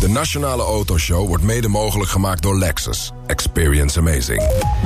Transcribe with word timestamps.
De 0.00 0.08
Nationale 0.08 0.62
Autoshow 0.62 1.26
wordt 1.26 1.42
mede 1.44 1.68
mogelijk 1.68 2.10
gemaakt 2.10 2.42
door 2.42 2.58
Lexus. 2.58 3.12
Experience 3.26 3.98
amazing. 3.98 4.42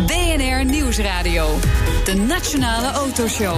BNR 0.06 0.64
Nieuwsradio. 0.64 1.58
De 2.04 2.14
Nationale 2.14 2.90
Autoshow. 2.92 3.56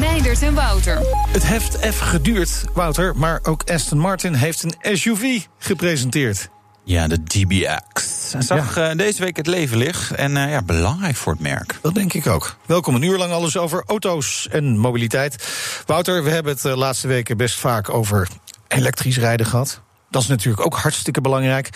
Meindert 0.00 0.42
en 0.42 0.54
Wouter. 0.54 0.98
Het 1.28 1.46
heeft 1.46 1.80
even 1.80 2.06
geduurd, 2.06 2.64
Wouter, 2.74 3.16
maar 3.16 3.40
ook 3.42 3.70
Aston 3.70 3.98
Martin 3.98 4.34
heeft 4.34 4.62
een 4.62 4.96
SUV 4.96 5.40
gepresenteerd. 5.58 6.48
Ja, 6.88 7.08
de 7.08 7.22
DBX. 7.22 8.30
Zag 8.38 8.78
uh, 8.78 8.90
deze 8.96 9.22
week 9.22 9.36
het 9.36 9.46
leven 9.46 9.76
licht 9.76 10.10
en 10.10 10.36
uh, 10.36 10.50
ja, 10.50 10.62
belangrijk 10.62 11.16
voor 11.16 11.32
het 11.32 11.42
merk. 11.42 11.78
Dat 11.82 11.94
denk 11.94 12.12
ik 12.12 12.26
ook. 12.26 12.56
Welkom 12.66 12.94
een 12.94 13.02
uur 13.02 13.18
lang 13.18 13.32
alles 13.32 13.56
over 13.56 13.82
auto's 13.86 14.48
en 14.50 14.78
mobiliteit. 14.78 15.48
Wouter, 15.86 16.24
we 16.24 16.30
hebben 16.30 16.52
het 16.52 16.62
de 16.62 16.76
laatste 16.76 17.08
weken 17.08 17.36
best 17.36 17.58
vaak 17.58 17.88
over 17.88 18.28
elektrisch 18.68 19.18
rijden 19.18 19.46
gehad. 19.46 19.80
Dat 20.10 20.22
is 20.22 20.28
natuurlijk 20.28 20.66
ook 20.66 20.76
hartstikke 20.76 21.20
belangrijk. 21.20 21.70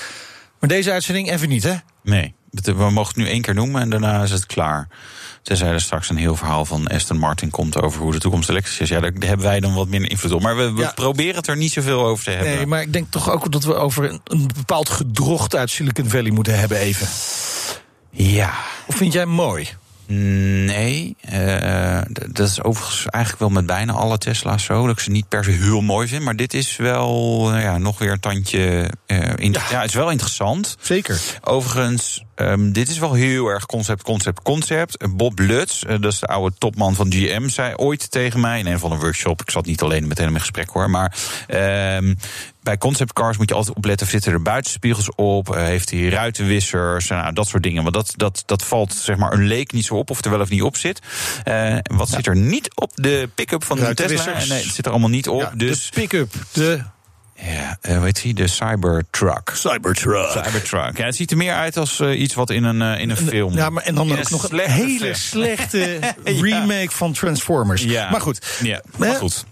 Maar 0.58 0.68
deze 0.68 0.92
uitzending 0.92 1.30
even 1.30 1.48
niet, 1.48 1.62
hè? 1.62 1.74
Nee, 2.02 2.34
we 2.50 2.72
mogen 2.72 3.14
het 3.14 3.16
nu 3.16 3.28
één 3.28 3.42
keer 3.42 3.54
noemen 3.54 3.80
en 3.80 3.90
daarna 3.90 4.22
is 4.22 4.30
het 4.30 4.46
klaar. 4.46 4.88
Tenzij 5.42 5.68
er 5.68 5.80
straks 5.80 6.08
een 6.08 6.16
heel 6.16 6.36
verhaal 6.36 6.64
van 6.64 6.86
Aston 6.86 7.18
Martin 7.18 7.50
komt 7.50 7.82
over 7.82 8.00
hoe 8.00 8.12
de 8.12 8.18
toekomst 8.18 8.48
elektrisch 8.48 8.80
is. 8.80 8.88
Ja, 8.88 9.00
daar 9.00 9.12
hebben 9.18 9.46
wij 9.46 9.60
dan 9.60 9.74
wat 9.74 9.88
minder 9.88 10.10
invloed 10.10 10.32
op. 10.32 10.42
Maar 10.42 10.56
we, 10.56 10.72
we 10.72 10.80
ja. 10.80 10.92
proberen 10.94 11.34
het 11.34 11.46
er 11.46 11.56
niet 11.56 11.72
zoveel 11.72 12.04
over 12.06 12.24
te 12.24 12.30
hebben. 12.30 12.54
Nee, 12.54 12.66
maar 12.66 12.80
ik 12.80 12.92
denk 12.92 13.10
toch 13.10 13.30
ook 13.30 13.52
dat 13.52 13.64
we 13.64 13.74
over 13.74 14.10
een, 14.10 14.20
een 14.24 14.50
bepaald 14.54 14.88
gedrocht 14.88 15.56
uit 15.56 15.70
Silicon 15.70 16.08
Valley 16.08 16.30
moeten 16.30 16.58
hebben 16.58 16.78
even. 16.78 17.08
Ja. 18.10 18.54
Of 18.86 18.94
vind 18.96 19.12
jij 19.12 19.26
mooi? 19.26 19.68
Nee, 20.12 21.16
uh, 21.32 22.00
dat 22.28 22.48
is 22.48 22.62
overigens 22.62 23.06
eigenlijk 23.06 23.42
wel 23.42 23.62
met 23.62 23.66
bijna 23.66 23.92
alle 23.92 24.18
Tesla's 24.18 24.64
zo. 24.64 24.86
Dat 24.86 24.96
ik 24.96 25.02
ze 25.02 25.10
niet 25.10 25.28
per 25.28 25.44
se 25.44 25.50
heel 25.50 25.80
mooi 25.80 26.08
vind. 26.08 26.22
Maar 26.22 26.36
dit 26.36 26.54
is 26.54 26.76
wel 26.76 27.48
uh, 27.54 27.62
ja, 27.62 27.78
nog 27.78 27.98
weer 27.98 28.12
een 28.12 28.20
tandje. 28.20 28.90
Uh, 29.06 29.18
ja. 29.36 29.62
ja, 29.70 29.80
het 29.80 29.88
is 29.88 29.94
wel 29.94 30.10
interessant. 30.10 30.76
Zeker. 30.80 31.20
Overigens, 31.40 32.24
um, 32.36 32.72
dit 32.72 32.88
is 32.88 32.98
wel 32.98 33.12
heel 33.12 33.46
erg 33.46 33.66
concept, 33.66 34.02
concept, 34.02 34.42
concept. 34.42 35.16
Bob 35.16 35.38
Lutz, 35.38 35.82
dat 36.00 36.12
is 36.12 36.20
de 36.20 36.26
oude 36.26 36.56
topman 36.58 36.94
van 36.94 37.12
GM, 37.12 37.48
zei 37.48 37.74
ooit 37.74 38.10
tegen 38.10 38.40
mij 38.40 38.58
in 38.58 38.66
een 38.66 38.78
van 38.78 38.92
een 38.92 39.00
workshop. 39.00 39.40
Ik 39.40 39.50
zat 39.50 39.66
niet 39.66 39.82
alleen 39.82 40.08
met 40.08 40.18
hem 40.18 40.34
in 40.34 40.40
gesprek 40.40 40.68
hoor. 40.68 40.90
Maar 40.90 41.16
um, 41.48 42.16
bij 42.62 42.78
conceptcars 42.78 43.36
moet 43.36 43.48
je 43.48 43.54
altijd 43.54 43.76
opletten: 43.76 44.06
zitten 44.06 44.32
er 44.32 44.42
buitenspiegels 44.42 45.10
op? 45.14 45.48
Uh, 45.48 45.62
heeft 45.62 45.90
hij 45.90 46.08
ruitenwissers? 46.08 47.08
Nou, 47.08 47.32
dat 47.32 47.48
soort 47.48 47.62
dingen. 47.62 47.82
Want 47.82 47.94
dat, 47.94 48.12
dat, 48.16 48.42
dat 48.46 48.64
valt 48.64 48.94
zeg 48.94 49.16
maar 49.16 49.32
een 49.32 49.46
leek 49.46 49.72
niet 49.72 49.84
zo 49.84 49.94
op, 49.94 50.10
of 50.10 50.24
er 50.24 50.30
wel 50.30 50.40
of 50.40 50.48
niet 50.48 50.62
op 50.62 50.76
zit. 50.76 51.00
Uh, 51.48 51.76
wat 51.82 52.08
ja. 52.08 52.14
zit 52.16 52.26
er 52.26 52.36
niet 52.36 52.74
op 52.74 52.90
de 52.94 53.28
pick-up 53.34 53.64
van 53.64 53.76
de 53.76 53.94
Tesla? 53.94 54.32
Nee, 54.32 54.62
het 54.62 54.74
zit 54.74 54.84
er 54.86 54.90
allemaal 54.90 55.10
niet 55.10 55.28
op. 55.28 55.40
Ja, 55.40 55.52
dus 55.54 55.90
de 55.90 56.00
pick-up, 56.00 56.32
de. 56.52 56.82
Ja, 57.42 57.78
uh, 57.88 58.02
heet 58.02 58.22
hij? 58.22 58.32
De 58.32 58.46
Cybertruck. 58.46 59.52
Cybertruck. 59.54 60.30
Cybertruck. 60.30 60.96
Ja, 60.96 61.04
het 61.04 61.16
ziet 61.16 61.30
er 61.30 61.36
meer 61.36 61.54
uit 61.54 61.76
als 61.76 62.00
uh, 62.00 62.20
iets 62.20 62.34
wat 62.34 62.50
in 62.50 62.64
een, 62.64 62.80
uh, 62.80 63.00
in 63.00 63.10
een 63.10 63.16
film. 63.16 63.54
Ja, 63.54 63.70
maar 63.70 63.82
en 63.82 63.94
dan 63.94 64.12
ook 64.12 64.30
nog 64.30 64.50
een 64.50 64.58
hele 64.58 65.14
slechte 65.14 65.98
remake 66.24 66.80
ja. 66.80 66.88
van 66.88 67.12
Transformers. 67.12 67.82
Ja. 67.82 68.10
Maar 68.10 68.20
goed. 68.20 68.58
Ja, 68.62 68.82
maar 68.96 69.14
goed. 69.14 69.44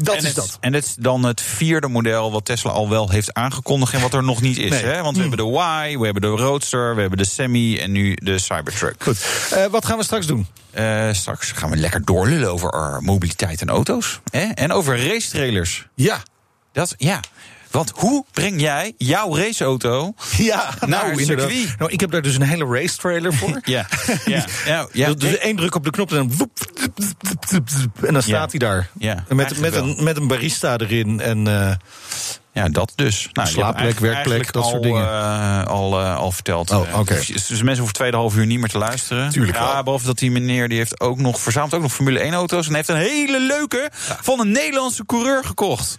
Dat 0.00 0.14
en 0.14 0.20
is 0.20 0.26
het, 0.26 0.34
dat. 0.34 0.56
En 0.60 0.72
het 0.72 0.84
is 0.84 0.94
dan 0.94 1.24
het 1.24 1.40
vierde 1.40 1.88
model 1.88 2.32
wat 2.32 2.44
Tesla 2.44 2.70
al 2.70 2.88
wel 2.88 3.10
heeft 3.10 3.34
aangekondigd 3.34 3.92
en 3.92 4.00
wat 4.00 4.14
er 4.14 4.22
nog 4.22 4.40
niet 4.40 4.58
is. 4.58 4.70
Nee. 4.70 4.84
Hè? 4.84 5.02
Want 5.02 5.16
we 5.16 5.22
mm. 5.22 5.28
hebben 5.28 5.46
de 5.46 5.52
Y, 5.52 5.98
we 5.98 6.04
hebben 6.04 6.22
de 6.22 6.28
Roadster, 6.28 6.94
we 6.94 7.00
hebben 7.00 7.18
de 7.18 7.24
Semi 7.24 7.78
en 7.78 7.92
nu 7.92 8.14
de 8.14 8.38
Cybertruck. 8.38 9.02
Goed. 9.02 9.26
Uh, 9.52 9.66
wat 9.66 9.86
gaan 9.86 9.98
we 9.98 10.04
straks 10.04 10.26
doen? 10.26 10.46
Uh, 10.74 11.12
straks 11.12 11.52
gaan 11.52 11.70
we 11.70 11.76
lekker 11.76 12.04
doorlullen 12.04 12.52
over 12.52 13.02
mobiliteit 13.02 13.60
en 13.60 13.68
auto's. 13.68 14.20
Hè? 14.30 14.40
En 14.40 14.72
over 14.72 15.08
racetrailers. 15.08 15.86
Ja. 15.94 16.22
Dat, 16.72 16.94
ja. 16.98 17.20
Want 17.72 17.92
hoe 17.94 18.24
breng 18.32 18.60
jij 18.60 18.94
jouw 18.96 19.36
raceauto 19.36 20.14
ja, 20.36 20.74
naar 20.80 21.06
nou, 21.06 21.24
circuit? 21.24 21.74
Nou, 21.78 21.90
ik 21.90 22.00
heb 22.00 22.10
daar 22.10 22.22
dus 22.22 22.34
een 22.34 22.42
hele 22.42 22.66
race 22.66 22.96
trailer 22.96 23.34
voor. 23.34 23.60
ja, 23.64 23.86
ja, 24.24 24.44
ja, 24.66 24.86
ja. 24.92 25.06
Dus, 25.06 25.16
dus 25.16 25.38
één 25.38 25.56
druk 25.56 25.74
op 25.74 25.84
de 25.84 25.90
knop 25.90 26.10
en 26.10 26.16
dan, 26.16 26.36
woep, 26.36 26.58
en 28.06 28.12
dan 28.12 28.22
staat 28.22 28.52
ja. 28.52 28.58
hij 28.58 28.68
daar. 28.68 28.88
Ja, 28.98 29.24
met, 29.28 29.60
met, 29.60 29.74
een, 29.74 30.04
met 30.04 30.16
een 30.16 30.26
barista 30.26 30.76
erin 30.76 31.20
en... 31.20 31.46
Uh, 31.46 31.72
ja, 32.54 32.68
dat 32.68 32.92
dus. 32.94 33.28
Nou, 33.32 33.48
slaapplek, 33.48 33.98
werkplek, 33.98 34.52
dat 34.52 34.62
al, 34.62 34.70
soort 34.70 34.82
dingen. 34.82 35.02
Uh, 35.02 35.64
al, 35.66 36.00
uh, 36.00 36.16
al 36.16 36.32
verteld. 36.32 36.70
Oh, 36.70 36.78
oké. 36.78 36.98
Okay. 36.98 37.16
Dus, 37.16 37.46
dus 37.46 37.48
mensen 37.48 37.76
hoeven 37.76 37.92
tweeënhalf 37.92 38.36
uur 38.36 38.46
niet 38.46 38.58
meer 38.58 38.68
te 38.68 38.78
luisteren. 38.78 39.30
Tuurlijk 39.30 39.58
ja, 39.58 39.72
wel. 39.72 39.82
behalve 39.82 40.06
dat 40.06 40.18
die 40.18 40.30
meneer 40.30 40.68
die 40.68 40.78
heeft 40.78 41.00
ook 41.00 41.18
nog 41.18 41.40
verzamelt 41.40 41.74
ook 41.74 41.82
nog 41.82 41.92
Formule 41.92 42.20
1 42.20 42.32
auto's 42.32 42.68
en 42.68 42.74
heeft 42.74 42.88
een 42.88 42.96
hele 42.96 43.40
leuke 43.40 43.90
ja. 44.08 44.18
van 44.20 44.40
een 44.40 44.50
Nederlandse 44.50 45.06
coureur 45.06 45.44
gekocht. 45.44 45.98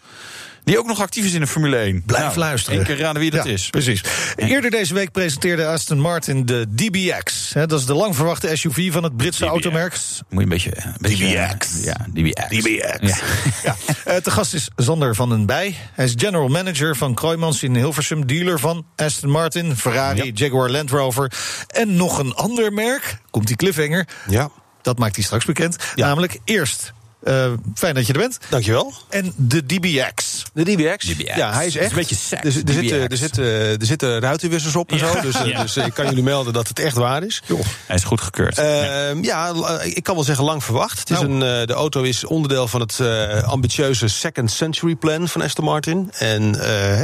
Die 0.64 0.80
ook 0.80 0.88
nog 0.88 1.02
actief 1.02 1.26
is 1.26 1.34
in 1.34 1.40
de 1.40 1.48
Formule 1.48 1.78
1. 1.78 2.04
Blijf 2.06 2.24
nou, 2.24 2.38
luisteren. 2.38 2.80
Eén 2.80 2.86
keer 2.86 2.98
raden 2.98 3.22
wie 3.22 3.32
dat 3.32 3.46
ja, 3.46 3.52
is. 3.52 3.70
Precies. 3.70 4.04
Eerder 4.36 4.72
deze 4.72 4.94
week 4.94 5.12
presenteerde 5.12 5.68
Aston 5.68 6.00
Martin 6.00 6.46
de 6.46 6.66
DBX. 6.70 7.52
Dat 7.54 7.72
is 7.72 7.86
de 7.86 7.94
lang 7.94 8.16
verwachte 8.16 8.56
SUV 8.56 8.92
van 8.92 9.04
het 9.04 9.18
Britse 9.18 9.40
DBX. 9.40 9.52
automerk. 9.52 9.98
Moet 10.30 10.40
je 10.40 10.44
een 10.44 10.50
beetje... 10.50 10.72
Een 10.76 10.94
beetje 11.00 11.26
DBX. 11.26 11.84
Ja, 11.84 12.08
DBX. 12.14 12.48
DBX. 12.48 13.20
Ja. 13.64 13.76
ja. 14.06 14.20
Te 14.20 14.32
gast 14.32 14.54
is 14.54 14.70
Zander 14.76 15.16
van 15.16 15.30
den 15.30 15.46
Bij. 15.46 15.76
Hij 15.94 16.06
is 16.06 16.14
general 16.18 16.48
manager 16.48 16.96
van 16.96 17.14
Kroijmans 17.14 17.64
in 17.64 17.76
Hilversum. 17.76 18.28
Dealer 18.28 18.60
van 18.60 18.86
Aston 18.96 19.30
Martin, 19.30 19.76
Ferrari, 19.76 20.26
ja. 20.26 20.32
Jaguar 20.34 20.70
Land 20.70 20.90
Rover. 20.90 21.32
En 21.68 21.96
nog 21.96 22.18
een 22.18 22.34
ander 22.34 22.74
merk. 22.74 23.18
Komt 23.30 23.48
die 23.48 23.56
cliffhanger. 23.56 24.08
Ja. 24.28 24.50
Dat 24.82 25.00
maakt 25.00 25.16
hij 25.16 25.24
straks 25.24 25.46
bekend. 25.46 25.78
Namelijk 25.96 26.40
eerst 26.44 26.94
uh, 27.24 27.52
fijn 27.76 27.96
dat 27.96 28.08
je 28.08 28.14
er 28.14 28.20
bent. 28.20 28.38
Dankjewel. 28.50 28.94
En 29.10 29.34
de 29.36 29.66
DBX. 29.66 30.43
De 30.54 30.64
DBX? 30.64 31.06
DBX. 31.06 31.36
Ja, 31.36 31.54
hij 31.54 31.66
is 31.66 31.76
echt. 31.76 31.86
Is 31.86 31.92
een 31.92 31.98
beetje 31.98 32.16
sec. 32.16 32.40
Er, 32.40 32.46
er, 32.46 32.52
zitten, 32.52 33.10
er, 33.10 33.18
zitten, 33.18 33.46
er 33.80 33.86
zitten 33.86 34.20
ruitenwissers 34.20 34.76
op 34.76 34.92
en 34.92 34.98
ja. 34.98 35.14
zo. 35.14 35.22
Dus, 35.22 35.42
ja. 35.44 35.62
dus 35.62 35.78
ik 35.78 35.94
kan 35.94 36.06
jullie 36.06 36.24
melden 36.24 36.54
dat 36.54 36.68
het 36.68 36.80
echt 36.80 36.96
waar 36.96 37.24
is. 37.24 37.42
Hij 37.86 37.96
is 37.96 38.04
goed 38.04 38.22
gekeurd. 38.22 38.60
Uh, 38.60 39.24
ja. 39.24 39.54
ik 39.84 40.04
kan 40.04 40.16
wel 40.16 40.24
zeggen 40.24 40.46
lang 40.46 40.64
verwacht. 40.64 41.00
Het 41.00 41.10
is 41.10 41.20
nou. 41.20 41.32
een, 41.32 41.62
uh, 41.62 41.68
de 41.68 41.74
auto 41.74 42.02
is 42.02 42.26
onderdeel 42.26 42.68
van 42.68 42.82
het 42.82 43.00
uh, 43.02 43.44
ambitieuze 43.44 44.08
Second 44.08 44.52
Century 44.52 44.96
Plan 44.96 45.28
van 45.28 45.42
Aston 45.42 45.66
Martin. 45.66 46.12
En 46.18 46.52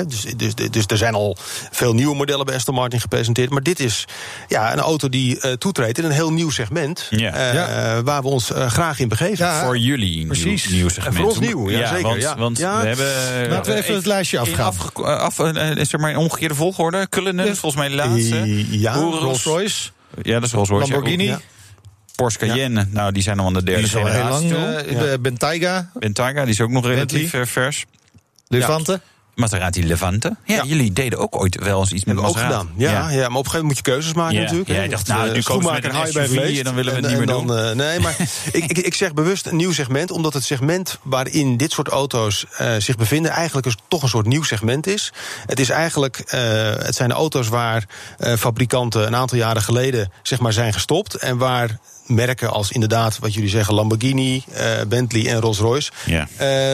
dus, 0.08 0.26
dus, 0.36 0.56
dus 0.56 0.86
er 0.88 0.98
zijn 0.98 1.14
al 1.14 1.38
veel 1.72 1.94
nieuwe 1.94 2.16
modellen 2.16 2.46
bij 2.46 2.56
Aston 2.56 2.76
Martin 2.76 3.00
gepresenteerd. 3.00 3.50
Maar 3.50 3.64
dit 3.64 3.80
is 3.80 4.06
ja, 4.48 4.74
een 4.74 4.80
auto 4.80 5.09
die 5.09 5.58
toetreedt 5.58 5.98
in 5.98 6.06
een 6.06 6.12
heel 6.12 6.32
nieuw 6.32 6.50
segment. 6.50 7.08
Ja. 7.09 8.04
waar 8.04 8.22
we 8.22 8.28
ons 8.28 8.52
graag 8.54 9.00
in 9.00 9.08
begeven. 9.08 9.54
Voor 9.54 9.78
jullie. 9.78 10.26
Precies. 10.26 10.68
Nieuw, 10.68 10.78
nieuw 10.78 10.90
segment. 10.90 11.16
En 11.16 11.22
voor 11.22 11.30
ons 11.30 11.40
nieuw, 11.40 11.70
ja, 11.70 11.88
zeker. 11.88 12.36
Want, 12.36 12.38
want 12.38 12.58
we 12.58 12.66
hebben... 12.66 13.39
Laten 13.48 13.74
we 13.74 13.78
even 13.78 13.96
het 13.96 14.06
lijstje 14.06 14.40
afgaan. 14.40 14.66
Af, 14.66 15.40
af, 15.40 15.40
is 15.76 15.94
er 15.94 16.00
maar 16.00 16.12
in 16.12 16.18
omgekeerde 16.18 16.56
volgorde. 16.56 17.08
Cullinan 17.10 17.46
is 17.46 17.60
volgens 17.60 17.82
mij 17.82 17.90
de 17.90 17.96
laatste. 17.96 18.78
Ja, 18.80 18.94
Rolls 18.94 19.44
Royce. 19.44 19.90
Ja, 20.22 20.34
dat 20.34 20.44
is 20.44 20.52
Rolls 20.52 20.70
Royce. 20.70 20.92
Lamborghini. 20.92 21.36
Porsche 22.16 22.40
Cayenne, 22.40 22.88
nou 22.92 23.12
die 23.12 23.24
zijn 23.24 23.40
al 23.40 23.46
aan 23.46 23.54
de 23.54 23.64
derde 23.64 23.88
die 23.88 23.98
al 23.98 24.06
heel 24.06 24.28
lang. 24.28 25.22
Bentayga. 25.22 25.92
Bentayga, 25.94 26.42
die 26.42 26.54
is 26.54 26.62
ook 26.62 26.70
nog 26.70 26.86
relatief 26.86 27.36
vers. 27.44 27.86
Levante. 28.48 29.02
Maserati 29.35 29.88
Levante. 29.88 30.35
Ja, 30.45 30.56
ja, 30.56 30.63
jullie 30.63 30.94
deden 30.94 31.19
ook 31.19 31.35
ooit 31.41 31.63
wel 31.63 31.79
eens 31.79 31.91
iets 31.91 32.06
met 32.06 32.16
Maserati. 32.16 32.40
ook 32.40 32.45
gedaan. 32.45 32.69
Ja, 32.78 32.91
ja. 32.91 32.97
ja, 32.97 33.07
maar 33.07 33.13
op 33.13 33.45
een 33.45 33.51
gegeven 33.51 33.51
moment 33.51 33.63
moet 33.63 33.78
je 33.78 33.81
keuzes 33.81 34.13
maken 34.13 34.35
ja. 34.35 34.41
natuurlijk. 34.41 34.69
Ja, 34.69 34.81
ik 34.81 34.90
dacht, 34.90 35.07
nou, 35.07 35.31
nu 35.31 35.41
komen 35.41 35.66
we 35.66 35.72
met 35.72 35.94
een 35.94 36.07
SUV 36.07 36.57
en 36.57 36.63
dan 36.63 36.75
willen 36.75 36.94
we 36.94 37.00
het 37.00 37.09
niet 37.09 37.17
meer 37.17 37.28
dan, 37.28 37.47
doen. 37.47 37.57
Uh, 37.57 37.72
nee, 37.72 38.00
maar 38.00 38.16
ik, 38.51 38.63
ik, 38.63 38.78
ik 38.78 38.94
zeg 38.94 39.13
bewust 39.13 39.45
een 39.45 39.56
nieuw 39.56 39.72
segment, 39.72 40.12
omdat 40.12 40.34
het 40.34 40.44
segment 40.44 41.00
waarin 41.03 41.57
dit 41.57 41.72
soort 41.72 41.88
auto's 41.88 42.45
uh, 42.62 42.72
zich 42.78 42.95
bevinden 42.95 43.31
eigenlijk 43.31 43.67
is 43.67 43.78
toch 43.88 44.03
een 44.03 44.09
soort 44.09 44.28
nieuw 44.28 44.44
segment 44.44 44.88
is. 44.88 45.13
Het 45.46 45.59
is 45.59 45.69
eigenlijk, 45.69 46.17
uh, 46.25 46.41
het 46.75 46.96
zijn 46.96 47.09
de 47.09 47.16
auto's 47.16 47.47
waar 47.47 47.85
fabrikanten 48.38 49.07
een 49.07 49.16
aantal 49.16 49.38
jaren 49.38 49.61
geleden 49.61 50.11
zeg 50.22 50.40
maar 50.40 50.53
zijn 50.53 50.73
gestopt 50.73 51.16
en 51.16 51.38
waar 51.38 51.79
merken 52.09 52.52
als 52.52 52.72
inderdaad, 52.72 53.20
wat 53.20 53.34
jullie 53.34 53.50
zeggen, 53.50 53.74
Lamborghini, 53.74 54.44
uh, 54.50 54.58
Bentley 54.88 55.28
en 55.28 55.40
Rolls-Royce, 55.40 55.92
ja. 56.06 56.28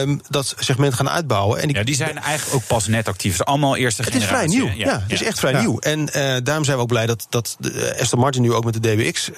uh, 0.04 0.16
dat 0.28 0.54
segment 0.58 0.94
gaan 0.94 1.08
uitbouwen. 1.08 1.60
En 1.60 1.68
ja, 1.68 1.82
die 1.82 1.94
zijn 1.94 2.18
eigenlijk 2.18 2.56
ook 2.56 2.66
pas 2.66 2.86
net 2.86 3.08
actief. 3.08 3.32
Het 3.32 3.40
is 3.40 3.46
allemaal 3.46 3.76
eerste 3.76 4.02
het 4.02 4.12
generatie. 4.12 4.36
Het 4.36 4.48
is 4.48 4.58
vrij 4.58 4.74
nieuw. 4.74 4.84
Ja, 4.84 4.92
ja 4.92 5.00
het 5.02 5.12
is 5.12 5.22
echt 5.22 5.38
vrij 5.38 5.60
nieuw. 5.60 5.78
En 5.78 6.00
uh, 6.00 6.36
daarom 6.42 6.64
zijn 6.64 6.76
we 6.76 6.82
ook 6.82 6.88
blij 6.88 7.06
dat, 7.06 7.26
dat 7.28 7.56
de 7.58 7.96
Aston 8.00 8.20
Martin 8.20 8.42
nu 8.42 8.52
ook 8.52 8.64
met 8.64 8.82
de 8.82 8.94
DBX 8.94 9.30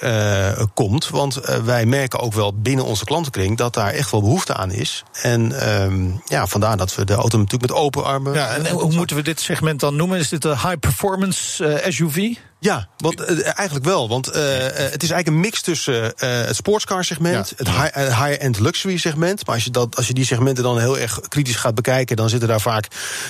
komt. 0.73 1.09
Want 1.09 1.39
wij 1.63 1.85
merken 1.85 2.19
ook 2.19 2.33
wel 2.33 2.53
binnen 2.53 2.85
onze 2.85 3.05
klantenkring 3.05 3.57
dat 3.57 3.73
daar 3.73 3.91
echt 3.91 4.11
wel 4.11 4.21
behoefte 4.21 4.53
aan 4.53 4.71
is. 4.71 5.03
En 5.21 5.69
um, 5.81 6.21
ja, 6.25 6.47
vandaar 6.47 6.77
dat 6.77 6.95
we 6.95 7.05
de 7.05 7.13
auto 7.13 7.37
natuurlijk 7.37 7.71
met 7.71 7.81
open 7.81 8.05
armen. 8.05 8.33
Ja, 8.33 8.47
en 8.47 8.69
hoe 8.69 8.93
moeten 8.93 9.15
we 9.15 9.21
dit 9.21 9.39
segment 9.39 9.79
dan 9.79 9.95
noemen? 9.95 10.19
Is 10.19 10.29
dit 10.29 10.43
een 10.43 10.51
high 10.57 10.79
performance 10.79 11.83
SUV? 11.87 12.35
Ja, 12.59 12.87
want, 12.97 13.21
uh, 13.21 13.57
eigenlijk 13.57 13.85
wel. 13.85 14.09
Want 14.09 14.27
uh, 14.27 14.33
het 14.35 15.03
is 15.03 15.09
eigenlijk 15.11 15.27
een 15.27 15.39
mix 15.39 15.61
tussen 15.61 16.03
uh, 16.03 16.11
het 16.19 16.55
sportscar 16.55 17.05
segment, 17.05 17.49
ja. 17.49 17.55
het 17.57 17.69
high, 17.69 18.23
high-end 18.23 18.59
luxury 18.59 18.97
segment. 18.97 19.45
Maar 19.45 19.55
als 19.55 19.63
je, 19.63 19.71
dat, 19.71 19.95
als 19.95 20.07
je 20.07 20.13
die 20.13 20.25
segmenten 20.25 20.63
dan 20.63 20.79
heel 20.79 20.97
erg 20.97 21.19
kritisch 21.27 21.55
gaat 21.55 21.75
bekijken, 21.75 22.15
dan 22.15 22.29
zitten 22.29 22.47
daar 22.47 22.61
vaak 22.61 22.87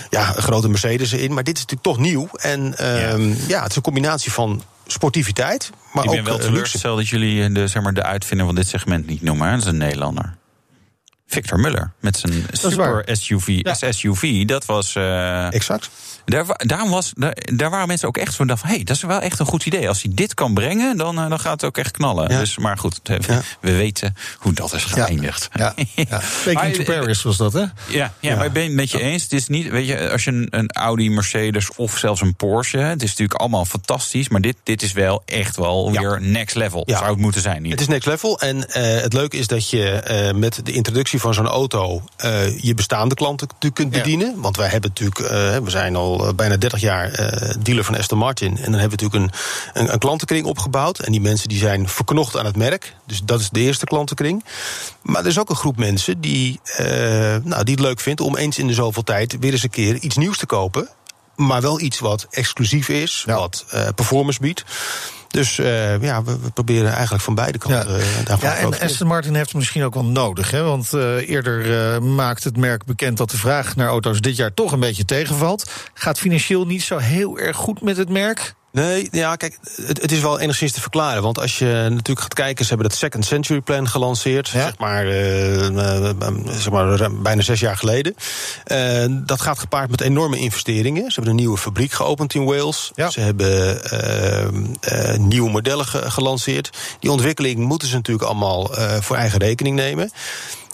ja, 0.10 0.24
grote 0.24 0.70
Mercedes 0.70 1.14
in. 1.14 1.34
Maar 1.34 1.44
dit 1.44 1.58
is 1.58 1.62
natuurlijk 1.62 1.90
toch 1.90 1.98
nieuw. 1.98 2.30
En 2.32 2.74
ja. 2.78 3.18
ja, 3.48 3.62
het 3.62 3.70
is 3.70 3.76
een 3.76 3.82
combinatie 3.82 4.32
van 4.32 4.64
sportiviteit. 4.88 5.70
Maar 5.94 6.04
ik 6.04 6.10
ben 6.10 6.20
ook, 6.20 6.26
wel 6.26 6.38
teleurgesteld 6.38 6.98
dat 6.98 7.08
jullie 7.08 7.52
de, 7.52 7.68
zeg 7.68 7.84
maar, 7.84 7.94
de 7.94 8.04
uitvinder 8.04 8.46
van 8.46 8.56
dit 8.56 8.68
segment 8.68 9.08
niet 9.08 9.22
noemen. 9.22 9.48
Hè? 9.48 9.54
Dat 9.54 9.64
is 9.64 9.70
een 9.70 9.78
Nederlander. 9.78 10.38
Victor 11.28 11.60
Muller 11.60 11.92
met 12.00 12.18
zijn 12.18 12.46
super. 12.52 13.04
SUV, 13.06 13.48
Ja. 13.48 13.92
SUV. 13.92 14.46
Dat 14.46 14.66
was. 14.66 14.96
eh, 14.96 15.54
Exact. 15.54 15.90
Daar, 16.30 16.46
daarom 16.66 16.90
was, 16.90 17.12
daar, 17.16 17.38
daar 17.54 17.70
waren 17.70 17.88
mensen 17.88 18.08
ook 18.08 18.18
echt 18.18 18.36
van 18.36 18.48
dachten: 18.48 18.68
hé, 18.68 18.76
hey, 18.76 18.84
dat 18.84 18.96
is 18.96 19.02
wel 19.02 19.20
echt 19.20 19.40
een 19.40 19.46
goed 19.46 19.66
idee. 19.66 19.88
Als 19.88 20.02
hij 20.02 20.12
dit 20.16 20.34
kan 20.34 20.54
brengen, 20.54 20.98
dan, 20.98 21.20
eh, 21.20 21.30
dan 21.30 21.40
gaat 21.40 21.52
het 21.52 21.64
ook 21.64 21.78
echt 21.78 21.92
knallen. 21.92 22.32
Ja. 22.32 22.40
Dus, 22.40 22.58
maar 22.58 22.78
goed, 22.78 23.00
we, 23.04 23.20
Ja. 23.28 23.42
we 23.62 23.76
weten 23.76 24.16
hoe 24.38 24.54
dat 24.54 24.74
is 24.74 24.84
geëindigd. 24.84 25.50
Ja, 25.54 25.74
ja. 25.96 26.06
Taking 26.46 26.74
to 26.76 26.80
eh, 26.80 27.00
Paris 27.00 27.22
was 27.22 27.38
dat, 27.38 27.54
hè? 27.54 27.66
Ja, 27.88 28.14
ja, 28.20 28.36
maar 28.36 28.46
ik 28.46 28.54
ben 28.54 28.64
het 28.64 28.74
met 28.74 28.92
je 28.92 29.02
eens. 29.02 29.24
Het 29.24 29.34
is 29.34 29.48
niet, 29.48 29.70
weet 29.70 29.88
je, 29.88 30.10
als 30.12 30.24
je 30.24 30.32
een, 30.32 30.48
een 30.50 30.72
Audi, 30.72 31.10
Mercedes 31.10 31.76
of 31.76 31.98
zelfs 31.98 32.22
een 32.22 32.36
Porsche. 32.36 32.78
Het 32.78 33.04
is 33.04 33.10
natuurlijk 33.10 33.40
allemaal 33.40 33.66
fantastisch. 33.66 34.30
Maar 34.30 34.42
dit, 34.42 34.56
dit 34.64 34.82
is 34.82 34.92
wel 34.92 35.22
echt 35.26 35.56
wel 35.56 35.92
weer 35.92 36.22
next 36.22 36.56
level. 36.56 36.84
Zou 36.86 37.06
het 37.06 37.18
moeten 37.18 37.42
zijn. 37.42 37.62
Niet? 37.62 37.72
Het 37.72 37.82
is 37.82 37.88
next 37.88 38.08
level. 38.08 38.40
En 38.40 38.70
eh, 38.70 39.02
het 39.02 39.14
leuke 39.14 39.38
is 39.38 39.48
dat 39.48 39.70
je 39.70 40.34
met 40.36 40.60
de 40.64 40.72
introductie 40.72 41.20
van 41.20 41.34
zo'n 41.34 41.48
auto 41.48 42.04
je 42.58 42.74
bestaande 42.76 43.16
klanten 43.16 43.48
natuurlijk 43.48 43.76
kunt 43.76 44.04
bedienen. 44.04 44.42
Want 44.42 44.58
wij 44.58 44.68
hebben 44.68 44.90
natuurlijk, 44.90 45.18
we 45.64 45.70
zijn 45.70 45.96
al 45.96 46.19
eh, 46.28 46.34
bijna 46.34 46.58
30 46.58 46.80
jaar 46.82 47.12
eh, 47.12 47.56
dealer 47.60 47.84
van 47.84 47.98
Aston 47.98 48.18
Martin. 48.18 48.58
En 48.58 48.72
dan 48.72 48.80
hebben 48.80 48.98
we 49.00 49.04
natuurlijk 49.06 49.34
een, 49.74 49.82
een, 49.82 49.94
een 49.94 50.00
klantenkring 50.00 50.46
opgebouwd. 50.46 51.00
En 51.00 51.12
die 51.12 51.22
mensen 51.22 51.50
die 51.50 51.58
zijn 51.58 51.88
verknocht 51.90 52.38
aan 52.38 52.46
het 52.46 52.56
merk. 52.56 52.96
Dus 53.06 53.22
dat 53.24 53.40
is 53.40 53.50
de 53.50 53.60
eerste 53.60 53.86
klantenkring. 53.86 54.44
Maar 55.02 55.22
er 55.22 55.28
is 55.28 55.40
ook 55.40 55.50
een 55.50 55.56
groep 55.56 55.78
mensen 55.78 56.22
die, 56.22 56.60
eh, 56.64 56.86
nou, 57.44 57.64
die 57.64 57.76
het 57.76 57.84
leuk 57.84 58.00
vindt 58.00 58.22
om 58.22 58.36
eens 58.36 58.58
in 58.58 58.68
de 58.68 58.74
zoveel 58.74 59.04
tijd 59.04 59.38
weer 59.40 59.52
eens 59.52 59.64
een 59.64 59.70
keer 59.70 59.96
iets 59.96 60.18
nieuws 60.18 60.38
te 60.38 60.46
kopen. 60.46 60.90
Maar 61.36 61.62
wel 61.62 61.80
iets 61.80 62.00
wat 62.00 62.28
exclusief 62.30 62.90
is, 62.90 63.24
Ja. 63.26 63.36
wat 63.36 63.66
performance 63.96 64.40
biedt. 64.40 64.64
Dus 65.30 65.60
eh, 65.60 66.02
ja, 66.02 66.24
we, 66.24 66.40
we 66.40 66.52
proberen 66.52 66.92
eigenlijk 66.92 67.24
van 67.24 67.36
beide 67.36 67.58
kanten 67.58 68.00
eh, 68.00 68.06
daarvan 68.26 68.50
Ja, 68.50 68.56
en. 68.56 68.80
Aston 68.80 69.08
Martin 69.08 69.36
heeft 69.36 69.48
het 69.48 69.56
misschien 69.56 69.84
ook 69.84 69.94
wel 69.94 70.06
nodig. 70.06 70.52
Hè? 70.52 70.64
Want 70.64 70.94
eh, 70.94 71.30
eerder 71.30 72.04
maakt 72.04 72.44
het 72.44 72.58
merk 72.58 72.86
bekend 72.86 73.18
dat 73.18 73.30
de 73.30 73.38
vraag 73.38 73.76
naar 73.76 73.88
auto's 73.88 74.22
dit 74.22 74.36
jaar 74.36 74.54
toch 74.54 74.72
een 74.72 74.80
beetje 74.80 75.06
tegenvalt. 75.06 75.72
Gaat 75.94 76.20
financieel 76.20 76.66
niet 76.66 76.84
zo 76.84 76.98
heel 76.98 77.40
erg 77.40 77.58
goed 77.58 77.82
met 77.82 77.98
het 77.98 78.10
merk. 78.10 78.54
Nee, 78.72 79.08
ja, 79.12 79.36
kijk, 79.36 79.58
het, 79.86 80.02
het 80.02 80.12
is 80.12 80.22
wel 80.22 80.40
enigszins 80.40 80.72
te 80.72 80.82
verklaren. 80.82 81.22
Want 81.24 81.40
als 81.40 81.58
je 81.60 81.66
natuurlijk 81.90 82.20
gaat 82.20 82.34
kijken, 82.34 82.64
ze 82.66 82.70
hebben 82.70 82.90
dat 82.90 82.98
Second 82.98 83.26
Century 83.26 83.62
Plan 83.62 83.88
gelanceerd. 83.88 84.50
Ja. 84.50 84.62
Zeg, 84.62 84.78
maar, 84.78 85.06
eh, 85.06 85.68
eh, 85.68 86.10
eh, 86.10 86.34
zeg 86.48 86.70
maar 86.70 87.12
bijna 87.22 87.42
zes 87.42 87.60
jaar 87.60 87.78
geleden. 87.78 88.16
Dat 89.26 89.42
gaat 89.42 89.60
gepaard 89.60 89.90
met 89.90 90.02
enorme 90.02 90.38
investeringen. 90.38 91.04
Ze 91.04 91.14
hebben 91.14 91.30
een 91.32 91.40
nieuwe 91.40 91.58
fabriek 91.58 91.92
geopend 91.92 92.34
in 92.34 92.46
Wales. 92.46 92.92
Ja. 92.96 93.10
Ze 93.10 93.20
hebben 93.20 93.82
nieuwe 95.28 95.50
modellen 95.50 95.86
ge- 95.86 96.12
gelanceerd. 96.12 96.70
Die 97.00 97.12
ontwikkeling 97.12 97.58
moeten 97.60 97.88
ze 97.88 97.96
natuurlijk 97.96 98.28
allemaal 98.28 98.72
voor 99.02 99.16
eigen 99.16 99.40
rekening 99.40 99.76
nemen. 99.76 100.12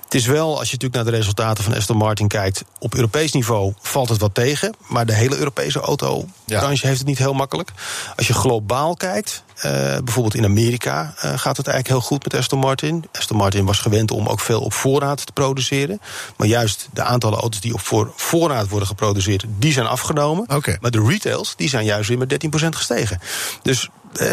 Het 0.06 0.13
is 0.13 0.25
wel, 0.25 0.60
als 0.60 0.69
je 0.69 0.74
natuurlijk 0.74 0.94
naar 0.94 1.12
de 1.12 1.18
resultaten 1.18 1.63
van 1.63 1.74
Aston 1.74 1.98
Martin 1.98 2.28
kijkt, 2.28 2.63
op 2.80 2.96
Europees 2.96 3.31
niveau 3.31 3.74
valt 3.81 4.10
het 4.10 4.19
wat 4.19 4.34
tegen. 4.34 4.74
Maar 4.88 5.06
de 5.06 5.13
hele 5.13 5.38
Europese 5.38 5.80
autobranche 5.80 6.88
heeft 6.88 6.98
het 6.98 7.07
niet 7.07 7.18
heel 7.18 7.34
makkelijk. 7.34 7.72
Als 8.16 8.28
je 8.28 8.34
globaal 8.34 8.96
kijkt, 8.96 9.44
eh, 9.56 9.72
bijvoorbeeld 10.04 10.36
in 10.36 10.44
Amerika 10.44 11.13
eh, 11.16 11.22
gaat 11.22 11.57
het 11.57 11.68
eigenlijk 11.68 11.88
heel 11.88 12.02
goed 12.02 12.24
met 12.24 12.34
Aston 12.34 12.60
Martin. 12.60 13.06
Aston 13.12 13.38
Martin 13.38 13.66
was 13.66 13.80
gewend 13.80 14.12
om 14.12 14.28
ook 14.28 14.40
veel 14.40 14.62
op 14.62 14.74
voorraad 14.74 15.25
te 15.25 15.31
produceren. 15.31 16.02
Maar 16.38 16.48
juist 16.48 16.90
de 16.94 17.04
aantallen 17.04 17.40
auto's 17.40 17.62
die 17.62 17.74
op 17.74 17.81
voor, 17.81 18.13
voorraad 18.16 18.69
worden 18.69 18.88
geproduceerd, 18.88 19.46
die 19.60 19.72
zijn 19.72 19.88
afgenomen. 19.88 20.46
Maar 20.81 20.92
de 20.92 21.06
retails, 21.07 21.56
die 21.56 21.69
zijn 21.69 21.86
juist 21.86 22.10
weer 22.10 22.18
met 22.18 22.30
13% 22.30 22.75
gestegen. 22.75 23.19
Dus 23.62 23.90
eh, 24.17 24.27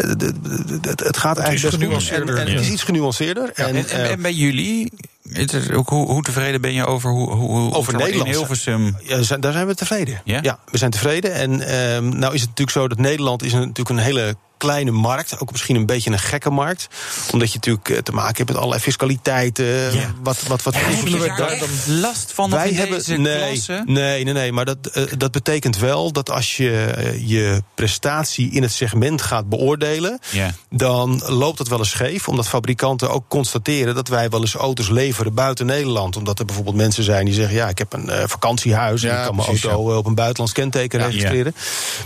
het 1.05 1.17
gaat 1.17 1.37
eigenlijk 1.37 1.51
best 1.51 1.63
goed. 1.63 1.71
En, 1.73 1.79
genuanceerder, 1.79 2.37
en 2.37 2.47
het 2.51 2.61
is 2.61 2.69
iets 2.69 2.83
genuanceerder. 2.83 3.51
En, 3.53 3.65
en, 3.65 3.75
en, 3.75 3.85
eh, 3.89 4.11
en 4.11 4.21
bij 4.21 4.33
jullie, 4.33 4.91
het 5.29 5.53
is 5.53 5.69
ook, 5.71 5.89
hoe, 5.89 6.11
hoe 6.11 6.21
tevreden 6.23 6.61
ben 6.61 6.73
je 6.73 6.85
over 6.85 7.09
hoe, 7.09 7.29
hoe, 7.31 7.73
Over 7.73 7.93
Nederland. 7.97 8.27
In 8.27 8.33
Hilversum. 8.35 8.85
Ja, 9.03 9.15
daar 9.15 9.23
zijn- 9.23 9.41
daar 9.41 9.53
zijn 9.53 9.67
we 9.67 9.75
tevreden. 9.75 10.21
Ja? 10.25 10.59
we 10.71 10.77
zijn 10.77 10.91
tevreden. 10.91 11.33
En 11.33 11.61
ehm, 11.61 12.09
nou 12.19 12.33
is 12.33 12.39
het 12.41 12.49
natuurlijk 12.49 12.77
zo 12.77 12.87
dat 12.87 12.97
Nederland 12.97 13.43
is 13.43 13.53
een- 13.53 13.59
natuurlijk 13.59 13.89
een 13.89 13.97
hele 13.97 14.35
kleine 14.65 14.91
markt. 14.91 15.39
Ook 15.39 15.51
misschien 15.51 15.75
een 15.75 15.85
beetje 15.85 16.11
een 16.11 16.19
gekke 16.19 16.49
markt. 16.49 16.87
Omdat 17.31 17.47
je 17.49 17.55
natuurlijk 17.55 17.89
eh, 17.89 17.97
te 17.97 18.11
maken 18.11 18.35
hebt 18.35 18.47
met 18.49 18.57
allerlei 18.57 18.81
fiscaliteiten. 18.81 19.65
Ja. 19.95 20.13
Wat, 20.23 20.43
wat, 20.47 20.63
wat 20.63 20.73
Hebben 20.73 20.93
invloed 20.93 21.09
jullie 21.11 21.35
daar 21.37 21.59
dan 21.59 21.99
last 21.99 22.31
van 22.33 22.49
wij 22.49 22.71
hebben 22.73 22.97
deze 22.97 23.15
nee, 23.15 23.61
nee, 23.85 24.23
nee, 24.23 24.33
nee, 24.33 24.51
maar 24.51 24.65
dat, 24.65 24.77
eh, 24.93 25.03
dat 25.17 25.31
betekent 25.31 25.77
wel 25.77 26.11
dat 26.11 26.29
als 26.31 26.57
je 26.57 26.85
eh, 26.97 27.29
je 27.29 27.63
prestatie 27.75 28.51
in 28.51 28.61
het 28.61 28.71
segment 28.71 29.21
gaat 29.21 29.49
beoordelen, 29.49 30.19
Ja. 30.31 30.53
dan 30.69 31.21
loopt 31.27 31.57
dat 31.57 31.67
wel 31.67 31.79
eens 31.79 31.89
scheef, 31.89 32.27
omdat 32.27 32.47
fabrikanten 32.47 33.09
ook 33.09 33.23
constateren 33.27 33.95
dat 33.95 34.07
wij 34.07 34.29
wel 34.29 34.41
eens 34.41 34.53
auto's 34.55 34.89
leveren 34.89 35.33
buiten 35.33 35.65
Nederland, 35.65 36.15
omdat 36.17 36.39
er 36.39 36.45
bijvoorbeeld 36.45 36.75
mensen 36.75 37.03
zijn 37.03 37.25
die 37.25 37.33
zeggen, 37.33 37.55
ja, 37.55 37.67
ik 37.69 37.77
heb 37.77 37.93
een 37.93 38.09
eh, 38.09 38.23
vakantiehuis 38.27 39.03
en 39.03 39.09
Ja, 39.09 39.19
ik 39.19 39.25
kan 39.25 39.35
mijn 39.35 39.47
precies, 39.47 39.65
auto 39.65 39.91
eh, 39.91 39.97
op 39.97 40.05
een 40.05 40.15
buitenlands 40.15 40.53
kenteken 40.53 40.99
Ja. 40.99 41.05
registreren. 41.05 41.55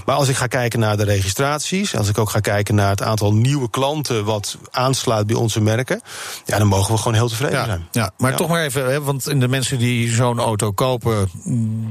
Maar 0.06 0.16
als 0.16 0.28
ik 0.28 0.36
ga 0.36 0.48
kijken 0.48 0.80
naar 0.80 0.98
de 0.98 1.04
registraties, 1.04 1.96
als 1.96 2.10
ik 2.10 2.18
ook 2.18 2.30
ga 2.30 2.40
kijken 2.48 2.76
naar 2.76 2.90
het 2.90 3.02
aantal 3.02 3.34
nieuwe 3.34 3.70
klanten 3.70 4.26
wat 4.26 4.58
aansluit 4.72 5.28
bij 5.28 5.36
onze 5.36 5.62
merken, 5.62 6.02
ja, 6.46 6.58
dan 6.58 6.68
mogen 6.68 6.92
we 6.94 6.98
gewoon 6.98 7.14
heel 7.14 7.28
tevreden 7.28 7.60
Ja, 7.60 7.66
zijn. 7.66 7.88
ja, 7.92 8.12
maar 8.18 8.32
Ja. 8.32 8.38
toch 8.38 8.48
maar 8.50 8.64
even, 8.64 8.86
hè, 8.92 9.02
want 9.02 9.24
de 9.24 9.48
mensen 9.48 9.78
die 9.80 10.14
zo'n 10.14 10.40
auto 10.40 10.72
kopen, 10.72 11.30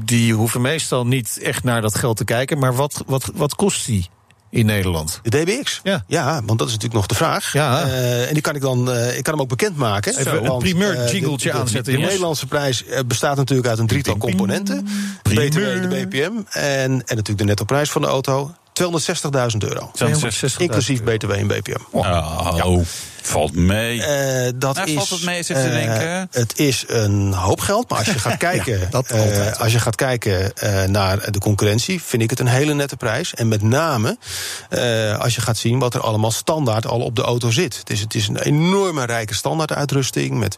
die 0.05 0.33
hoeven 0.33 0.61
meestal 0.61 1.05
niet 1.07 1.39
echt 1.41 1.63
naar 1.63 1.81
dat 1.81 1.95
geld 1.95 2.17
te 2.17 2.23
kijken. 2.25 2.59
Maar 2.59 2.75
wat, 2.75 3.03
wat, 3.05 3.31
wat 3.35 3.55
kost 3.55 3.85
die 3.85 4.09
in 4.49 4.65
Nederland? 4.65 5.19
De 5.23 5.29
DBX? 5.29 5.81
Ja. 6.07 6.41
want 6.45 6.59
dat 6.59 6.67
is 6.67 6.73
natuurlijk 6.73 6.93
nog 6.93 7.05
de 7.05 7.15
vraag. 7.15 7.53
Ja. 7.53 7.81
Eh, 7.83 8.27
en 8.27 8.33
die 8.33 8.41
kan 8.41 8.55
ik 8.55 8.61
dan 8.61 8.91
eh, 8.91 9.17
ik 9.17 9.23
kan 9.23 9.33
hem 9.33 9.41
ook 9.41 9.49
bekendmaken. 9.49 10.17
Even 10.17 10.37
een 10.37 10.47
Want, 10.47 10.63
primeur 10.63 10.95
eh, 11.03 11.11
jingletje 11.11 11.53
aanzetten, 11.53 11.93
De. 11.93 11.99
Nederlandse 11.99 12.45
prijs 12.45 12.83
bestaat 13.07 13.35
natuurlijk 13.37 13.67
uit 13.67 13.79
een 13.79 13.87
drietal 13.87 14.17
componenten. 14.17 14.87
De 15.21 15.33
BTW, 15.33 15.59
de 15.59 15.87
BPM 15.87 16.31
en, 16.49 16.91
en 16.91 16.97
natuurlijk 17.07 17.37
de 17.37 17.43
nettoprijs 17.43 17.89
van 17.89 18.01
de 18.01 18.07
auto. 18.07 18.51
260.000 18.81 19.57
euro. 19.57 19.91
260.000 20.03 20.57
Inclusief 20.57 21.03
BTW 21.03 21.31
en 21.31 21.47
BPM. 21.47 21.81
Oh, 21.91 22.81
valt 23.27 23.55
mee. 23.55 24.03
Eh, 24.03 24.53
dat 24.55 24.75
Nou, 24.75 24.87
is, 24.87 24.93
valt 24.93 25.09
het 25.09 25.23
mee, 25.23 25.43
te 25.43 25.53
eh, 25.53 25.71
denken? 25.71 26.27
het 26.31 26.59
is 26.59 26.83
een 26.87 27.33
hoop 27.33 27.59
geld, 27.59 27.89
maar 27.89 27.97
als 27.97 28.07
je 28.07 28.19
gaat 28.29 28.37
kijken, 28.37 28.87
dat 28.89 29.07
eh, 29.07 29.59
als 29.59 29.71
je 29.71 29.79
gaat 29.79 29.95
kijken 29.95 30.51
naar 30.91 31.31
de 31.31 31.39
concurrentie, 31.39 32.01
vind 32.01 32.21
ik 32.21 32.29
het 32.29 32.39
een 32.39 32.47
hele 32.47 32.73
nette 32.73 32.97
prijs. 32.97 33.33
En 33.33 33.47
met 33.47 33.61
name 33.61 34.17
als 35.19 35.35
je 35.35 35.41
gaat 35.41 35.57
zien 35.57 35.79
wat 35.79 35.93
er 35.93 36.01
allemaal 36.01 36.31
standaard 36.31 36.87
al 36.87 36.99
op 36.99 37.15
de 37.15 37.21
auto 37.21 37.51
zit. 37.51 37.77
Het 37.77 37.89
is, 37.89 37.99
het 37.99 38.15
is 38.15 38.27
een 38.27 38.37
enorme 38.37 39.05
rijke 39.05 39.33
standaarduitrusting 39.33 40.37
met 40.37 40.55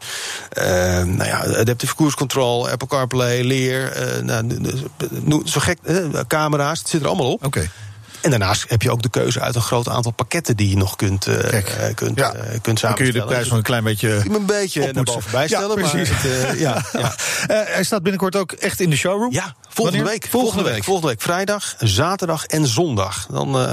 eh, 0.50 0.64
nou 1.02 1.24
ja, 1.24 1.38
adaptive 1.38 1.94
cruise 1.94 2.16
control, 2.16 2.68
Apple 2.68 2.88
CarPlay, 2.88 3.42
leer, 3.42 3.92
nou, 4.22 5.42
zo 5.44 5.60
gek, 5.60 5.78
camera's, 6.26 6.78
het 6.78 6.88
zit 6.88 7.00
er 7.00 7.06
allemaal 7.06 7.32
op. 7.32 7.44
Oké. 7.44 7.70
En 8.20 8.30
daarnaast 8.30 8.64
heb 8.70 8.82
je 8.82 8.90
ook 8.90 9.02
de 9.02 9.10
keuze 9.10 9.40
uit 9.40 9.54
een 9.54 9.60
groot 9.60 9.88
aantal 9.88 10.12
pakketten 10.12 10.56
die 10.56 10.68
je 10.68 10.76
nog 10.76 10.96
kunt, 10.96 11.24
Kijk. 11.24 11.68
eh, 11.68 11.94
kunt, 11.94 12.18
Ja. 12.18 12.32
eh, 12.34 12.58
kunt 12.62 12.80
Dan 12.80 12.94
kun 12.94 13.06
je 13.06 13.12
de 13.12 13.18
samenstellen. 13.18 13.26
prijs 13.26 13.48
nog 13.48 13.56
een 13.56 13.62
klein 13.62 13.84
beetje. 13.84 14.22
Een 14.34 14.46
beetje 14.46 14.92
naar 14.92 15.04
boven 15.04 15.30
bijstellen. 15.30 15.78
Ja, 15.82 15.88
precies. 15.88 16.08
het, 16.12 16.58
ja, 16.58 16.82
ja. 17.00 17.14
Hij 17.46 17.84
staat 17.84 18.02
binnenkort 18.02 18.36
ook 18.36 18.52
echt 18.52 18.80
in 18.80 18.90
de 18.90 18.96
showroom. 18.96 19.32
ja, 19.32 19.54
volgende 19.70 20.04
week. 20.04 20.26
Volgende 20.30 20.62
week. 20.70 20.84
Volgende 20.84 21.08
week. 21.08 21.20
Vrijdag, 21.20 21.74
zaterdag 21.78 22.44
en 22.44 22.66
zondag. 22.66 23.26
Dan 23.30 23.58
eh, 23.58 23.72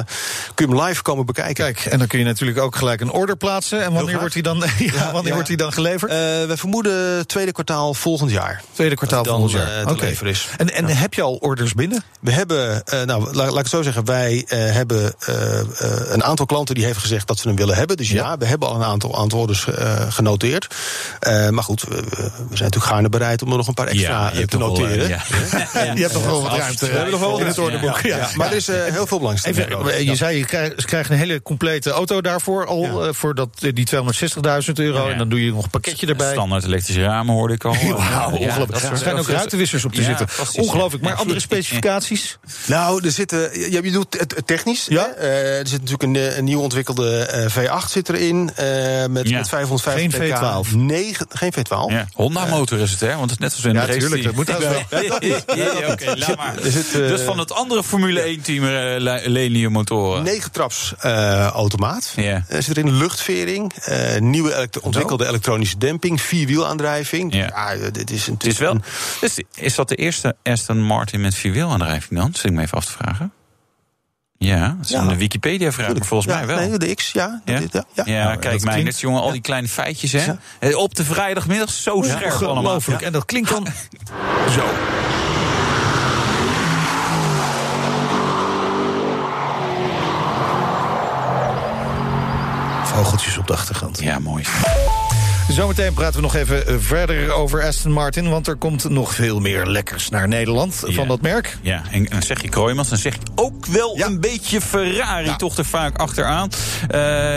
kun 0.53 0.67
je 0.69 0.75
hem 0.75 0.85
live 0.85 1.01
komen 1.01 1.25
bekijken. 1.25 1.53
Kijk, 1.53 1.85
en 1.85 1.97
dan 1.99 2.07
kun 2.07 2.19
je 2.19 2.25
natuurlijk 2.25 2.59
ook 2.59 2.75
gelijk 2.75 3.01
een 3.01 3.11
order 3.11 3.37
plaatsen. 3.37 3.83
En 3.83 3.93
wanneer 3.93 4.19
wordt 4.19 4.33
hij 4.33 4.43
dan, 4.43 4.57
ja, 4.77 5.11
wanneer 5.11 5.23
ja. 5.27 5.33
wordt 5.33 5.47
hij 5.47 5.57
dan 5.57 5.73
geleverd? 5.73 6.11
Eh, 6.11 6.17
we 6.17 6.53
vermoeden 6.55 7.27
tweede 7.27 7.51
kwartaal 7.51 7.93
volgend 7.93 8.31
jaar. 8.31 8.61
Tweede 8.71 8.95
kwartaal 8.95 9.23
dan, 9.23 9.39
volgend 9.39 9.51
jaar. 9.61 9.81
eh, 9.81 9.91
Oké. 9.91 10.05
is. 10.27 10.47
En, 10.57 10.73
en 10.73 10.85
heb 10.85 11.13
je 11.13 11.21
al 11.21 11.35
orders 11.35 11.73
binnen? 11.73 12.03
We 12.19 12.31
hebben, 12.31 12.83
nou, 13.05 13.23
laat, 13.23 13.35
laat 13.35 13.49
ik 13.49 13.55
het 13.57 13.69
zo 13.69 13.81
zeggen, 13.81 14.05
wij 14.05 14.43
hebben 14.49 15.13
een 16.07 16.23
aantal 16.23 16.45
klanten 16.45 16.75
die 16.75 16.85
heeft 16.85 16.99
gezegd 16.99 17.27
dat 17.27 17.39
ze 17.39 17.47
hem 17.47 17.57
willen 17.57 17.75
hebben. 17.75 17.97
Dus 17.97 18.09
ja, 18.09 18.37
we 18.37 18.45
hebben 18.45 18.67
al 18.67 18.75
een 18.75 18.83
aantal, 18.83 19.17
aantal 19.17 19.39
orders 19.39 19.67
eh, 19.67 20.01
genoteerd. 20.09 20.75
Maar 21.49 21.63
goed, 21.63 21.81
we, 21.83 21.95
we 21.95 22.31
zijn 22.31 22.47
natuurlijk 22.49 22.85
gaarne 22.85 23.09
bereid 23.09 23.41
om 23.41 23.51
er 23.51 23.57
nog 23.57 23.67
een 23.67 23.73
paar 23.73 23.87
extra 23.87 24.29
te 24.29 24.57
wel, 24.57 24.67
noteren. 24.67 25.07
ja. 25.07 25.21
je 25.95 26.01
hebt 26.01 26.13
nog 26.13 26.25
wel 26.25 26.41
wat 26.41 26.57
ruimte. 26.57 26.85
We 26.85 26.91
hebben 26.91 27.11
nog 27.11 27.19
wel 27.19 27.39
in 27.39 27.45
het. 27.45 27.55
Ja, 27.55 27.95
Ja, 28.03 28.17
ja. 28.17 28.29
Maar 28.35 28.47
er 28.49 28.55
is 28.55 28.67
eh, 28.67 28.83
heel 28.83 29.07
veel 29.07 29.17
belangstelling. 29.17 29.59
Even, 29.59 29.71
nodig. 29.71 29.97
je 29.97 30.05
Ja. 30.05 30.15
zei, 30.15 30.37
je 30.37 30.45
krijgt, 30.85 31.09
een 31.09 31.17
hele 31.17 31.41
complete 31.41 31.89
auto 31.91 32.21
daarvoor 32.21 32.65
al. 32.65 32.81
Ja. 32.81 33.07
eh, 33.07 33.13
voor 33.13 33.35
dat, 33.35 33.49
eh, 33.59 33.73
die 33.73 33.85
260.000 33.85 34.79
euro. 34.79 35.05
Ja. 35.05 35.11
En 35.11 35.17
dan 35.17 35.29
doe 35.29 35.45
je 35.45 35.51
nog 35.51 35.63
een 35.63 35.69
pakketje 35.69 36.07
erbij. 36.07 36.31
Standaard 36.31 36.63
elektrische 36.63 37.01
ramen 37.03 37.33
hoorde 37.33 37.53
ik 37.53 37.63
al. 37.65 37.73
Wauw, 37.73 37.97
Ja, 38.09 38.27
ongelooflijk. 38.31 38.83
er 38.91 38.97
zijn 38.97 39.17
ook 39.17 39.27
ruitenwissers 39.27 39.85
op 39.85 39.93
te 39.93 40.01
Ja, 40.01 40.07
zitten. 40.17 40.27
Ongelooflijk. 40.63 41.03
Maar 41.03 41.11
Ja. 41.13 41.17
andere 41.19 41.39
specificaties? 41.39 42.37
Nou, 42.67 43.05
er 43.05 43.11
zitten, 43.11 43.39
je, 43.71 43.79
je 43.83 43.91
doet 43.91 44.15
het, 44.19 44.35
het 44.35 44.47
technisch. 44.47 44.85
Ja? 44.89 45.13
hè? 45.17 45.27
Eh, 45.27 45.59
er 45.59 45.67
zit 45.67 45.79
natuurlijk 45.81 46.03
een, 46.03 46.15
eh, 46.15 46.37
een 46.37 46.43
nieuw 46.43 46.59
ontwikkelde 46.61 47.17
eh, 47.19 47.45
V8 47.51 47.89
zit 47.91 48.09
erin. 48.09 48.51
eh, 48.55 48.65
met, 49.05 49.29
Ja. 49.29 49.37
met 49.37 49.47
550 49.49 50.19
Geen 50.21 50.29
pk. 50.29 50.37
V12. 50.37 50.75
Negen, 50.75 51.25
geen 51.29 51.53
V12. 51.53 51.91
Ja, 51.91 52.07
Honda 52.13 52.45
motor 52.45 52.79
is 52.79 52.91
het, 52.91 52.99
hè? 52.99 53.15
Want 53.15 53.21
het 53.21 53.31
is 53.31 53.37
net 53.37 53.53
als 53.53 53.63
in 53.65 53.73
Ja, 53.73 53.79
de 53.81 53.85
race 53.85 53.99
tuurlijk, 53.99 54.21
die- 54.21 54.31
dat 54.33 54.35
moet 54.35 54.51
ook 54.55 54.61
wel. 54.61 54.85
Nee, 55.79 55.91
oké, 55.91 56.15
laat 56.25 56.37
maar. 56.37 56.53
Zit, 56.61 56.87
eh, 56.87 56.91
dus 56.93 57.21
van 57.21 57.39
het 57.39 57.51
andere 57.53 57.83
Formule 57.83 58.37
1-team 58.37 58.63
uh, 58.63 59.25
lenen 59.25 59.71
motoren. 59.71 60.23
Negen 60.23 60.51
traps 60.51 60.93
uh, 61.05 61.45
automaat. 61.45 62.13
Ja. 62.15 62.43
Er 62.47 62.63
zit 62.63 62.77
erin 62.77 62.97
luchtvering, 62.97 63.73
uh, 63.89 64.17
nieuwe 64.19 64.53
elekt 64.55 64.79
ontwikkelde 64.79 65.27
elektronische 65.27 65.77
demping, 65.77 66.21
vierwielaandrijving. 66.21 67.33
Ja. 67.33 67.73
Ja, 67.73 67.89
dit 67.89 68.11
is 68.11 68.27
een. 68.27 68.33
Het 68.33 68.45
is, 68.45 68.57
wel, 68.57 68.77
is, 69.21 69.39
is 69.55 69.75
dat 69.75 69.89
de 69.89 69.95
eerste 69.95 70.35
Aston 70.43 70.81
Martin 70.83 71.21
met 71.21 71.35
vierwielaandrijving 71.35 72.19
dan? 72.19 72.33
Zit 72.33 72.45
ik 72.45 72.51
me 72.51 72.61
even 72.61 72.77
af 72.77 72.85
te 72.85 72.91
vragen. 72.91 73.31
Ja, 74.39 74.67
dat 74.67 74.85
is 74.85 74.89
Ja. 74.89 75.01
een 75.01 75.17
Wikipedia-vraag, 75.17 75.93
maar 75.93 76.05
volgens 76.05 76.33
ja, 76.33 76.37
mij 76.37 76.47
wel. 76.47 76.57
Nee, 76.69 76.77
de 76.77 76.95
X, 76.95 77.11
ja. 77.11 77.41
Ja? 77.45 77.59
Dit, 77.59 77.73
ja, 77.73 77.85
ja. 77.93 78.03
Ja, 78.05 78.23
Nou, 78.23 78.37
kijk, 78.37 78.91
jongen, 78.91 79.21
al 79.21 79.31
die 79.31 79.41
kleine 79.41 79.67
feitjes, 79.67 80.11
hè? 80.11 80.25
Ja. 80.25 80.37
Eh, 80.59 80.77
Op 80.77 80.95
de 80.95 81.03
vrijdagmiddag 81.03 81.69
zo 81.69 82.01
scherp 82.01 82.41
allemaal. 82.41 82.79
En 82.99 83.11
dat 83.11 83.25
klinkt 83.25 83.49
dan 83.49 83.67
zo. 84.55 84.63
Vogeltjes 93.03 93.37
op 93.37 93.47
de 93.47 93.53
achtergrond. 93.53 93.99
Ja, 94.01 94.19
mooi. 94.19 94.43
Zometeen 95.49 95.93
praten 95.93 96.15
we 96.15 96.21
nog 96.21 96.35
even 96.35 96.67
eh, 96.67 96.75
verder 96.79 97.31
over 97.31 97.63
Aston 97.65 97.91
Martin. 97.91 98.29
Want 98.29 98.47
er 98.47 98.55
komt 98.55 98.89
nog 98.89 99.13
veel 99.13 99.39
meer 99.39 99.65
lekkers 99.65 100.09
naar 100.09 100.27
Nederland 100.27 100.83
Ja. 100.87 100.93
van 100.93 101.07
dat 101.07 101.21
merk. 101.21 101.57
Ja, 101.61 101.81
en 101.91 102.03
dan 102.05 102.21
zeg 102.21 102.41
je 102.41 102.49
Kroijmans, 102.49 102.89
dan 102.89 102.97
zeg 102.97 103.13
je 103.13 103.19
ook 103.35 103.65
wel 103.65 103.97
Ja. 103.97 104.05
een 104.05 104.19
beetje 104.19 104.61
Ferrari 104.61 105.25
Ja. 105.25 105.35
toch 105.35 105.57
er 105.57 105.65
vaak 105.65 105.97
achteraan. 105.97 106.49
Eh, 106.81 106.89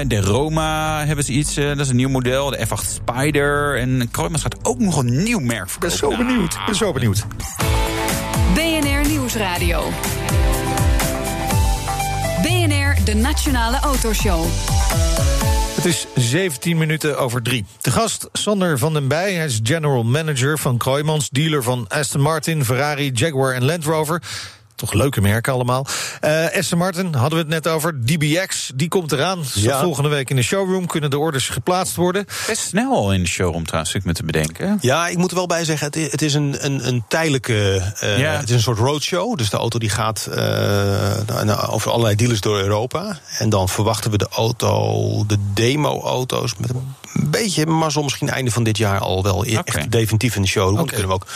de 0.06 0.20
Roma 0.20 1.04
hebben 1.06 1.24
ze 1.24 1.32
iets, 1.32 1.56
eh, 1.56 1.66
dat 1.68 1.78
is 1.78 1.88
een 1.88 1.96
nieuw 1.96 2.08
model. 2.08 2.50
De 2.50 2.66
F8 2.66 2.90
Spider. 2.90 3.78
En 3.78 4.08
Kroijmans 4.10 4.42
gaat 4.42 4.56
ook 4.64 4.78
nog 4.78 4.96
een 4.96 5.22
nieuw 5.22 5.40
merk 5.40 5.68
Ik 5.70 5.78
ben 5.78 5.90
verkopen. 5.90 6.18
zo 6.18 6.24
benieuwd. 6.24 6.52
Ik 6.54 6.60
ben 6.66 6.74
zo 6.74 6.92
benieuwd. 6.92 7.24
BNR 8.54 9.08
Nieuwsradio. 9.08 9.82
BNR, 12.42 12.96
de 13.04 13.14
Nationale 13.14 13.78
Autoshow. 13.80 14.44
Het 15.80 15.88
is 15.88 16.06
17 16.14 16.78
minuten 16.78 17.18
over 17.18 17.42
drie. 17.42 17.64
De 17.80 17.90
gast 17.90 18.28
Sander 18.32 18.78
van 18.78 18.92
den 18.92 19.08
Bij. 19.08 19.32
Hij 19.32 19.44
is 19.44 19.60
general 19.62 20.04
manager 20.04 20.58
van 20.58 20.78
Kroijmans, 20.78 21.28
dealer 21.30 21.62
van 21.62 21.84
Aston 21.88 22.20
Martin, 22.20 22.64
Ferrari, 22.64 23.10
Jaguar 23.14 23.54
en 23.54 23.64
Land 23.64 23.84
Rover. 23.84 24.22
Toch 24.80 24.92
leuke 24.92 25.20
merken 25.20 25.52
allemaal. 25.52 25.86
Eh 26.20 26.46
Aston 26.58 26.78
Martin 26.78 27.14
hadden 27.14 27.38
we 27.38 27.54
het 27.54 27.64
net 27.64 27.68
over. 27.68 28.04
DBX, 28.04 28.70
die 28.74 28.88
komt 28.88 29.12
eraan. 29.12 29.38
Ja. 29.54 29.80
Volgende 29.82 30.08
week 30.08 30.30
in 30.30 30.36
de 30.36 30.42
showroom 30.42 30.86
kunnen 30.86 31.10
de 31.10 31.18
orders 31.18 31.48
geplaatst 31.48 31.96
worden. 31.96 32.24
Best 32.46 32.62
snel 32.62 32.92
al 32.92 33.12
in 33.12 33.22
de 33.22 33.28
showroom 33.28 33.64
trouwens, 33.66 33.94
ik 33.94 34.04
me 34.04 34.12
te 34.12 34.22
bedenken. 34.24 34.78
Ja, 34.80 35.08
ik 35.08 35.16
moet 35.16 35.30
er 35.30 35.36
wel 35.36 35.46
bij 35.46 35.64
zeggen, 35.64 35.86
het 35.86 35.96
is, 35.96 36.10
het 36.10 36.22
is 36.22 36.34
een, 36.34 36.56
een, 36.64 36.86
een 36.86 37.04
tijdelijke. 37.08 37.82
eh, 38.00 38.18
Ja. 38.18 38.32
Het 38.36 38.48
is 38.48 38.54
een 38.54 38.60
soort 38.60 38.78
roadshow. 38.78 39.36
Dus 39.38 39.50
de 39.50 39.56
auto 39.56 39.78
die 39.78 39.90
gaat 39.90 40.26
eh, 40.30 40.36
nou, 41.26 41.44
nou, 41.44 41.68
over 41.68 41.90
allerlei 41.90 42.16
dealers 42.16 42.40
door 42.40 42.58
Europa. 42.60 43.18
En 43.38 43.48
dan 43.48 43.68
verwachten 43.68 44.10
we 44.10 44.18
de 44.18 44.28
auto, 44.30 45.24
de 45.26 45.36
demo-auto's. 45.54 46.54
met 46.58 46.70
een 46.70 46.94
beetje 47.30 47.66
mazzel, 47.66 48.02
misschien 48.02 48.28
einde 48.28 48.50
van 48.50 48.62
dit 48.62 48.78
jaar 48.78 49.00
al 49.00 49.22
wel 49.22 49.46
e- 49.46 49.58
echt 49.64 49.90
definitief 49.90 50.36
in 50.36 50.42
de 50.42 50.48
showroom. 50.48 50.74
Dan 50.74 50.82
Oké. 50.84 50.92
kunnen 50.92 51.08
we 51.08 51.14
ook 51.14 51.26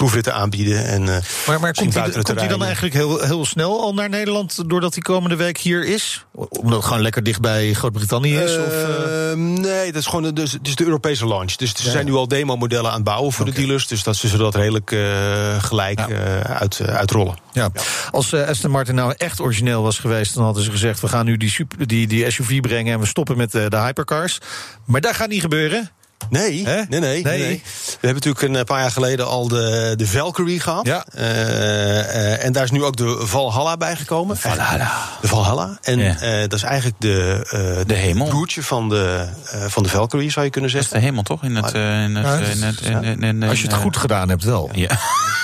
proefritten 0.00 0.34
aanbieden. 0.34 0.86
En, 0.86 1.08
eh, 1.08 1.22
Maar, 1.46 1.60
maar 1.60 1.74
komt 1.74 1.94
hij, 1.94 2.10
komt 2.10 2.48
dan 2.48 2.62
eigenlijk 2.62 2.94
heel, 2.94 3.20
heel 3.20 3.44
snel 3.44 3.80
al 3.80 3.94
naar 3.94 4.08
Nederland... 4.08 4.68
doordat 4.68 4.94
hij 4.94 5.02
komende 5.02 5.36
week 5.36 5.58
hier 5.58 5.84
is? 5.86 6.24
Omdat 6.32 6.72
het 6.72 6.84
gewoon 6.84 7.02
lekker 7.02 7.22
dicht 7.22 7.40
bij 7.40 7.72
Groot-Brittannië 7.72 8.36
is? 8.36 8.56
of, 8.56 8.66
eh? 8.66 9.30
Ehm, 9.30 9.52
nee, 9.52 9.92
dat 9.92 10.00
is 10.00 10.06
gewoon 10.06 10.34
dus, 10.34 10.52
het 10.52 10.66
is 10.66 10.74
de 10.74 10.84
Europese 10.84 11.26
launch. 11.26 11.52
Dus 11.52 11.74
ze 11.76 11.90
zijn 11.90 12.04
nu 12.04 12.12
al 12.12 12.28
demo-modellen 12.28 12.90
aan 12.90 12.94
het 12.94 13.04
bouwen 13.04 13.32
voor 13.32 13.44
de 13.44 13.52
dealers. 13.52 13.86
Dus 13.86 14.02
dat 14.02 14.16
ze 14.16 14.36
dat 14.36 14.54
redelijk 14.54 14.92
eh, 14.92 15.62
gelijk 15.62 16.00
uit, 16.42 16.80
uitrollen. 16.86 17.36
Ja. 17.52 17.70
Als 18.10 18.34
Aston 18.34 18.70
Martin 18.70 18.94
nou 18.94 19.14
echt 19.16 19.40
origineel 19.40 19.82
was 19.82 19.98
geweest, 19.98 20.34
dan 20.34 20.44
hadden 20.44 20.62
ze 20.62 20.70
gezegd: 20.70 21.00
we 21.00 21.08
gaan 21.08 21.24
nu 21.24 21.36
die, 21.36 21.50
super, 21.50 21.86
die, 21.86 22.06
die 22.06 22.30
SUV 22.30 22.60
brengen 22.60 22.92
en 22.92 23.00
we 23.00 23.06
stoppen 23.06 23.36
met 23.36 23.52
de 23.52 23.68
hypercars. 23.70 24.38
Maar 24.84 25.00
dat 25.00 25.14
gaat 25.14 25.28
niet 25.28 25.40
gebeuren. 25.40 25.90
Nee, 26.28 26.62
nee, 26.88 27.00
nee, 27.00 27.22
nee. 27.22 27.62
We 28.00 28.06
hebben 28.06 28.22
natuurlijk 28.24 28.58
een 28.58 28.64
paar 28.64 28.80
jaar 28.80 28.90
geleden 28.90 29.26
al 29.26 29.48
de, 29.48 29.92
de 29.96 30.06
Valkyrie 30.06 30.60
gehad. 30.60 30.86
Ja. 30.86 31.04
Eh, 31.14 32.00
eh, 32.00 32.44
en 32.44 32.52
daar 32.52 32.64
is 32.64 32.70
nu 32.70 32.84
ook 32.84 32.96
de 32.96 33.18
Valhalla 33.26 33.76
bijgekomen. 33.76 34.36
Valhalla. 34.36 34.92
De 35.20 35.28
Valhalla. 35.28 35.78
En 35.82 35.98
Ja. 35.98 36.16
eh, 36.20 36.40
dat 36.40 36.52
is 36.52 36.62
eigenlijk 36.62 36.96
de, 37.00 37.46
eh 37.50 37.86
De 37.86 37.94
hemel. 37.94 38.26
broertje 38.26 38.62
van 38.62 38.88
de, 38.88 39.26
eh, 39.50 39.60
van 39.68 39.82
de 39.82 39.88
Valkyrie, 39.88 40.30
zou 40.30 40.44
je 40.44 40.50
kunnen 40.50 40.70
Dat 40.72 40.80
is 40.80 40.88
zeggen. 40.88 41.00
de 41.06 41.12
hemel 41.12 41.22
toch? 41.22 41.42
In 41.42 41.56
het, 41.56 41.72
eh, 41.72 42.02
in 42.02 42.16
het, 42.16 42.80
in 42.80 43.22
in, 43.22 43.42
Als 43.42 43.60
je 43.60 43.66
het 43.66 43.76
goed 43.76 43.96
gedaan 43.96 44.28
hebt, 44.28 44.44
wel. 44.44 44.68
eh, 44.72 44.78
Ja. 44.80 44.88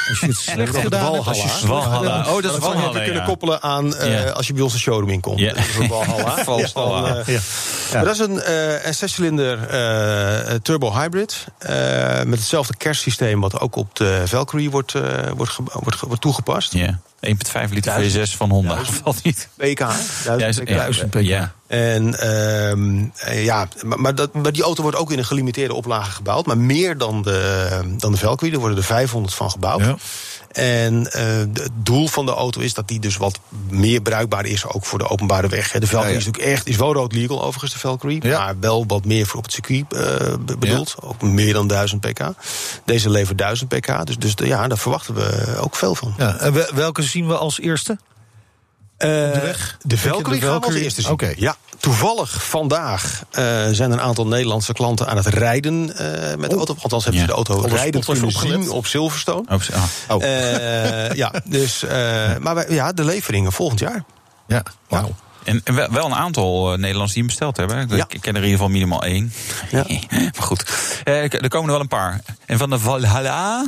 Als 0.09 0.21
je 0.21 0.27
het 0.27 0.37
slecht 0.55 0.77
gedaan 0.77 1.15
hebt, 1.15 1.27
als 1.27 1.43
je 1.43 1.49
Valhalla. 1.49 2.19
Oh, 2.29 2.43
dat 2.43 2.53
is 2.53 2.59
Valhalla, 2.59 2.89
even 2.89 3.03
kunnen 3.03 3.21
ja. 3.21 3.25
koppelen 3.29 3.63
aan 3.63 3.97
eh, 3.97 4.25
Ja. 4.25 4.31
als 4.31 4.47
je 4.47 4.53
bij 4.53 4.63
ons 4.63 4.73
de 4.73 4.79
showroom 4.79 5.09
inkomt. 5.11 5.39
Ja. 5.39 5.53
Dat 5.55 5.65
is 5.67 5.77
een 5.77 5.89
Valhalla. 5.89 6.45
Valhalla. 6.73 7.17
Eh. 7.17 7.35
Maar 7.93 8.05
dat 8.05 8.15
is 8.15 8.19
een, 8.19 8.41
eh 8.43 8.87
een 8.87 8.95
zescilinder 8.95 9.69
eh, 9.69 10.55
turbo 10.67 10.93
hybrid. 10.93 11.47
eh, 11.59 12.23
met 12.23 12.39
hetzelfde 12.39 12.77
kerstsysteem 12.77 13.41
wat 13.41 13.61
ook 13.61 13.77
op 13.77 13.95
de 13.97 14.23
Valkyrie 14.25 14.71
wordt, 14.71 14.95
eh, 14.95 15.03
wordt, 15.37 15.57
wordt, 15.73 16.01
wordt 16.01 16.21
toegepast. 16.21 16.73
Ja. 16.73 17.01
1,5 17.21 17.71
liter 17.71 18.03
V6 18.03 18.37
van 18.37 18.51
Honda. 18.51 18.85
Valt 18.85 19.23
niet. 19.23 19.49
PK, 19.57 19.79
Duizend 20.25 20.69
duizend 20.69 21.11
PK. 21.11 21.21
Ja. 21.21 21.53
En 21.67 22.19
eh, 22.19 23.45
ja, 23.45 23.69
maar, 23.85 24.01
maar, 24.01 24.15
dat, 24.15 24.33
maar 24.35 24.53
die 24.53 24.63
auto 24.63 24.83
wordt 24.83 24.97
ook 24.97 25.13
in 25.13 25.19
een 25.19 25.25
gelimiteerde 25.25 25.75
oplage 25.75 26.11
gebouwd. 26.11 26.47
Maar 26.47 26.59
meer 26.59 26.99
dan 26.99 27.23
de, 27.23 27.81
dan 27.97 28.13
de 28.13 28.19
Valkyrie. 28.19 28.53
Er 28.53 28.59
worden 28.61 28.79
er 28.79 28.85
500 28.85 29.35
van 29.35 29.51
gebouwd. 29.51 29.81
Ja. 29.81 29.97
En 30.57 31.13
eh, 31.13 31.25
het 31.39 31.71
doel 31.75 32.09
van 32.09 32.27
de 32.27 32.33
auto 32.33 32.61
is 32.61 32.75
dat 32.75 32.89
die 32.89 33.01
dus 33.01 33.17
wat 33.17 33.39
meer 33.71 34.01
bruikbaar 34.01 34.45
is, 34.47 34.67
ook 34.67 34.85
voor 34.85 34.99
de 34.99 35.09
openbare 35.09 35.49
weg. 35.49 35.71
De 35.71 35.87
Valkyrie 35.87 36.03
Ja, 36.05 36.09
ja. 36.13 36.17
is 36.19 36.25
natuurlijk 36.27 36.53
echt, 36.55 36.67
is 36.69 36.77
wel 36.77 36.93
rood 36.93 37.13
legal 37.13 37.43
overigens, 37.43 37.73
de 37.73 37.79
Valkyrie. 37.79 38.27
Ja. 38.27 38.39
Maar 38.39 38.55
wel 38.61 38.85
wat 38.87 39.05
meer 39.05 39.27
voor 39.27 39.39
op 39.39 39.45
het 39.45 39.53
circuit 39.53 39.89
be- 39.89 40.57
bedoeld. 40.59 40.95
Ook 41.01 41.23
meer 41.23 41.53
dan 41.53 41.67
1000 41.69 42.01
pk. 42.01 42.21
Deze 42.85 43.11
levert 43.11 43.39
1000 43.39 43.69
pk. 43.69 44.07
Dus, 44.07 44.17
dus 44.19 44.33
ja, 44.37 44.69
daar 44.69 44.79
verwachten 44.79 45.15
we 45.15 45.57
ook 45.61 45.77
veel 45.77 45.95
van. 45.95 46.15
Ja, 46.19 46.37
en 46.39 46.53
we- 46.53 46.71
welke 46.75 47.03
zien 47.03 47.27
we 47.27 47.37
als 47.37 47.61
eerste? 47.61 47.99
Eh, 48.97 49.09
de 49.09 49.41
weg? 49.43 49.77
De 49.83 49.99
Valkyrie 49.99 50.41
de 50.41 50.47
gaan 50.47 50.61
we 50.61 50.67
als 50.67 50.75
eerste 50.75 51.03
zien. 51.03 51.11
Oké. 51.11 51.33
Ja, 51.37 51.57
toevallig 51.79 52.45
vandaag 52.45 53.23
eh, 53.31 53.45
zijn 53.71 53.91
een 53.91 54.01
aantal 54.01 54.27
Nederlandse 54.27 54.73
klanten 54.73 55.07
aan 55.09 55.17
het 55.17 55.27
rijden 55.27 55.97
eh, 55.97 56.37
met 56.37 56.51
de 56.51 56.57
auto. 56.57 56.77
Althans 56.83 57.05
hebben 57.05 57.23
Ja. 57.23 57.27
ze 57.29 57.33
de 57.33 57.51
auto 57.51 57.67
rijden 57.75 58.05
kunnen 58.05 58.71
op 58.71 58.87
Silverstone. 58.87 59.45
Oh, 59.49 59.61
ah. 59.75 59.83
Oh. 60.17 60.23
Ja, 61.15 61.33
dus, 61.45 61.85
maar 62.41 62.55
wij- 62.55 62.67
ja, 62.69 62.93
de 62.93 63.05
leveringen 63.05 63.53
volgend 63.53 63.81
jaar. 63.81 64.05
Ja, 64.47 64.63
wauw. 64.89 65.15
En 65.45 65.61
en 65.65 65.75
wel, 65.75 66.05
een 66.07 66.15
aantal 66.15 66.67
Nederlanders 66.77 67.13
die 67.13 67.19
hem 67.23 67.27
besteld 67.27 67.57
hebben. 67.57 67.79
Ik, 67.79 67.97
Ja. 67.97 68.05
ken 68.05 68.19
er 68.21 68.27
in 68.29 68.35
ieder 68.35 68.51
geval 68.51 68.69
minimaal 68.69 69.03
één. 69.05 69.33
Ja. 69.71 69.85
maar 70.11 70.33
goed, 70.43 70.65
er 71.05 71.49
komen 71.49 71.67
er 71.67 71.73
wel 71.73 71.81
een 71.81 71.89
paar. 71.89 72.21
En 72.47 72.59
van 72.59 72.71
de 72.71 72.79
Valhalla... 72.79 73.65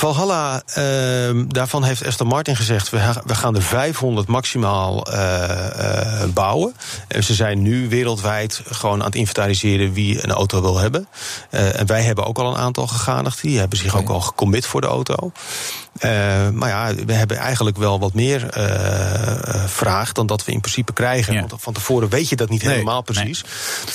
Valhalla, 0.00 0.62
ehm, 0.66 1.44
daarvan 1.48 1.84
heeft 1.84 2.06
Aston 2.06 2.26
Martin 2.26 2.56
gezegd... 2.56 2.90
we, 2.90 3.12
we 3.24 3.34
gaan 3.34 3.56
er 3.56 3.62
500 3.62 4.28
maximaal 4.28 5.06
eh, 5.06 6.22
eh, 6.22 6.30
bouwen. 6.30 6.74
En 7.08 7.24
ze 7.24 7.34
zijn 7.34 7.62
nu 7.62 7.88
wereldwijd 7.88 8.62
gewoon 8.70 8.98
aan 8.98 9.06
het 9.06 9.14
inventariseren... 9.14 9.92
wie 9.92 10.24
een 10.24 10.30
auto 10.30 10.60
wil 10.60 10.78
hebben. 10.78 11.08
Eh, 11.50 11.80
en 11.80 11.86
wij 11.86 12.02
hebben 12.02 12.24
ook 12.24 12.38
al 12.38 12.50
een 12.50 12.60
aantal 12.60 12.86
gegadigd. 12.86 13.42
Die 13.42 13.58
hebben 13.58 13.78
zich 13.78 13.96
ook 13.96 14.08
al 14.08 14.20
gecommit 14.20 14.66
voor 14.66 14.80
de 14.80 14.86
auto. 14.86 15.32
Maar 16.52 16.68
ja, 16.68 16.94
we 16.94 17.12
hebben 17.12 17.36
eigenlijk 17.36 17.76
wel 17.76 18.00
wat 18.00 18.14
meer 18.14 18.48
vraag... 19.66 20.12
dan 20.12 20.26
dat 20.26 20.44
we 20.44 20.52
in 20.52 20.60
principe 20.60 20.92
krijgen. 20.92 21.32
Ja. 21.32 21.40
Want 21.40 21.62
van 21.62 21.72
tevoren 21.72 22.08
weet 22.08 22.28
je 22.28 22.36
dat 22.36 22.48
niet 22.48 22.62
Nee, 22.62 22.72
helemaal 22.72 23.02
precies. 23.02 23.44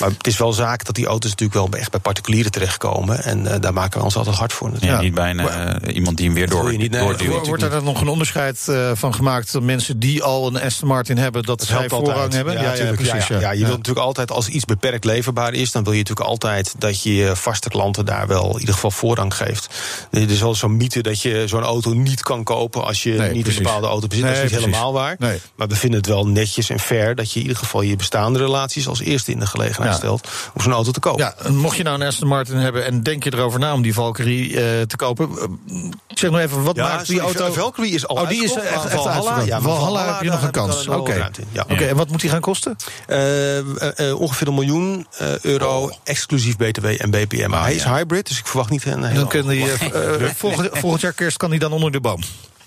Maar 0.00 0.08
het 0.08 0.26
is 0.26 0.38
wel 0.38 0.52
zaak 0.52 0.84
dat 0.84 0.94
die 0.94 1.06
auto's 1.06 1.30
natuurlijk 1.30 1.58
wel 1.70 1.80
echt 1.80 1.90
bij 1.90 2.00
particulieren 2.00 2.50
terechtkomen. 2.50 3.22
En 3.22 3.60
daar 3.60 3.72
maken 3.72 3.98
we 3.98 4.04
ons 4.06 4.16
altijd 4.16 4.36
hard 4.36 4.52
voor. 4.52 4.70
Ja, 4.80 5.00
niet 5.00 5.14
bij 5.14 5.30
een, 5.30 5.38
eh, 5.40 5.94
iemand 5.94 6.16
die 6.16 6.26
hem 6.26 6.34
weer 6.34 6.48
door, 6.48 6.76
niet, 6.76 6.90
nee, 6.90 7.00
doorduwt. 7.00 7.32
dat 7.32 7.46
Wordt 7.46 7.62
er 7.62 7.70
dan 7.70 7.84
nog 7.84 8.00
een 8.00 8.08
onderscheid 8.08 8.68
eh, 8.68 8.90
van 8.94 9.14
gemaakt 9.14 9.52
dat 9.52 9.62
mensen 9.62 9.98
die 9.98 10.22
al 10.22 10.46
een 10.46 10.60
Aston 10.62 10.88
Martin 10.88 11.18
hebben, 11.18 11.42
dat, 11.42 11.58
Dat 11.58 11.66
zij 11.68 11.76
helpt 11.76 11.90
voorrang 11.92 12.14
altijd. 12.14 12.34
hebben? 12.34 12.54
Ja, 12.54 12.62
natuurlijk, 12.62 12.96
precies. 13.02 13.26
Ja, 13.26 13.34
ja. 13.34 13.40
Ja, 13.40 13.50
je 13.52 13.64
wilt 13.64 13.76
natuurlijk 13.76 14.06
altijd, 14.06 14.30
als 14.30 14.48
iets 14.48 14.64
beperkt 14.64 15.04
leverbaar 15.04 15.52
is, 15.54 15.72
dan 15.72 15.82
wil 15.84 15.92
je 15.92 15.98
natuurlijk 15.98 16.28
altijd 16.28 16.74
dat 16.78 17.02
je 17.02 17.14
je 17.14 17.36
vaste 17.36 17.68
klanten 17.68 18.04
daar 18.04 18.26
wel 18.26 18.52
in 18.52 18.58
ieder 18.60 18.74
geval 18.74 18.90
voorrang 18.90 19.34
geeft. 19.36 19.68
Er 20.10 20.30
is 20.30 20.40
wel 20.40 20.54
zo'n 20.54 20.76
mythe 20.76 21.02
dat 21.02 21.22
je 21.22 21.42
zo'n 21.46 21.62
auto 21.62 21.92
niet 21.92 22.22
kan 22.22 22.44
kopen 22.44 22.84
als 22.84 23.02
je 23.02 23.10
Nee, 23.12 23.30
niet 23.32 23.40
precies. 23.42 23.58
een 23.58 23.64
bepaalde 23.64 23.86
auto 23.86 24.06
bezit. 24.06 24.24
dat 24.24 24.32
is 24.32 24.38
niet 24.40 24.48
precies. 24.50 24.66
helemaal 24.66 24.92
waar. 24.92 25.16
Nee. 25.18 25.40
Maar 25.56 25.68
we 25.68 25.76
vinden 25.76 25.98
het 25.98 26.08
wel 26.08 26.26
netjes 26.26 26.70
en 26.70 26.78
fair 26.78 27.14
dat 27.14 27.28
je 27.32 27.36
in 27.36 27.42
ieder 27.42 27.58
geval 27.58 27.82
je 27.82 27.96
bestaande 27.96 28.38
relaties 28.38 28.88
als 28.88 29.00
eerste 29.00 29.30
in 29.32 29.38
de 29.38 29.46
gelegenheid 29.46 29.92
Ja. 29.92 29.98
stelt 29.98 30.28
om 30.54 30.60
zo'n 30.60 30.72
auto 30.72 30.90
te 30.90 31.00
kopen. 31.00 31.24
Ja, 31.24 31.34
en 31.44 31.56
mocht 31.56 31.76
je 31.76 31.82
nou 31.82 32.00
een 32.00 32.06
Aston 32.06 32.28
Martin 32.28 32.56
hebben 32.56 32.84
en 32.84 33.02
denk 33.02 33.24
je 33.24 33.32
erover 33.34 33.60
na 33.60 33.72
om 33.72 33.82
die 33.82 33.94
Valkyrie 33.96 34.48
eh, 34.48 34.82
te 34.82 34.96
kopen, 34.96 35.28
eh, 35.30 35.74
zeg 36.08 36.30
nog 36.30 36.40
even, 36.40 36.62
wat 36.62 36.76
Ja, 36.76 36.82
maakt 36.82 37.06
die 37.06 37.20
sorry, 37.20 37.38
auto? 37.38 37.52
Valkyrie 37.52 37.92
is 37.92 38.06
al 38.06 38.16
Oh, 38.16 38.28
die 38.28 38.44
is 38.44 38.58
uitverkocht, 38.58 38.84
echt, 38.84 38.84
echt 38.84 39.02
Valhalla, 39.02 39.40
ja, 39.40 39.60
Valhalla, 39.60 40.12
heb 40.12 40.22
je 40.22 40.30
nog 40.30 40.42
een 40.42 40.50
kans. 40.50 40.88
Oké, 40.88 41.28
ja. 41.52 41.64
Oké, 41.68 41.84
en 41.84 41.96
wat 41.96 42.08
moet 42.10 42.20
die 42.20 42.30
gaan 42.30 42.40
kosten? 42.40 42.76
Eh, 43.06 43.58
eh, 43.58 44.08
eh, 44.10 44.20
ongeveer 44.20 44.48
een 44.48 44.54
miljoen 44.54 45.06
eh, 45.18 45.38
euro, 45.40 45.90
exclusief 46.04 46.56
BTW 46.56 46.84
en 46.86 47.10
BPM. 47.10 47.50
Maar 47.50 47.62
hij 47.62 47.74
is 47.74 47.84
hybrid, 47.84 48.28
dus 48.28 48.38
ik 48.38 48.46
verwacht 48.46 48.70
niet 48.70 48.84
een 48.84 49.04
hele 49.04 49.18
dan 49.18 49.28
kan 49.28 49.48
die, 49.48 49.70
eh, 49.70 50.24
eh, 50.24 50.30
volgend, 50.36 50.68
volgend 50.72 51.00
jaar 51.00 51.12
kerst 51.12 51.36
kan 51.36 51.50
die 51.50 51.58
dan 51.58 51.72
onder 51.72 51.92
de 51.92 52.00
boom. 52.00 52.20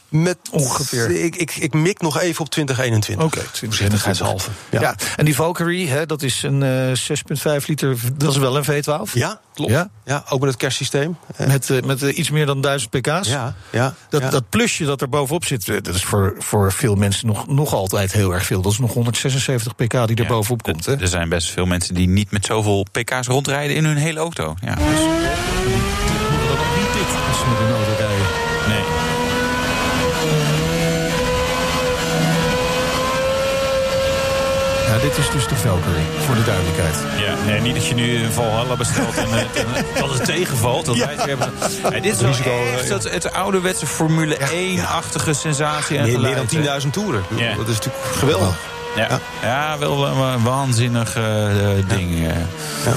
Met 0.09 0.37
Ongeveer. 0.51 1.11
Ik, 1.23 1.35
ik, 1.35 1.55
ik 1.55 1.73
mik 1.73 2.01
nog 2.01 2.19
even 2.19 2.41
op 2.41 2.49
2021. 2.49 3.25
Oké, 3.25 3.39
Voorzichtigheidshalve. 3.53 4.49
Ja. 4.69 4.81
Ja. 4.81 4.95
en 5.15 5.25
die 5.25 5.35
Valkyrie, 5.35 5.89
hè, 5.89 6.05
dat 6.05 6.21
is 6.21 6.43
een 6.43 6.63
eh 6.63 7.57
6,5 7.59 7.65
liter, 7.65 7.97
dat 8.17 8.31
is 8.31 8.37
wel 8.37 8.57
een 8.57 8.63
V12. 8.65 9.11
ja, 9.13 9.39
klopt. 9.53 9.71
Ja? 9.71 9.89
Ja? 10.05 10.23
ook 10.29 10.39
met 10.39 10.49
het 10.49 10.57
kerstsysteem. 10.57 11.17
Eh, 11.35 11.47
Met, 11.47 11.69
eh, 11.69 11.81
met 11.81 12.01
iets 12.01 12.29
meer 12.29 12.45
dan 12.45 12.61
1000 12.61 12.91
pk's. 12.91 13.27
ja, 13.27 13.55
ja, 13.71 13.93
Dat, 14.09 14.21
ja. 14.21 14.29
dat 14.29 14.49
plusje 14.49 14.85
dat 14.85 15.01
er 15.01 15.09
bovenop 15.09 15.45
zit, 15.45 15.65
dat 15.65 15.95
is 15.95 16.03
voor, 16.03 16.35
voor 16.37 16.71
veel 16.71 16.95
mensen 16.95 17.27
nog, 17.27 17.47
nog 17.47 17.73
altijd 17.73 18.11
heel 18.11 18.33
erg 18.33 18.45
veel. 18.45 18.61
Dat 18.61 18.71
is 18.71 18.79
nog 18.79 18.93
176 18.93 19.75
pk 19.75 19.91
die 19.91 19.99
er 20.17 20.21
Ja, 20.23 20.27
bovenop 20.27 20.63
komt. 20.63 20.85
Hè? 20.85 20.99
Er 21.01 21.07
zijn 21.07 21.29
best 21.29 21.49
veel 21.49 21.65
mensen 21.65 21.93
die 21.93 22.07
niet 22.07 22.31
met 22.31 22.45
zoveel 22.45 22.85
pk's 22.91 23.27
rondrijden 23.27 23.75
in 23.75 23.85
hun 23.85 23.97
hele 23.97 24.19
auto. 24.19 24.55
Ja, 24.61 24.75
dus, 24.75 24.83
ook 24.85 26.65
niet 26.77 26.93
dit 26.93 27.09
als 27.27 27.37
ze 27.39 27.45
met 27.49 27.59
een 27.59 27.75
auto 27.75 27.91
rijden. 27.97 28.25
nee. 28.67 28.83
Ja, 34.87 34.98
dit 35.09 35.17
is 35.17 35.31
dus 35.31 35.47
de 35.47 35.55
Valkyrie, 35.55 36.05
voor 36.25 36.35
de 36.35 36.43
duidelijkheid. 36.43 36.95
Ja, 37.17 37.45
nee, 37.45 37.61
niet 37.61 37.75
dat 37.75 37.85
je 37.87 37.93
nu 37.93 38.23
een 38.23 38.31
Valhalla 38.31 38.75
bestelt 38.75 39.17
en, 39.17 39.25
eh, 39.31 39.39
en, 39.39 39.85
dat 39.99 40.13
het 40.13 40.25
tegenvalt. 40.25 40.85
Dat 40.85 40.97
wij 40.97 41.13
het 41.15 41.25
hebben. 41.25 41.53
Ja, 41.83 41.89
dit 41.89 42.05
is 42.15 42.21
wel 42.21 42.29
Risico, 42.29 42.51
echt 42.73 42.87
ja. 42.87 42.93
het, 42.93 43.03
het 43.11 43.33
ouderwetse 43.33 43.85
Formule 43.85 44.37
1-achtige 44.37 45.33
sensatie 45.33 45.97
en 45.97 46.05
meer, 46.05 46.19
meer 46.19 46.35
dan 46.35 46.81
10.000 46.81 46.89
toeren. 46.91 47.23
Ja. 47.35 47.55
Dat 47.55 47.67
is 47.67 47.75
natuurlijk 47.75 48.03
geweldig. 48.05 48.55
Ja, 48.95 49.19
ja 49.41 49.77
wel 49.77 50.05
een 50.07 50.17
wa- 50.17 50.39
waanzinnig 50.39 51.15
eh, 51.15 51.23
ding. 51.87 52.27
eh. 52.27 52.35
Ja. 52.85 52.93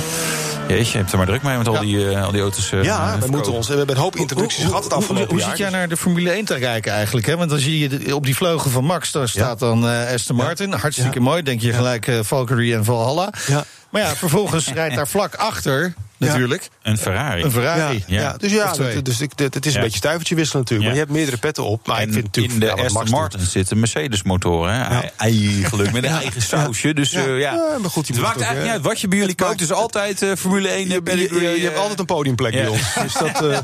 Jeetje, 0.76 0.92
je 0.92 0.98
hebt 0.98 1.12
er 1.12 1.16
maar 1.18 1.26
druk 1.26 1.42
mee 1.42 1.56
met 1.58 1.68
al, 1.68 1.74
Ja. 1.74 1.80
die, 1.80 2.10
eh, 2.10 2.24
al 2.24 2.30
die 2.32 2.40
auto's. 2.40 2.72
eh, 2.72 2.82
Ja, 2.82 3.02
we 3.04 3.10
verkopen. 3.10 3.30
moeten 3.30 3.52
ons. 3.52 3.68
We 3.68 3.76
hebben 3.76 3.96
een 3.96 4.02
hoop 4.02 4.16
introducties 4.16 4.64
gehad 4.64 4.82
het 4.84 4.92
hoe, 4.92 5.00
afgelopen 5.02 5.30
hoe 5.30 5.38
jaar. 5.38 5.48
zit 5.48 5.58
jij 5.58 5.70
naar 5.70 5.88
de 5.88 5.96
Formule 5.96 6.30
1 6.36 6.44
te 6.44 6.54
kijken 6.58 6.92
eigenlijk? 6.92 7.26
Hè? 7.26 7.36
Want 7.36 7.50
dan 7.50 7.58
zie 7.58 7.78
je 7.90 8.14
op 8.14 8.24
die 8.24 8.36
vleugel 8.36 8.70
van 8.70 8.84
Max, 8.84 9.10
daar 9.12 9.28
staat 9.28 9.58
dan 9.58 9.88
eh 9.88 10.12
Aston 10.14 10.36
Martin. 10.36 10.72
Hartstikke 10.72 11.20
mooi, 11.20 11.42
denk 11.42 11.60
je 11.60 11.72
gelijk 11.72 12.06
eh, 12.06 12.18
Valkyrie 12.22 12.74
en 12.74 12.84
Valhalla. 12.84 13.32
Ja. 13.46 13.64
Maar 13.90 14.02
ja, 14.02 14.14
vervolgens 14.16 14.68
rijdt 14.72 14.94
daar 14.94 15.08
vlak 15.08 15.34
achter, 15.34 15.94
natuurlijk, 16.28 16.68
Een 16.82 16.98
Ferrari. 16.98 17.42
een 17.42 17.50
Ferrari. 17.52 18.04
Ja, 18.06 18.14
Ja. 18.16 18.20
ja. 18.20 18.34
dus 18.36 18.52
ja, 18.52 18.72
dat- 18.72 19.04
dus 19.04 19.20
ik, 19.20 19.36
dit- 19.36 19.54
het 19.54 19.66
is 19.66 19.74
een 19.74 19.80
beetje 19.80 19.96
stuivertje 19.98 20.34
wisselen 20.34 20.62
natuurlijk. 20.62 20.88
Ja. 20.88 20.94
Maar 20.94 21.00
je 21.00 21.06
hebt 21.06 21.18
meerdere 21.18 21.36
petten 21.46 21.64
op. 21.64 21.86
Maar 21.86 21.96
en 21.98 22.06
ik 22.06 22.12
vind 22.12 22.24
natuurlijk 22.24 22.54
in 22.54 22.60
de 22.60 22.72
Aston. 22.72 23.10
Martin 23.10 23.40
zitten 23.40 23.78
Mercedes-motoren. 23.78 24.74
hè. 24.74 25.00
Eigenlijk 25.16 25.92
met 25.92 26.04
een 26.04 26.10
eigen 26.10 26.42
sausje. 26.42 26.94
Dus 26.94 27.10
Ja. 27.10 27.20
eh, 27.20 27.26
ja. 27.38 27.52
Ja, 27.52 27.76
maar 27.80 27.90
goed, 27.90 28.06
je 28.06 28.12
het 28.12 28.22
maakt 28.22 28.34
het 28.34 28.42
ook, 28.44 28.48
eigenlijk 28.50 28.62
niet 28.62 28.72
uit 28.72 28.82
wat 28.82 29.00
je 29.00 29.08
bij 29.08 29.18
jullie 29.18 29.34
koopt. 29.34 29.50
Het 29.50 29.60
is 29.60 29.68
maakt- 29.68 29.80
altijd 29.82 30.22
eh, 30.22 30.30
Formule 30.36 30.68
1. 30.68 30.78
Je, 30.78 30.86
je, 30.88 30.92
je, 30.94 31.02
pedigree, 31.02 31.40
je, 31.42 31.48
je 31.50 31.56
eh, 31.56 31.62
hebt 31.62 31.78
altijd 31.78 31.98
een 31.98 32.04
podiumplek 32.04 32.52
ja. 32.52 32.60
bij 32.60 32.68
ons. 32.70 32.94
Dus 33.02 33.12
dat, 33.12 33.42
eh, 33.50 33.58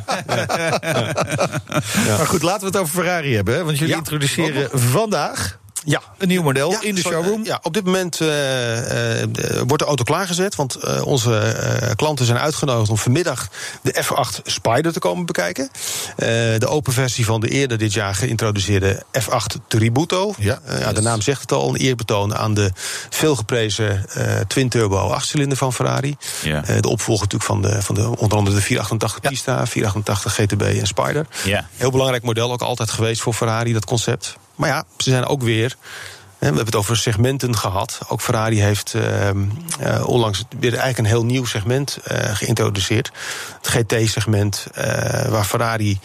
Maar 2.19 2.27
goed, 2.27 2.43
laten 2.43 2.61
we 2.61 2.67
het 2.67 2.77
over 2.77 2.95
Ferrari 2.95 3.35
hebben. 3.35 3.65
Want 3.65 3.79
jullie 3.79 3.93
Ja. 3.93 3.99
introduceren 3.99 4.69
vandaag 4.73 5.59
ja. 5.85 6.03
een 6.19 6.29
nieuw 6.29 6.43
model 6.43 6.71
Ja, 6.71 6.83
in 6.83 6.95
de 6.95 7.01
showroom. 7.01 7.45
Ja, 7.45 7.59
op 7.63 7.73
dit 7.75 7.85
moment 7.85 8.21
eh, 8.21 9.23
eh, 9.23 9.29
wordt 9.67 9.79
de 9.79 9.85
auto 9.89 10.05
klaargezet. 10.05 10.55
Want 10.55 10.75
eh, 10.75 11.07
onze 11.07 11.39
eh, 11.39 11.91
klanten 11.97 12.27
zijn 12.27 12.39
uitgenodigd 12.39 12.91
om 12.91 12.97
vanmiddag 12.99 13.49
de 13.83 14.05
F8 14.05 14.43
Spider 14.45 14.93
te 14.93 14.99
komen 14.99 15.27
bekijken. 15.27 15.71
Eh, 16.17 16.27
de 16.59 16.67
open 16.67 16.93
versie 16.93 17.25
van 17.25 17.41
de 17.41 17.49
eerder 17.49 17.79
dit 17.79 17.93
jaar 17.93 18.15
geïntroduceerde 18.15 19.03
F8 19.21 19.67
Tributo. 19.69 20.35
Ja, 20.39 20.61
Eh, 20.65 20.81
ja, 20.81 20.93
de 20.93 21.01
naam 21.01 21.21
zegt 21.21 21.41
het 21.41 21.53
al, 21.53 21.69
een 21.69 21.77
eerbetoon 21.77 22.35
aan 22.37 22.55
de 22.55 22.71
veelgeprezen 23.11 24.07
eh 24.13 24.41
twin-turbo 24.47 24.97
achtcilinder 24.97 25.59
van 25.59 25.73
Ferrari. 25.73 26.17
Ja. 26.43 26.65
Eh, 26.65 26.81
de 26.81 26.89
opvolger 26.89 27.27
natuurlijk 27.31 27.51
van, 27.51 27.63
de, 27.63 27.83
van 27.83 27.95
de, 27.95 28.17
onder 28.17 28.39
andere 28.39 28.57
de 28.57 28.63
488 28.63 29.31
Pista, 29.31 29.67
488 29.67 30.35
GTB 30.35 30.63
en 30.81 30.87
Spider. 30.87 31.27
Ja. 31.45 31.69
Heel 31.77 31.91
belangrijk 31.91 32.23
model, 32.23 32.53
ook 32.53 32.63
altijd 32.63 32.91
geweest 32.91 33.21
voor 33.21 33.35
Ferrari, 33.35 33.73
dat 33.73 33.85
concept. 33.85 34.37
Maar 34.59 34.69
ja, 34.69 34.85
ze 34.97 35.11
zijn 35.11 35.27
ook 35.27 35.43
weer. 35.43 35.77
We 36.39 36.45
hebben 36.45 36.65
het 36.65 36.77
over 36.77 36.97
segmenten 36.97 37.57
gehad. 37.57 37.99
Ook 38.09 38.21
Ferrari 38.21 38.61
heeft 38.61 38.95
ehm, 38.95 39.45
eh, 39.81 40.09
onlangs 40.09 40.45
weer 40.61 40.71
eigenlijk 40.71 40.99
een 40.99 41.05
heel 41.05 41.25
nieuw 41.25 41.45
segment 41.45 41.99
eh, 42.05 42.37
geïntroduceerd. 42.37 43.11
Het 43.63 43.69
GT-segment, 43.69 44.67
eh, 44.75 45.29
waar 45.29 45.45
Ferrari 45.45 45.99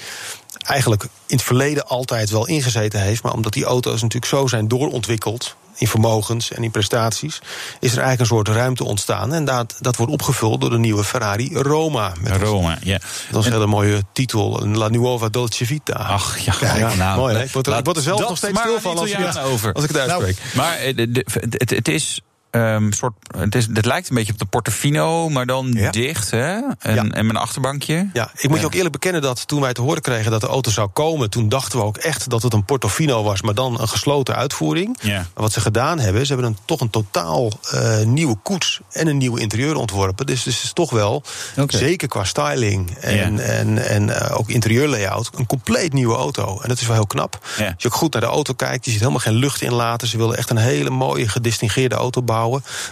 eigenlijk 0.66 1.04
in 1.04 1.36
het 1.36 1.46
verleden 1.46 1.88
altijd 1.88 2.30
wel 2.30 2.48
ingezeten 2.48 3.02
heeft. 3.02 3.24
Maar 3.24 3.34
omdat 3.34 3.54
die 3.54 3.66
auto's 3.66 4.02
natuurlijk 4.02 4.32
zo 4.32 4.48
zijn 4.48 4.68
doorontwikkeld 4.68 5.56
in 5.78 5.88
vermogens 5.88 6.52
en 6.52 6.64
in 6.64 6.72
prestaties, 6.72 7.36
is 7.80 7.92
er 7.92 7.98
eigenlijk 8.04 8.20
een 8.20 8.26
soort 8.26 8.48
ruimte 8.48 8.84
ontstaan. 8.84 9.34
En 9.34 9.46
dat, 9.46 9.76
dat 9.80 9.96
wordt 9.96 10.12
opgevuld 10.12 10.62
door 10.62 10.70
de 10.70 10.78
nieuwe 10.78 11.04
Ferrari 11.04 11.56
Roma. 11.58 12.12
Met 12.22 12.42
Roma, 12.42 12.78
ja. 12.84 13.00
dat 13.32 13.40
is 13.40 13.46
een 13.46 13.52
hele 13.54 13.66
mooie 13.68 14.04
titel, 14.14 14.62
een 14.62 14.78
La 14.78 14.88
Nuova 14.88 15.30
Dolce 15.30 15.66
Vita. 15.66 15.94
Ach, 15.94 16.38
ja, 16.40 16.54
Ja, 16.78 16.94
nou, 16.96 17.18
mooi, 17.20 17.36
hè? 17.36 17.44
Ik 17.44 17.52
word 17.52 17.66
er- 17.66 17.72
laat 17.72 17.80
ik 17.80 17.86
word 17.86 17.98
er 17.98 18.04
zelf 18.04 18.20
nog 18.20 18.38
steeds 18.38 18.60
stil 18.60 18.76
aan 18.76 18.82
van 18.82 18.98
als 18.98 19.10
ik, 19.10 19.18
het, 19.18 19.40
over. 19.40 19.74
als 19.74 19.84
ik 19.84 19.90
het 19.90 20.00
uitspreek. 20.00 20.38
Maar 20.56 20.76
eh, 20.78 20.96
de, 20.96 21.12
de- 21.12 21.26
het, 21.58 21.70
het 21.70 21.88
is. 21.88 22.22
Ehm, 22.54 22.92
soort, 22.92 23.14
het, 23.38 23.56
is, 23.56 23.68
het 23.74 23.86
lijkt 23.86 24.10
een 24.10 24.16
beetje 24.16 24.34
op 24.34 24.40
de 24.40 24.46
Portofino, 24.46 25.30
maar 25.30 25.46
dan 25.46 25.72
Ja. 25.72 25.92
dicht, 25.92 26.32
hè? 26.32 26.60
En, 26.80 26.96
Ja. 26.96 27.04
en 27.04 27.30
een 27.30 27.36
achterbankje. 27.38 28.10
Ja, 28.14 28.32
ik 28.36 28.50
moet 28.50 28.60
je 28.60 28.66
ook 28.66 28.74
eerlijk 28.74 28.92
bekennen 28.92 29.22
dat 29.22 29.48
toen 29.48 29.62
wij 29.62 29.74
te 29.74 29.82
horen 29.82 30.02
kregen 30.02 30.32
dat 30.32 30.42
de 30.42 30.48
auto 30.48 30.72
zou 30.72 30.88
komen, 30.88 31.30
toen 31.30 31.50
dachten 31.50 31.80
we 31.80 31.86
ook 31.86 31.98
echt 31.98 32.30
dat 32.30 32.42
het 32.44 32.54
een 32.54 32.66
Portofino 32.66 33.24
was, 33.24 33.42
maar 33.42 33.54
dan 33.54 33.80
een 33.82 33.88
gesloten 33.88 34.36
uitvoering. 34.36 34.98
Ja. 35.02 35.18
Maar 35.18 35.28
wat 35.34 35.52
ze 35.54 35.62
gedaan 35.62 36.00
hebben, 36.00 36.26
ze 36.26 36.34
hebben 36.34 36.52
een, 36.52 36.58
toch 36.66 36.80
een 36.80 36.90
totaal 36.90 37.52
eh, 37.72 38.02
nieuwe 38.04 38.36
koets 38.44 38.80
en 38.92 39.08
een 39.08 39.18
nieuw 39.18 39.36
interieur 39.36 39.76
ontworpen. 39.76 40.26
Dus, 40.26 40.44
dus 40.44 40.56
het 40.56 40.64
is 40.64 40.74
toch 40.74 40.90
wel, 40.92 41.24
zeker 41.68 42.08
qua 42.08 42.24
styling 42.24 42.92
en, 42.98 43.40
en, 43.40 43.88
en 43.88 44.10
eh, 44.20 44.38
ook 44.40 44.50
interieurlayout, 44.50 45.30
een 45.36 45.46
compleet 45.46 45.94
nieuwe 45.94 46.16
auto. 46.16 46.60
En 46.62 46.70
dat 46.70 46.80
is 46.80 46.86
wel 46.88 46.96
heel 46.96 47.08
knap. 47.08 47.40
Als 47.58 47.74
je 47.78 47.88
ook 47.88 47.94
goed 47.96 48.14
naar 48.14 48.22
de 48.22 48.28
auto 48.28 48.54
kijkt, 48.54 48.86
je 48.86 48.92
ziet 48.92 49.00
helemaal 49.00 49.20
geen 49.22 49.34
lucht 49.34 49.62
in 49.62 49.74
laten. 49.74 50.08
Ze 50.08 50.18
willen 50.18 50.38
echt 50.38 50.50
een 50.50 50.58
hele 50.58 50.90
mooie, 50.90 51.28
gedistingeerde 51.28 51.96
auto 51.96 52.22
bouwen. 52.22 52.42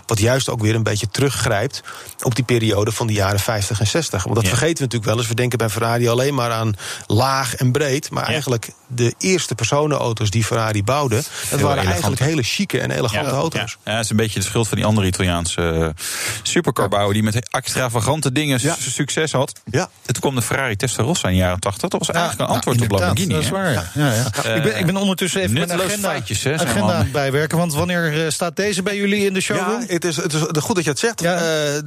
Wat 0.05 0.19
juist 0.19 0.49
ook 0.49 0.61
weer 0.61 0.75
een 0.75 0.83
beetje 0.83 1.07
teruggrijpt 1.11 1.81
op 2.23 2.35
die 2.35 2.43
periode 2.43 2.91
van 2.91 3.07
de 3.07 3.13
jaren 3.13 3.39
50 3.39 3.79
en 3.79 3.87
60. 3.87 4.23
Want 4.23 4.35
dat 4.35 4.43
Ja. 4.43 4.49
vergeten 4.49 4.75
we 4.77 4.81
natuurlijk 4.83 5.11
wel 5.11 5.17
eens. 5.19 5.27
We 5.27 5.35
denken 5.35 5.57
bij 5.57 5.69
Ferrari 5.69 6.07
alleen 6.07 6.33
maar 6.33 6.51
aan 6.51 6.73
laag 7.07 7.55
en 7.55 7.71
breed. 7.71 8.09
Maar 8.09 8.23
Ja. 8.23 8.29
eigenlijk 8.29 8.69
de 8.87 9.13
eerste 9.17 9.55
personenauto's 9.55 10.29
die 10.29 10.43
Ferrari 10.43 10.83
bouwde, 10.83 11.15
dat 11.15 11.23
waren 11.59 11.69
elegant. 11.69 11.87
eigenlijk 11.91 12.21
hele 12.21 12.43
chique 12.43 12.79
en 12.79 12.91
elegante 12.91 13.29
Ja, 13.29 13.35
auto's. 13.35 13.77
Ja, 13.85 13.93
dat 13.95 14.03
is 14.03 14.09
een 14.09 14.15
beetje 14.15 14.39
de 14.39 14.45
schuld 14.45 14.67
van 14.67 14.77
die 14.77 14.85
andere 14.85 15.07
Italiaanse 15.07 15.61
eh, 15.61 16.03
supercarbouwer... 16.43 17.13
die 17.13 17.23
met 17.23 17.49
extravagante 17.49 18.31
dingen 18.31 18.59
succes 18.79 19.31
had. 19.31 19.59
Ja. 19.65 19.81
En 19.81 20.13
toen 20.13 20.21
kwam 20.21 20.35
de 20.35 20.41
Ferrari 20.41 20.75
Testarossa 20.75 21.27
in 21.27 21.33
de 21.33 21.39
jaren 21.39 21.59
80. 21.59 21.89
Dat 21.89 21.99
was 22.05 22.15
eigenlijk 22.15 22.49
een 22.49 22.55
antwoord 22.55 22.81
op 22.81 22.91
Lamborghini. 22.91 23.33
Dat 23.33 23.43
is 23.43 23.49
waar. 23.49 23.71
Ja, 23.71 24.13
ja. 24.13 24.53
ik, 24.55 24.63
ben, 24.63 24.77
ik 24.79 24.85
ben 24.85 24.95
ondertussen 24.97 25.41
even 25.41 25.53
mijn 25.53 25.71
agenda, 25.71 26.09
feitjes, 26.09 26.43
hè, 26.43 26.53
agenda 26.59 26.93
aan 26.93 26.99
het 27.03 27.11
bijwerken. 27.11 27.57
Want 27.57 27.73
wanneer 27.73 28.25
eh, 28.25 28.31
staat 28.31 28.55
deze 28.55 28.81
bij 28.83 28.95
jullie 28.95 29.25
in 29.25 29.33
de 29.33 29.40
showroom? 29.41 29.79
Ja, 29.81 29.85
het 29.93 30.05
is, 30.05 30.15
het 30.15 30.33
is 30.33 30.61
goed 30.63 30.75
dat 30.75 30.83
je 30.83 30.89
het 30.89 30.99
zegt. 30.99 31.21
Ja. 31.21 31.35
Eh, 31.35 31.77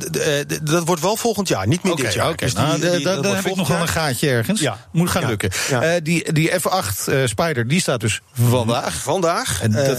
eh, 0.40 0.47
dat 0.62 0.85
wordt 0.87 1.03
wel 1.03 1.17
volgend 1.17 1.49
jaar, 1.49 1.67
niet 1.67 1.83
meer 1.83 1.97
dit 1.97 2.12
jaar. 2.14 2.29
oké. 2.29 2.45
Dus 2.45 2.53
Nou, 2.55 2.81
die- 2.81 3.05
dat 3.05 3.25
heb 3.35 3.47
ik 3.47 3.57
nog 3.57 3.69
wel 3.69 3.81
een 3.81 3.88
gaatje 3.88 4.29
ergens. 4.31 4.61
Ja. 4.61 4.79
Moet 4.93 5.11
gaan 5.11 5.23
Ja. 5.23 5.29
lukken. 5.29 5.51
Eh, 5.71 5.90
die, 6.03 6.33
die 6.33 6.51
F8 6.51 7.09
eh, 7.09 7.19
Spider, 7.25 7.69
die 7.69 7.81
staat 7.81 8.01
dus 8.01 8.21
vandaag. 8.33 8.95
Vandaag, 8.95 9.62
En 9.62 9.73
dat- 9.73 9.99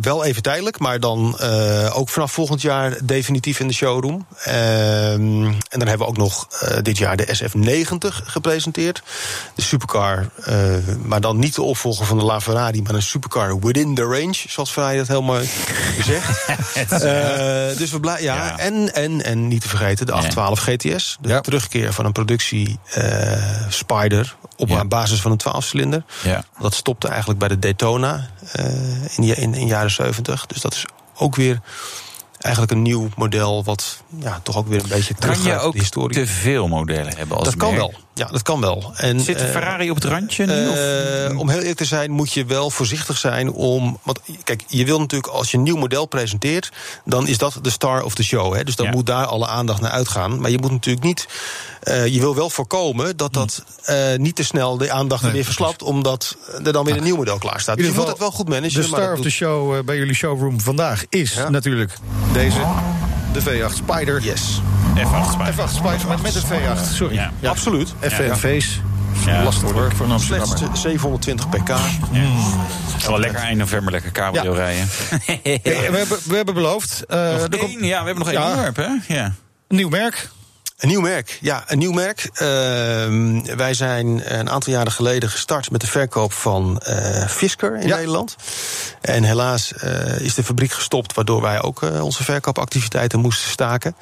wel 0.00 0.24
even 0.24 0.42
tijdelijk, 0.42 0.78
maar 0.78 1.00
dan 1.00 1.40
ook 1.92 2.08
vanaf 2.08 2.32
volgend 2.32 2.62
jaar 2.62 2.96
definitief 3.04 3.60
in 3.60 3.66
de 3.68 3.74
showroom. 3.74 4.26
Ehm, 4.44 4.54
en 5.44 5.58
dan 5.68 5.88
hebben 5.88 5.98
we 5.98 6.06
ook 6.06 6.16
nog 6.16 6.46
dit 6.82 6.98
jaar 6.98 7.16
de 7.16 7.34
SF90 7.34 8.22
gepresenteerd. 8.24 9.02
De 9.54 9.62
supercar, 9.62 10.28
maar 11.02 11.20
dan 11.20 11.38
niet 11.38 11.54
de 11.54 11.62
opvolger 11.62 12.06
van 12.06 12.18
de 12.18 12.24
LaFerrari, 12.24 12.82
maar 12.82 12.94
een 12.94 13.02
supercar 13.02 13.58
within 13.60 13.94
the 13.94 14.02
range, 14.02 14.34
zoals 14.48 14.70
Ferrari 14.70 14.96
dat 14.96 15.08
heel 15.08 15.22
mooi 15.22 15.48
zegt. 16.04 16.46
Eh, 16.92 17.76
dus 17.78 17.90
we 17.90 18.00
blij, 18.00 18.22
ja, 18.22 18.34
Ja. 18.34 18.58
En, 18.58 18.94
en, 18.94 19.24
en 19.24 19.48
niet 19.48 19.60
te 19.60 19.68
vergeten 19.68 20.06
de 20.06 20.12
812 20.12 20.58
GTS. 20.60 21.16
De 21.20 21.28
Ja. 21.28 21.40
terugkeer 21.40 21.92
van 21.92 22.04
een 22.04 22.12
productie 22.12 22.78
eh, 22.94 23.42
Spider 23.68 24.36
op 24.56 24.68
Ja. 24.68 24.84
basis 24.84 25.20
van 25.20 25.30
een 25.30 25.38
12-cilinder. 25.48 26.04
Ja. 26.22 26.44
Dat 26.60 26.74
stopte 26.74 27.08
eigenlijk 27.08 27.38
bij 27.38 27.48
de 27.48 27.58
Daytona 27.58 28.28
eh, 28.52 28.64
in, 29.16 29.22
de- 29.26 29.34
in, 29.36 29.54
in 29.54 29.66
jaren 29.66 29.90
70. 29.90 30.46
Dus 30.46 30.60
dat 30.60 30.72
is 30.74 30.84
ook 31.16 31.36
weer 31.36 31.60
eigenlijk 32.38 32.74
een 32.74 32.82
nieuw 32.82 33.08
model... 33.16 33.64
wat 33.64 34.02
ja, 34.20 34.40
toch 34.42 34.56
ook 34.56 34.68
weer 34.68 34.82
een 34.82 34.88
beetje 34.88 35.14
Kan 35.14 35.28
je 35.30 35.36
terug 35.42 35.60
ook 35.62 35.72
de 35.72 35.78
historie. 35.78 36.16
te 36.18 36.26
veel 36.26 36.68
modellen 36.68 37.16
hebben 37.16 37.36
als 37.36 37.44
dat 37.44 37.56
kan 37.56 37.74
wel. 37.74 37.94
Ja, 38.18 38.26
dat 38.26 38.42
kan 38.42 38.60
wel. 38.60 38.92
En, 38.96 39.20
Zit 39.20 39.38
de 39.38 39.44
eh, 39.44 39.50
Ferrari 39.50 39.90
op 39.90 39.96
het 39.96 40.04
randje 40.04 40.46
nu? 40.46 40.68
of? 40.68 40.76
eh, 40.76 41.38
om 41.38 41.48
heel 41.48 41.58
eerlijk 41.58 41.76
te 41.78 41.84
zijn, 41.84 42.10
moet 42.10 42.32
je 42.32 42.44
wel 42.44 42.70
voorzichtig 42.70 43.16
zijn 43.18 43.50
om. 43.52 43.98
Want 44.02 44.20
kijk, 44.44 44.62
je 44.66 44.84
wil 44.84 44.98
natuurlijk 44.98 45.32
als 45.32 45.50
je 45.50 45.56
een 45.56 45.62
nieuw 45.62 45.76
model 45.76 46.06
presenteert, 46.06 46.70
dan 47.04 47.26
is 47.28 47.38
dat 47.38 47.58
de 47.62 47.70
star 47.70 48.02
of 48.02 48.14
the 48.14 48.22
show. 48.24 48.54
Hè? 48.54 48.64
Dus 48.64 48.76
dan 48.76 48.86
Ja. 48.86 48.92
moet 48.92 49.06
daar 49.06 49.26
alle 49.26 49.46
aandacht 49.46 49.80
naar 49.80 49.90
uitgaan. 49.90 50.40
Maar 50.40 50.50
je 50.50 50.58
moet 50.58 50.70
natuurlijk 50.70 51.04
niet. 51.06 51.26
eh, 51.82 52.06
je 52.06 52.20
wil 52.20 52.34
wel 52.34 52.50
voorkomen 52.50 53.16
dat 53.16 53.32
dat 53.32 53.64
Hm. 53.84 53.90
eh, 53.90 54.18
niet 54.18 54.36
te 54.36 54.44
snel 54.44 54.76
de 54.78 54.90
aandacht 54.92 55.22
Nee, 55.22 55.32
weer 55.32 55.44
verslapt, 55.44 55.82
omdat 55.82 56.36
er 56.64 56.72
dan 56.72 56.84
weer 56.84 56.96
een 56.96 57.02
nieuw 57.02 57.16
model 57.16 57.38
klaar 57.38 57.60
staat. 57.60 57.76
Dus 57.76 57.86
je 57.86 57.92
moet 57.92 58.06
het 58.08 58.18
wel 58.18 58.30
goed 58.30 58.48
managen. 58.48 58.82
De 58.82 58.88
maar 58.88 59.00
star 59.00 59.12
of 59.12 59.20
the 59.20 59.30
show 59.30 59.84
bij 59.84 59.96
jullie 59.96 60.14
showroom 60.14 60.60
vandaag 60.60 61.04
is 61.08 61.32
Ja. 61.34 61.48
natuurlijk 61.48 61.92
deze. 62.32 62.58
De 63.32 63.40
V8 63.42 63.74
Spider. 63.76 64.22
Yes. 64.22 64.60
F8 65.06 65.30
Spider. 65.32 65.54
F8 65.54 65.70
Spider 65.74 66.08
met, 66.08 66.22
met 66.22 66.32
de 66.32 66.40
V8, 66.42 66.92
sorry. 66.94 67.14
Ja. 67.40 67.48
Absoluut. 67.48 67.94
FNV's. 68.00 68.80
Ja. 69.26 69.42
Lastig 69.42 69.70
hoor, 69.70 69.92
voor 69.96 70.10
een. 70.10 70.20
Slechts 70.20 70.62
720 70.72 71.48
pk. 71.48 71.68
Wel 73.06 73.18
lekker 73.18 73.40
eind 73.40 73.58
november 73.58 73.92
lekker 73.92 74.12
cabrio 74.12 74.52
Ja. 74.54 74.58
rijden. 74.58 74.88
Hey, 75.42 75.60
we, 75.62 75.70
hebben, 75.96 76.18
we 76.24 76.36
hebben 76.36 76.54
beloofd. 76.54 77.04
eh, 77.06 77.18
Nog 77.18 77.48
komt 77.48 77.62
één, 77.62 77.84
ja, 77.84 77.98
we 78.00 78.06
hebben 78.06 78.18
nog 78.24 78.28
één 78.28 78.40
Ja. 78.40 78.46
onderwerp, 78.48 78.76
hè? 78.76 79.14
Ja. 79.14 79.24
een 79.68 79.76
nieuw 79.76 79.88
merk. 79.88 80.28
Een 80.78 80.88
nieuw 80.88 81.00
merk, 81.00 81.38
ja, 81.40 81.64
een 81.66 81.78
nieuw 81.78 81.92
merk. 81.92 82.30
Ehm, 82.34 83.56
wij 83.56 83.74
zijn 83.74 84.38
een 84.38 84.50
aantal 84.50 84.72
jaren 84.72 84.92
geleden 84.92 85.30
gestart 85.30 85.70
met 85.70 85.80
de 85.80 85.86
verkoop 85.86 86.32
van 86.32 86.78
eh 86.78 87.26
Fisker 87.26 87.80
in 87.80 87.86
Ja. 87.88 87.96
Nederland. 87.96 88.36
En 89.00 89.22
helaas 89.22 89.72
eh, 89.72 90.20
is 90.20 90.34
de 90.34 90.44
fabriek 90.44 90.72
gestopt, 90.72 91.14
waardoor 91.14 91.42
wij 91.42 91.62
ook 91.62 91.82
eh, 91.82 92.04
onze 92.04 92.24
verkoopactiviteiten 92.24 93.20
moesten 93.20 93.50
staken. 93.50 93.96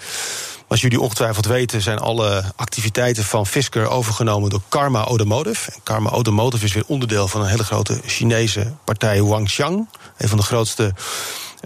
Als 0.69 0.81
jullie 0.81 1.01
ongetwijfeld 1.01 1.47
weten, 1.47 1.81
zijn 1.83 1.99
alle 1.99 2.45
activiteiten 2.57 3.25
van 3.25 3.47
Fisker 3.47 3.89
overgenomen 3.89 4.51
door 4.51 4.63
Karma 4.69 5.05
Automotive. 5.05 5.71
En 5.73 5.81
Karma 5.83 6.11
Automotive 6.11 6.65
is 6.65 6.73
weer 6.73 6.85
onderdeel 6.87 7.29
van 7.29 7.41
een 7.41 7.49
hele 7.49 7.65
grote 7.65 8.01
Chinese 8.07 8.73
partij 8.85 9.23
Wangxiang. 9.23 9.89
Een 10.17 10.29
van 10.29 10.39
de 10.39 10.45
grootste 10.45 10.95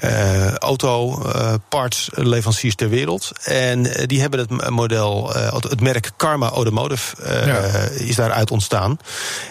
eh 0.00 0.54
auto-parts 0.54 2.08
leveranciers 2.14 2.74
ter 2.74 2.88
wereld. 2.88 3.30
En 3.44 3.94
eh, 3.94 4.06
die 4.06 4.20
hebben 4.20 4.40
het 4.40 4.70
model, 4.70 5.34
eh, 5.34 5.52
het 5.60 5.80
merk 5.80 6.10
Karma 6.16 6.48
Automotive 6.48 7.22
eh, 7.22 7.46
Ja. 7.46 7.56
is 7.88 8.16
daaruit 8.16 8.50
ontstaan. 8.50 8.98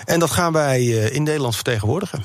En 0.06 0.20
dat 0.20 0.32
gaan 0.32 0.54
wij 0.54 0.80
eh, 0.80 1.16
in 1.16 1.24
Nederland 1.24 1.56
vertegenwoordigen. 1.56 2.24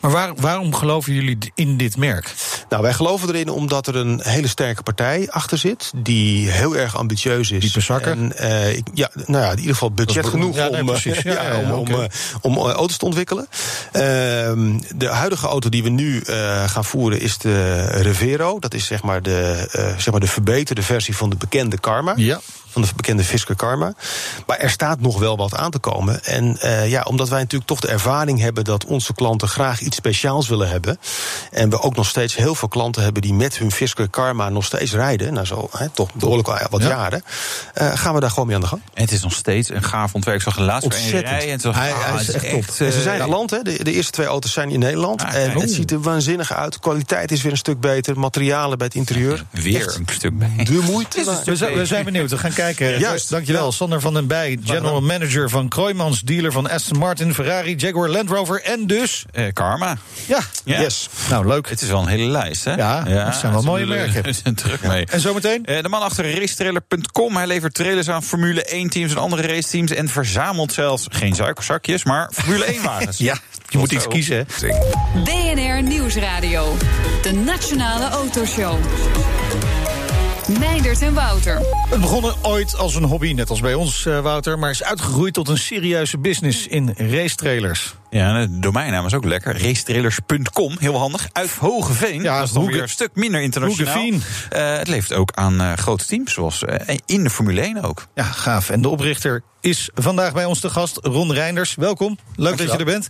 Maar 0.00 0.10
waar, 0.10 0.32
waarom 0.34 0.74
geloven 0.74 1.12
jullie 1.12 1.38
in 1.54 1.76
dit 1.76 1.96
merk? 1.96 2.34
Nou, 2.68 2.82
wij 2.82 2.92
geloven 2.92 3.28
erin 3.28 3.48
omdat 3.48 3.86
er 3.86 3.96
een 3.96 4.20
hele 4.22 4.48
sterke 4.48 4.82
partij 4.82 5.28
achter 5.30 5.58
zit. 5.58 5.92
Die 5.96 6.50
heel 6.50 6.76
erg 6.76 6.96
ambitieus 6.96 7.50
is. 7.50 7.60
Diepe 7.60 7.80
zakken? 7.80 8.12
En, 8.12 8.36
eh, 8.36 8.76
ik, 8.76 8.86
ja, 8.94 9.10
nou 9.14 9.44
ja, 9.44 9.50
in 9.50 9.58
ieder 9.58 9.72
geval 9.72 9.92
budget 9.92 10.26
genoeg 10.26 10.56
ja, 10.56 10.68
nee, 10.68 10.80
om, 10.80 10.88
eh, 10.88 11.00
precies. 11.00 11.22
Ja, 11.32 11.42
ja, 11.42 11.58
om, 11.58 11.70
om, 11.70 11.88
eh, 11.88 12.04
om 12.40 12.56
auto's 12.56 12.96
te 12.96 13.04
ontwikkelen. 13.04 13.46
Ehm, 13.92 14.78
de 14.96 15.08
huidige 15.08 15.46
auto 15.46 15.68
die 15.68 15.82
we 15.82 15.88
nu 15.88 16.24
gaan 16.66 16.84
voeren 16.84 17.20
is 17.20 17.38
de 17.38 17.84
Revero. 17.84 18.58
Dat 18.58 18.74
is 18.74 18.86
zeg 18.86 19.02
maar 19.02 19.22
de, 19.22 19.68
zeg 19.98 20.10
maar 20.10 20.20
de 20.20 20.26
verbeterde 20.26 20.82
versie 20.82 21.16
van 21.16 21.30
de 21.30 21.36
bekende 21.36 21.78
Karma. 21.78 22.12
Ja. 22.16 22.40
Van 22.68 22.82
de 22.82 22.88
bekende 22.96 23.24
Fisker 23.24 23.56
Karma. 23.56 23.94
Maar 24.46 24.58
er 24.58 24.70
staat 24.70 25.00
nog 25.00 25.18
wel 25.18 25.36
wat 25.36 25.54
aan 25.54 25.70
te 25.70 25.78
komen. 25.78 26.24
En 26.24 26.58
ja, 26.88 27.02
omdat 27.02 27.28
wij 27.28 27.40
natuurlijk 27.40 27.70
toch 27.70 27.80
de 27.80 27.88
ervaring 27.88 28.40
hebben 28.40 28.64
dat 28.64 28.84
onze 28.84 29.14
klanten 29.14 29.48
graag 29.48 29.61
iets 29.80 29.96
speciaals 29.96 30.48
willen 30.48 30.68
hebben. 30.68 30.98
En 31.50 31.70
we 31.70 31.80
ook 31.80 31.96
nog 31.96 32.06
steeds 32.06 32.36
heel 32.36 32.54
veel 32.54 32.68
klanten 32.68 33.02
hebben 33.02 33.22
die 33.22 33.34
met 33.34 33.58
hun 33.58 33.72
Fisker 33.72 34.08
Karma 34.08 34.48
nog 34.48 34.64
steeds 34.64 34.92
rijden. 34.92 35.32
Nou, 35.32 35.46
zo 35.46 35.68
hè, 35.72 35.88
toch 35.88 36.14
behoorlijk 36.14 36.48
al 36.48 36.58
wat 36.70 36.82
Ja. 36.82 36.88
jaren. 36.88 37.22
eh, 37.74 37.90
gaan 37.98 38.14
we 38.14 38.20
daar 38.20 38.30
gewoon 38.30 38.46
mee 38.46 38.54
aan 38.54 38.60
de 38.62 38.66
gang. 38.66 38.82
En 38.94 39.02
het 39.02 39.12
is 39.12 39.22
nog 39.22 39.32
steeds 39.32 39.70
een 39.70 39.82
gaaf 39.82 40.14
ontwerp. 40.14 40.36
Ik 40.36 40.42
zag 40.42 40.56
een 40.56 40.64
laatste 40.64 40.84
Ontzettend. 40.94 41.26
rijden. 41.28 41.60
En 41.62 41.74
Hij- 41.74 41.92
ah, 41.92 42.04
hij 42.12 42.20
is 42.20 42.30
echt 42.30 42.50
top. 42.50 42.64
eh, 42.78 42.86
En 42.86 42.92
ze 42.92 43.02
zijn 43.02 43.20
geland, 43.20 43.50
hè? 43.50 43.62
De, 43.62 43.84
de 43.84 43.92
eerste 43.92 44.12
twee 44.12 44.26
auto's 44.26 44.52
zijn 44.52 44.70
in 44.70 44.78
Nederland. 44.78 45.22
Ah, 45.22 45.34
en 45.34 45.50
het 45.50 45.70
ziet 45.70 45.90
er 45.90 46.00
waanzinnig 46.00 46.52
uit. 46.52 46.72
De 46.72 46.78
kwaliteit 46.80 47.32
is 47.32 47.42
weer 47.42 47.52
een 47.52 47.58
stuk 47.58 47.80
beter. 47.80 48.18
Materialen 48.18 48.78
bij 48.78 48.86
het 48.86 48.96
interieur. 48.96 49.44
Weer 49.50 49.80
Echt 49.80 49.94
een 49.96 50.06
stuk 50.12 50.38
bij. 50.38 50.50
De 50.64 50.80
moeite. 50.90 51.40
We 51.44 51.56
zijn, 51.56 51.74
we 51.74 51.86
zijn 51.86 52.04
benieuwd. 52.04 52.30
We 52.30 52.38
gaan 52.38 52.52
kijken. 52.52 52.98
Juist. 52.98 53.30
Dankjewel. 53.30 53.72
Sander 53.72 54.00
van 54.00 54.14
den 54.14 54.26
Bij, 54.26 54.58
general 54.64 55.00
manager 55.02 55.50
van 55.50 55.68
Kroijmans, 55.68 56.20
dealer 56.20 56.52
van 56.52 56.70
Aston 56.70 56.98
Martin, 56.98 57.34
Ferrari, 57.34 57.74
Jaguar, 57.76 58.08
Land 58.08 58.28
Rover 58.30 58.62
en 58.62 58.86
dus... 58.86 59.24
Eh, 59.32 59.51
Karma. 59.52 59.96
Ja, 60.26 60.40
Ja. 60.64 60.80
Yes. 60.80 61.08
nou 61.28 61.46
leuk. 61.46 61.68
Het 61.68 61.82
is 61.82 61.88
wel 61.88 62.00
een 62.02 62.06
hele 62.08 62.30
lijst, 62.30 62.64
hè? 62.64 62.74
Ja, 62.74 63.02
dat 63.24 63.34
zijn 63.34 63.52
wel 63.52 63.62
mooie 63.62 63.86
merken. 63.86 64.34
ze 64.34 64.40
zijn 64.42 64.54
druk 64.54 64.82
mee. 64.82 65.06
En 65.06 65.20
zometeen? 65.20 65.64
Eh, 65.66 65.82
De 65.82 65.88
man 65.88 66.02
achter 66.02 66.38
racetrailer.com. 66.38 67.36
Hij 67.36 67.46
levert 67.46 67.74
trailers 67.74 68.08
aan 68.08 68.22
Formule 68.22 68.64
1 68.64 68.88
teams 68.90 69.10
en 69.12 69.18
andere 69.18 69.46
raceteams. 69.46 69.90
En 69.90 70.08
verzamelt 70.08 70.72
zelfs 70.72 71.06
geen 71.10 71.34
suikerzakjes, 71.34 72.04
maar 72.04 72.30
Formule 72.32 72.64
1 72.64 72.82
wagens. 72.82 73.18
Ja, 73.32 73.36
je 73.68 73.78
moet 73.78 73.92
iets 73.92 74.08
kiezen. 74.08 74.36
hè. 74.60 74.68
BNR 75.24 75.82
Nieuwsradio. 75.82 76.76
De 77.22 77.32
Nationale 77.32 78.08
Autoshow. 78.08 78.76
Meindert 80.48 81.02
en 81.02 81.14
Wouter. 81.14 81.60
Het 81.90 82.00
begon 82.00 82.32
ooit 82.42 82.76
als 82.76 82.94
een 82.94 83.02
hobby, 83.04 83.32
net 83.32 83.50
als 83.50 83.60
bij 83.60 83.74
ons, 83.74 84.06
eh, 84.06 84.20
Wouter... 84.20 84.58
maar 84.58 84.70
is 84.70 84.82
uitgegroeid 84.82 85.34
tot 85.34 85.48
een 85.48 85.58
serieuze 85.58 86.18
business 86.18 86.66
in 86.66 86.94
racetrailers. 86.96 87.94
Ja, 88.10 88.36
en 88.38 88.52
de 88.52 88.58
domeinnaam 88.58 89.06
is 89.06 89.14
ook 89.14 89.24
lekker. 89.24 89.62
Racetrailers.com, 89.62 90.76
heel 90.78 90.98
handig. 90.98 91.28
Uit 91.32 91.50
Hogeveen. 91.50 92.22
Ja, 92.22 92.36
dat 92.38 92.46
is 92.46 92.52
dan 92.52 92.58
Hoege- 92.60 92.74
weer 92.74 92.82
een 92.82 92.88
stuk 92.88 93.10
minder 93.14 93.40
internationaal. 93.40 94.08
Eh, 94.50 94.76
het 94.76 94.88
levert 94.88 95.12
ook 95.12 95.30
aan 95.34 95.60
eh, 95.60 95.72
grote 95.72 96.06
teams, 96.06 96.32
zoals 96.32 96.64
in 97.06 97.22
de 97.22 97.30
Formule 97.30 97.60
1 97.60 97.82
ook. 97.82 98.06
Ja, 98.14 98.24
gaaf. 98.24 98.70
En 98.70 98.82
de 98.82 98.88
oprichter 98.88 99.42
is 99.60 99.90
vandaag 99.94 100.32
bij 100.32 100.44
ons 100.44 100.60
te 100.60 100.70
gast, 100.70 100.98
Ron 101.02 101.32
Reinders. 101.32 101.74
Welkom, 101.74 102.18
leuk 102.36 102.56
dat 102.56 102.72
je 102.72 102.78
er 102.78 102.84
bent. 102.84 103.06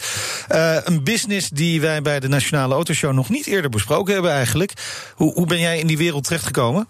Eh, 0.48 0.76
een 0.84 1.04
business 1.04 1.48
die 1.48 1.80
wij 1.80 2.02
bij 2.02 2.20
de 2.20 2.28
Nationale 2.28 2.74
Autoshow 2.74 3.12
nog 3.12 3.28
niet 3.28 3.46
eerder 3.46 3.70
besproken 3.70 4.12
hebben 4.12 4.32
eigenlijk. 4.32 4.72
Hoe, 5.14 5.32
hoe 5.32 5.46
ben 5.46 5.60
jij 5.60 5.78
in 5.78 5.86
die 5.86 5.98
wereld 5.98 6.24
terechtgekomen? 6.24 6.88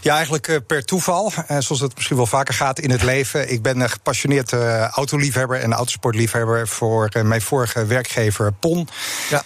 Ja, 0.00 0.14
eigenlijk 0.14 0.48
eh, 0.48 0.56
per 0.66 0.84
toeval. 0.84 1.32
Eh, 1.46 1.58
zoals 1.58 1.80
het 1.80 1.94
misschien 1.94 2.16
wel 2.16 2.26
vaker 2.26 2.54
gaat 2.54 2.78
in 2.78 2.90
het 2.90 3.02
leven. 3.02 3.52
Ik 3.52 3.62
ben 3.62 3.80
een 3.80 3.90
gepassioneerd 3.90 4.52
eh, 4.52 4.84
autoliefhebber 4.84 5.60
en 5.60 5.72
autosportliefhebber. 5.72 6.68
Voor 6.68 7.10
mijn 7.22 7.42
vorige 7.42 7.86
werkgever 7.86 8.52
PON 8.52 8.88
Ja. 9.30 9.42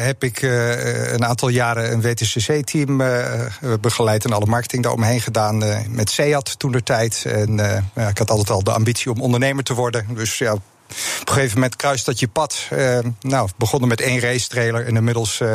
heb 0.00 0.24
ik 0.24 0.42
een 0.42 1.24
aantal 1.24 1.48
jaren 1.48 1.92
een 1.92 2.00
WTCC-team 2.00 3.02
begeleid... 3.80 4.24
en 4.24 4.32
alle 4.32 4.46
marketing 4.46 4.82
daaromheen 4.82 5.20
gedaan 5.20 5.62
met 5.88 6.10
Seat 6.10 6.58
toen 6.58 6.72
de 6.72 6.82
tijd. 6.82 7.24
En 7.26 7.58
ik 7.94 8.18
had 8.18 8.30
altijd 8.30 8.50
al 8.50 8.62
de 8.62 8.72
ambitie 8.72 9.10
om 9.10 9.20
ondernemer 9.20 9.64
te 9.64 9.74
worden. 9.74 10.06
Dus 10.14 10.38
ja, 10.38 10.56
op 11.20 11.28
een 11.28 11.34
gegeven 11.34 11.54
moment 11.54 11.76
kruist 11.76 12.06
dat 12.06 12.20
je 12.20 12.28
pad. 12.28 12.66
Eh, 12.70 12.98
nou, 13.20 13.48
begonnen 13.56 13.88
met 13.88 14.00
één 14.00 14.20
race 14.20 14.48
trailer 14.48 14.86
en 14.86 14.96
inmiddels 14.96 15.40
eh, 15.40 15.54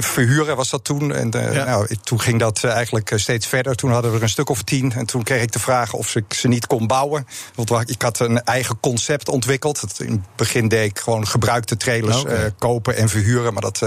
verhuren 0.00 0.56
was 0.56 0.70
dat 0.70 0.84
toen. 0.84 1.12
En 1.14 1.30
Ja. 1.32 1.64
nou, 1.64 1.96
toen 2.02 2.20
ging 2.20 2.38
dat 2.40 2.64
eigenlijk 2.64 3.12
steeds 3.16 3.46
verder. 3.46 3.74
Toen 3.74 3.90
hadden 3.92 4.10
we 4.10 4.16
er 4.16 4.22
een 4.22 4.28
stuk 4.28 4.48
of 4.48 4.62
tien. 4.62 4.92
En 4.92 5.06
toen 5.06 5.22
kreeg 5.22 5.42
ik 5.42 5.52
de 5.52 5.58
vraag 5.58 5.92
of 5.92 6.16
ik 6.16 6.34
ze 6.34 6.48
niet 6.48 6.66
kon 6.66 6.86
bouwen. 6.86 7.26
Want 7.54 7.68
wa- 7.68 7.82
ik 7.86 8.02
had 8.02 8.18
een 8.20 8.42
eigen 8.44 8.80
concept 8.80 9.28
ontwikkeld. 9.28 9.82
In 9.98 10.10
het 10.12 10.36
begin 10.36 10.68
deed 10.68 10.90
ik 10.90 10.98
gewoon 10.98 11.26
gebruikte 11.26 11.76
trailers 11.76 12.24
eh, 12.24 12.38
kopen 12.58 12.96
en 12.96 13.08
verhuren. 13.08 13.52
Maar 13.52 13.62
dat, 13.62 13.82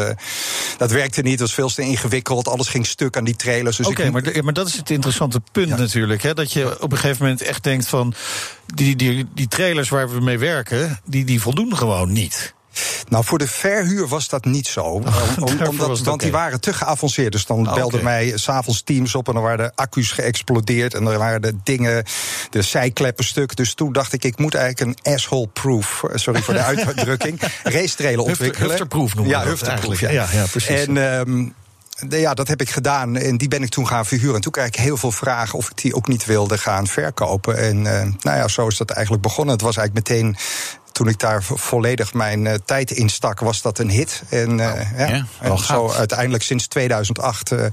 dat 0.77 0.91
werkte 0.91 1.21
niet. 1.21 1.37
Dat 1.37 1.47
was 1.47 1.53
veel 1.55 1.69
te 1.69 1.81
ingewikkeld. 1.81 2.47
Alles 2.47 2.67
ging 2.67 2.85
stuk 2.85 3.17
aan 3.17 3.23
die 3.23 3.35
trailers. 3.35 3.77
Dus 3.77 3.87
Oké, 3.87 4.09
maar, 4.11 4.23
maar 4.43 4.53
dat 4.53 4.67
is 4.67 4.75
het 4.75 4.89
interessante 4.89 5.41
punt 5.51 5.69
Ja. 5.69 5.75
natuurlijk. 5.75 6.23
Hè, 6.23 6.33
dat 6.33 6.53
je 6.53 6.81
op 6.81 6.91
een 6.91 6.97
gegeven 6.97 7.23
moment 7.23 7.41
echt 7.41 7.63
denkt 7.63 7.87
van... 7.87 8.13
die, 8.65 8.95
die, 8.95 9.27
die 9.33 9.47
trailers 9.47 9.89
waar 9.89 10.09
we 10.09 10.19
mee 10.21 10.37
werken, 10.39 10.99
die, 11.05 11.25
die 11.25 11.41
voldoen 11.41 11.77
gewoon 11.77 12.11
niet. 12.11 12.53
Nou, 13.09 13.23
voor 13.25 13.37
de 13.37 13.47
verhuur 13.47 14.07
was 14.07 14.27
dat 14.29 14.45
niet 14.45 14.67
zo. 14.67 14.81
Om- 14.83 15.03
om- 15.03 15.57
daarvoor 15.57 15.67
omdat, 15.67 15.99
want 15.99 16.21
die 16.21 16.31
waren 16.31 16.61
te 16.61 16.73
geavanceerd. 16.73 17.31
Dus 17.31 17.45
dan 17.45 17.67
Ah, 17.67 17.73
belden 17.73 17.93
oké. 17.99 18.03
mij 18.03 18.31
s'avonds 18.35 18.81
teams 18.81 19.15
op 19.15 19.27
en 19.27 19.33
dan 19.33 19.43
waren 19.43 19.57
de 19.65 19.71
accu's 19.75 20.11
geëxplodeerd. 20.11 20.93
En 20.93 21.03
dan 21.03 21.17
waren 21.17 21.41
de 21.41 21.53
dingen, 21.63 22.03
de 22.49 22.61
zijkleppen 22.61 23.25
stuk. 23.25 23.55
Dus 23.55 23.73
toen 23.73 23.91
dacht 23.93 24.13
ik, 24.13 24.23
ik 24.23 24.37
moet 24.37 24.53
eigenlijk 24.55 24.97
een 25.05 25.13
asshole-proof, 25.13 26.03
sorry 26.13 26.41
voor 26.41 26.53
de 26.53 26.59
uitdrukking, 26.73 27.41
racetrailer 27.63 28.25
ontwikkelen. 28.25 28.67
hufterproof 28.69 29.15
noemen 29.15 29.33
we 29.33 29.39
Ja, 29.39 29.45
dat 29.49 29.59
hufterproof, 29.59 29.99
ja. 29.99 30.09
Ja, 30.09 30.27
ja, 30.31 30.45
precies. 30.45 30.85
En 30.85 30.97
ehm, 31.19 31.47
ja, 32.09 32.33
dat 32.33 32.47
heb 32.47 32.61
ik 32.61 32.69
gedaan 32.69 33.15
en 33.15 33.37
die 33.37 33.47
ben 33.47 33.63
ik 33.63 33.69
toen 33.69 33.87
gaan 33.87 34.05
verhuren. 34.05 34.35
En 34.35 34.41
toen 34.41 34.51
kreeg 34.51 34.67
ik 34.67 34.75
heel 34.75 34.97
veel 34.97 35.11
vragen 35.11 35.57
of 35.57 35.69
ik 35.69 35.77
die 35.77 35.95
ook 35.95 36.07
niet 36.07 36.25
wilde 36.25 36.57
gaan 36.57 36.87
verkopen. 36.87 37.57
En 37.57 37.77
eh, 37.77 38.01
nou 38.01 38.37
ja, 38.37 38.47
zo 38.47 38.67
is 38.67 38.77
dat 38.77 38.89
eigenlijk 38.89 39.23
begonnen. 39.23 39.53
Het 39.53 39.63
was 39.63 39.77
eigenlijk 39.77 40.09
meteen 40.09 40.35
toen 40.95 41.07
ik 41.07 41.19
daar 41.19 41.43
vo- 41.43 41.55
volledig 41.55 42.13
mijn 42.13 42.47
eh, 42.47 42.53
tijd 42.65 42.91
in 42.91 43.09
stak, 43.09 43.39
was 43.39 43.61
dat 43.61 43.79
een 43.79 43.89
hit. 43.89 44.23
En, 44.29 44.59
eh, 44.59 44.97
ja, 44.97 45.07
ja, 45.07 45.25
en 45.39 45.57
zo 45.57 45.91
uiteindelijk 45.91 46.43
sinds 46.43 46.67
2008 46.67 47.51
eh, 47.51 47.65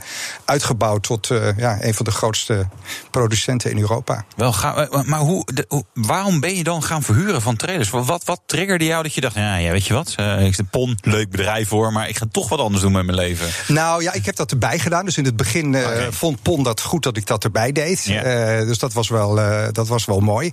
uitgebouwd 0.45 1.03
tot 1.03 1.27
ja, 1.57 1.77
een 1.81 1.95
van 1.95 2.05
de 2.05 2.11
grootste 2.11 2.67
producenten 3.11 3.71
in 3.71 3.79
Europa. 3.79 4.25
Wel, 4.37 4.53
ga, 4.53 4.89
maar 5.05 5.19
hoe, 5.21 5.47
de- 5.55 5.85
waarom 5.95 6.41
ben 6.41 6.57
je 6.57 6.65
dan 6.65 6.83
gaan 6.83 7.03
verhuren 7.03 7.43
van 7.43 7.57
trailers? 7.57 7.91
Wat, 7.91 8.25
wat, 8.25 8.41
triggerde 8.47 8.85
jou 8.85 9.03
dat 9.03 9.15
je 9.15 9.21
dacht, 9.21 9.35
ja, 9.35 9.57
ja 9.57 9.71
weet 9.71 9.87
je 9.87 9.95
wat, 9.95 10.15
ik 10.41 10.55
zit 10.55 10.71
PON, 10.71 10.99
leuk 11.03 11.31
bedrijf 11.31 11.69
hoor, 11.69 11.93
maar 11.93 12.09
ik 12.09 12.17
ga 12.17 12.27
toch 12.33 12.49
wat 12.49 12.59
anders 12.59 12.83
doen 12.83 12.93
met 12.93 13.05
mijn 13.05 13.17
leven. 13.19 13.47
Nou 13.75 14.03
ja, 14.03 14.13
ik 14.13 14.25
heb 14.27 14.37
dat 14.37 14.51
erbij 14.51 14.79
gedaan. 14.79 15.05
Dus 15.05 15.17
in 15.17 15.25
het 15.25 15.37
begin 15.37 15.77
vond 16.11 16.43
Pon 16.43 16.63
dat 16.63 16.81
goed 16.81 17.03
dat 17.03 17.17
ik 17.17 17.27
dat 17.27 17.45
erbij 17.45 17.73
deed. 17.73 18.05
Ja. 18.05 18.65
Dus 18.65 18.79
dat 18.79 18.93
was 18.93 19.09
wel, 19.09 19.35
dat 19.73 19.89
was 19.89 20.05
wel 20.05 20.21
mooi. 20.21 20.51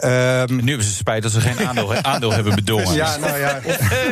Ehm, 0.00 0.54
Nu 0.56 0.66
hebben 0.68 0.84
ze 0.86 0.92
spijt 0.94 1.22
dat 1.22 1.32
ze 1.32 1.40
geen 1.40 1.68
aandeel, 1.68 1.94
aandeel 2.12 2.32
hebben 2.32 2.54
bedongen. 2.54 2.94
ja, 2.94 3.16
nou 3.16 3.38
ja, 3.38 3.60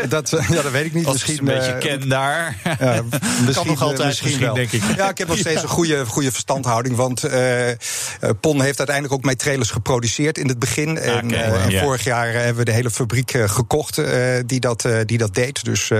dat, 0.08 0.32
eh, 0.32 0.48
ja, 0.48 0.62
dat 0.62 0.72
weet 0.72 0.84
ik 0.84 0.94
niet. 0.94 1.06
Als 1.06 1.14
misschien 1.14 1.38
een 1.38 1.44
beetje 1.54 1.72
eh, 1.72 1.78
ken 1.78 2.08
daar. 2.08 2.56
Ja, 2.78 3.02
misschien, 3.46 3.66
nog 3.68 3.82
altijd, 3.82 4.00
eh, 4.00 4.06
misschien, 4.06 4.40
wel. 4.40 4.54
denk 4.54 4.72
ik. 4.72 4.82
Ja, 4.96 5.08
ik 5.08 5.18
heb 5.18 5.28
nog 5.28 5.38
steeds 5.38 5.62
een 5.66 5.68
goede, 5.68 6.06
goede 6.06 6.32
verstandhouding. 6.32 6.96
Want 6.96 7.20
Pon 8.40 8.60
heeft 8.62 8.78
uiteindelijk 8.78 9.14
ook 9.14 9.24
mijn 9.24 9.36
trailers 9.36 9.70
geproduceerd 9.70 10.38
in 10.38 10.48
het 10.48 10.58
begin. 10.58 10.98
En, 10.98 11.30
eh, 11.30 11.64
en 11.64 11.70
ja. 11.70 11.82
vorig 11.82 12.04
jaar 12.04 12.32
hebben 12.32 12.56
we 12.56 12.64
de 12.64 12.72
hele 12.72 12.90
fabriek 12.90 13.32
gekocht 13.46 14.00
die, 14.46 14.60
dat, 14.60 14.88
die 15.06 15.18
dat 15.18 15.34
deed. 15.34 15.64
Dus 15.64 15.90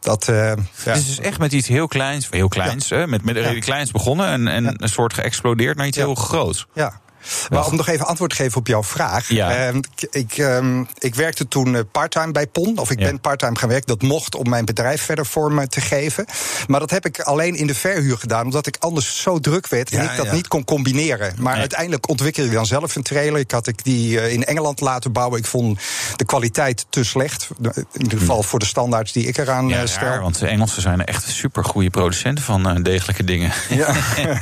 dat. 0.00 0.28
eh, 0.28 0.36
ja. 0.36 0.54
Het 0.82 0.96
is 0.96 1.06
dus 1.06 1.18
echt 1.18 1.38
met 1.38 1.52
iets 1.52 1.68
heel 1.68 1.88
kleins, 1.88 2.26
heel 2.30 2.48
kleins, 2.48 2.90
hè, 2.90 3.06
met, 3.06 3.24
met 3.24 3.36
redelijk 3.36 3.60
kleins 3.60 3.90
begonnen 3.90 4.26
en, 4.26 4.48
en 4.48 4.82
een 4.82 4.88
soort 4.88 5.14
geëxplodeerd 5.14 5.76
naar 5.76 5.86
iets 5.86 5.96
Ja. 5.96 6.04
heel 6.04 6.14
groots. 6.14 6.66
Ja. 6.74 7.00
Maar 7.48 7.66
om 7.66 7.76
nog 7.76 7.88
even 7.88 8.06
antwoord 8.06 8.30
te 8.30 8.36
geven 8.36 8.58
op 8.58 8.66
jouw 8.66 8.82
vraag. 8.82 9.28
Ja. 9.28 9.50
Ehm, 9.66 9.76
ik, 9.76 10.08
ik, 10.10 10.38
ehm, 10.38 10.84
ik 10.98 11.14
werkte 11.14 11.48
toen 11.48 11.74
eh, 11.74 11.80
parttime 11.92 12.32
bij 12.32 12.46
PON. 12.46 12.78
Of 12.78 12.90
ik 12.90 12.98
Ja. 12.98 13.04
ben 13.06 13.20
parttime 13.20 13.56
gaan 13.58 13.68
werken. 13.68 13.86
Dat 13.86 14.02
mocht 14.02 14.34
om 14.34 14.48
mijn 14.48 14.64
bedrijf 14.64 15.02
verder 15.02 15.26
vorm 15.26 15.68
te 15.68 15.80
geven. 15.80 16.24
Maar 16.66 16.80
dat 16.80 16.90
heb 16.90 17.06
ik 17.06 17.20
alleen 17.20 17.54
in 17.54 17.66
de 17.66 17.74
verhuur 17.74 18.18
gedaan. 18.18 18.44
Omdat 18.44 18.66
ik 18.66 18.76
anders 18.78 19.22
zo 19.22 19.38
druk 19.38 19.68
werd 19.68 19.90
en 19.90 20.02
Ja, 20.02 20.10
ik 20.10 20.16
dat 20.16 20.26
ja. 20.26 20.32
niet 20.32 20.48
kon 20.48 20.64
combineren. 20.64 21.34
Maar 21.38 21.52
Nee. 21.52 21.60
uiteindelijk 21.60 22.08
ontwikkel 22.08 22.44
je 22.44 22.50
dan 22.50 22.66
zelf 22.66 22.96
een 22.96 23.02
trailer. 23.02 23.40
Ik 23.40 23.50
had 23.50 23.66
ik 23.66 23.84
die 23.84 24.20
eh, 24.20 24.32
in 24.32 24.44
Engeland 24.44 24.80
laten 24.80 25.12
bouwen. 25.12 25.38
Ik 25.38 25.46
vond 25.46 25.80
de 26.16 26.24
kwaliteit 26.24 26.86
te 26.90 27.04
slecht. 27.04 27.48
In 27.92 28.02
ieder 28.02 28.18
geval 28.18 28.42
voor 28.42 28.58
de 28.58 28.66
standaards 28.66 29.12
die 29.12 29.26
ik 29.26 29.38
eraan. 29.38 29.68
Ja, 29.68 29.80
eh, 29.80 29.86
stel. 29.86 30.02
raar, 30.08 30.20
want 30.20 30.38
de 30.38 30.46
Engelsen 30.46 30.82
zijn 30.82 31.04
echt 31.04 31.28
super 31.28 31.64
goede 31.64 31.90
producenten 31.90 32.44
van 32.44 32.68
eh, 32.68 32.82
degelijke 32.82 33.24
dingen. 33.24 33.52
Ja. 33.68 33.94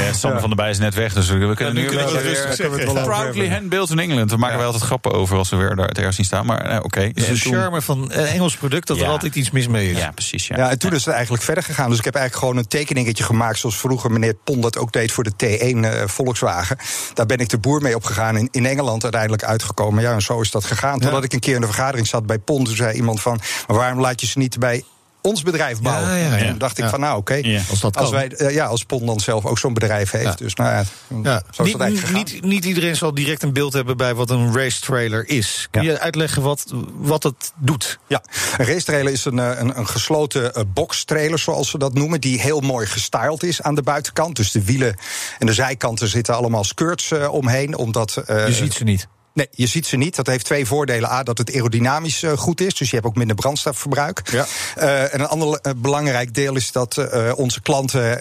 Ja, 0.00 0.12
Sander 0.12 0.40
van 0.40 0.48
der 0.48 0.56
Bij 0.58 0.70
is 0.70 0.78
net 0.78 0.94
weg, 0.94 1.12
dus 1.12 1.28
we 1.28 1.54
kunnen 1.54 1.74
nu 1.74 1.88
wel 1.90 2.17
weer- 2.22 2.32
rustig 2.32 2.54
zeggen. 2.54 3.02
Proudly 3.02 3.48
handbuilt 3.50 3.90
in 3.90 3.98
England. 3.98 4.28
Daar 4.30 4.38
maken 4.38 4.56
wij 4.56 4.66
altijd 4.66 4.84
grappen 4.84 5.12
over 5.12 5.36
als 5.36 5.48
we 5.48 5.56
weer 5.56 5.76
daar 5.76 5.88
het 5.88 5.96
ergens 5.98 6.16
zien 6.16 6.24
staan. 6.24 6.46
Maar 6.46 6.60
eh, 6.60 6.78
oké. 6.82 7.10
Dus 7.12 7.26
En 7.26 7.34
de 7.34 7.40
toen- 7.40 7.52
charme 7.52 7.82
van 7.82 8.02
een 8.02 8.26
Engels 8.26 8.56
product 8.56 8.86
dat 8.86 9.00
er 9.00 9.06
altijd 9.06 9.34
iets 9.34 9.50
mis 9.50 9.68
mee 9.68 9.90
is. 9.90 9.98
Ja, 9.98 10.10
precies. 10.10 10.46
Ja. 10.46 10.56
Ja, 10.56 10.70
en 10.70 10.78
toen 10.78 10.92
is 10.94 11.04
het 11.04 11.14
eigenlijk 11.14 11.42
verder 11.44 11.64
gegaan. 11.64 11.88
Dus 11.90 11.98
ik 11.98 12.04
heb 12.04 12.14
eigenlijk 12.14 12.44
gewoon 12.46 12.62
een 12.62 12.68
tekeningetje 12.68 13.24
gemaakt... 13.24 13.58
zoals 13.58 13.76
vroeger 13.78 14.10
meneer 14.10 14.34
Pon 14.34 14.60
dat 14.60 14.78
ook 14.78 14.92
deed 14.92 15.12
voor 15.12 15.24
de 15.24 15.32
T1 15.36 15.84
eh, 15.84 16.06
Volkswagen. 16.06 16.76
Daar 17.14 17.26
ben 17.26 17.38
ik 17.38 17.48
de 17.48 17.58
boer 17.58 17.82
mee 17.82 17.94
opgegaan. 17.96 18.36
In, 18.36 18.48
in 18.50 18.66
Engeland 18.66 19.02
uiteindelijk 19.02 19.44
uitgekomen. 19.44 20.02
Ja, 20.02 20.12
en 20.12 20.22
zo 20.22 20.40
is 20.40 20.50
dat 20.50 20.64
gegaan. 20.64 20.98
Totdat 21.00 21.24
ik 21.24 21.32
een 21.32 21.40
keer 21.40 21.54
in 21.54 21.60
de 21.60 21.66
vergadering 21.66 22.06
zat 22.06 22.26
bij 22.26 22.38
Pon. 22.38 22.64
Toen 22.64 22.76
zei 22.76 22.96
iemand 22.96 23.20
van, 23.20 23.40
maar 23.66 23.76
waarom 23.76 24.00
laat 24.00 24.20
je 24.20 24.26
ze 24.26 24.38
niet 24.38 24.58
bij 24.58 24.84
ons 25.28 25.42
bedrijf 25.42 25.80
bouwen? 25.80 26.08
Ja, 26.10 26.16
ja, 26.16 26.24
ja. 26.26 26.36
En 26.36 26.48
toen 26.48 26.58
dacht 26.58 26.78
ik 26.78 26.84
Ja. 26.84 26.90
van, 26.90 27.00
nou 27.00 27.16
oké. 27.18 27.34
Ja. 27.34 27.60
Als 27.70 27.80
dat 27.80 27.96
Als, 27.96 28.10
wij, 28.10 28.28
eh, 28.28 28.54
ja, 28.54 28.66
als 28.66 28.84
Pon 28.84 29.06
dan 29.06 29.20
zelf 29.20 29.44
ook 29.46 29.58
zo'n 29.58 29.74
bedrijf 29.74 30.10
heeft. 30.10 30.24
Ja. 30.24 30.34
Dus 30.34 30.54
nou 30.54 30.70
ja, 30.70 30.84
Ja. 31.22 31.42
zo 31.50 31.62
is 31.62 31.72
dat 31.72 31.80
Niet, 31.80 31.80
eigenlijk 31.80 32.14
niet, 32.32 32.44
niet 32.44 32.64
iedereen 32.64 32.96
zal 32.96 33.14
direct 33.14 33.42
een 33.42 33.52
beeld 33.52 33.72
hebben 33.72 33.96
bij 33.96 34.14
wat 34.14 34.30
een 34.30 34.54
race 34.56 34.80
trailer 34.80 35.28
is. 35.28 35.68
Kun 35.70 35.82
Ja. 35.82 35.90
je 35.92 35.98
uitleggen 36.00 36.42
wat, 36.42 36.72
wat 36.96 37.22
het 37.22 37.52
doet? 37.56 37.98
Ja, 38.06 38.22
een 38.58 38.64
racetrailer 38.66 39.12
is 39.12 39.24
een, 39.24 39.38
eh, 39.38 39.50
een, 39.58 39.78
een 39.78 39.86
gesloten 39.88 40.54
eh, 40.54 40.62
boxtrailer, 40.74 41.38
zoals 41.38 41.70
ze 41.70 41.78
dat 41.78 41.94
noemen, 41.94 42.20
die 42.20 42.40
heel 42.40 42.60
mooi 42.60 42.86
gestyled 42.86 43.42
is 43.42 43.62
aan 43.62 43.74
de 43.74 43.82
buitenkant. 43.82 44.36
Dus 44.36 44.50
de 44.50 44.64
wielen 44.64 44.96
en 45.38 45.46
de 45.46 45.52
zijkanten 45.52 46.08
zitten 46.08 46.34
allemaal 46.36 46.64
skirts 46.64 47.12
omheen, 47.30 47.76
omdat... 47.76 48.16
eh, 48.26 48.46
Je 48.46 48.52
ziet 48.52 48.72
ze 48.74 48.84
niet. 48.84 49.08
Nee, 49.38 49.48
je 49.50 49.66
ziet 49.66 49.86
ze 49.86 49.96
niet. 49.96 50.16
Dat 50.16 50.26
heeft 50.26 50.44
twee 50.44 50.66
voordelen. 50.66 51.10
A, 51.10 51.22
dat 51.22 51.38
het 51.38 51.52
aerodynamisch 51.52 52.22
eh, 52.22 52.32
goed 52.32 52.60
is, 52.60 52.74
dus 52.74 52.88
je 52.88 52.94
hebt 52.94 53.06
ook 53.06 53.16
minder 53.16 53.36
brandstofverbruik. 53.36 54.22
Ja. 54.30 54.46
Eh, 54.76 55.14
en 55.14 55.20
een 55.20 55.26
ander 55.26 55.58
eh, 55.62 55.72
belangrijk 55.76 56.34
deel 56.34 56.56
is 56.56 56.72
dat 56.72 56.96
onze 57.34 57.60
klanten 57.60 58.20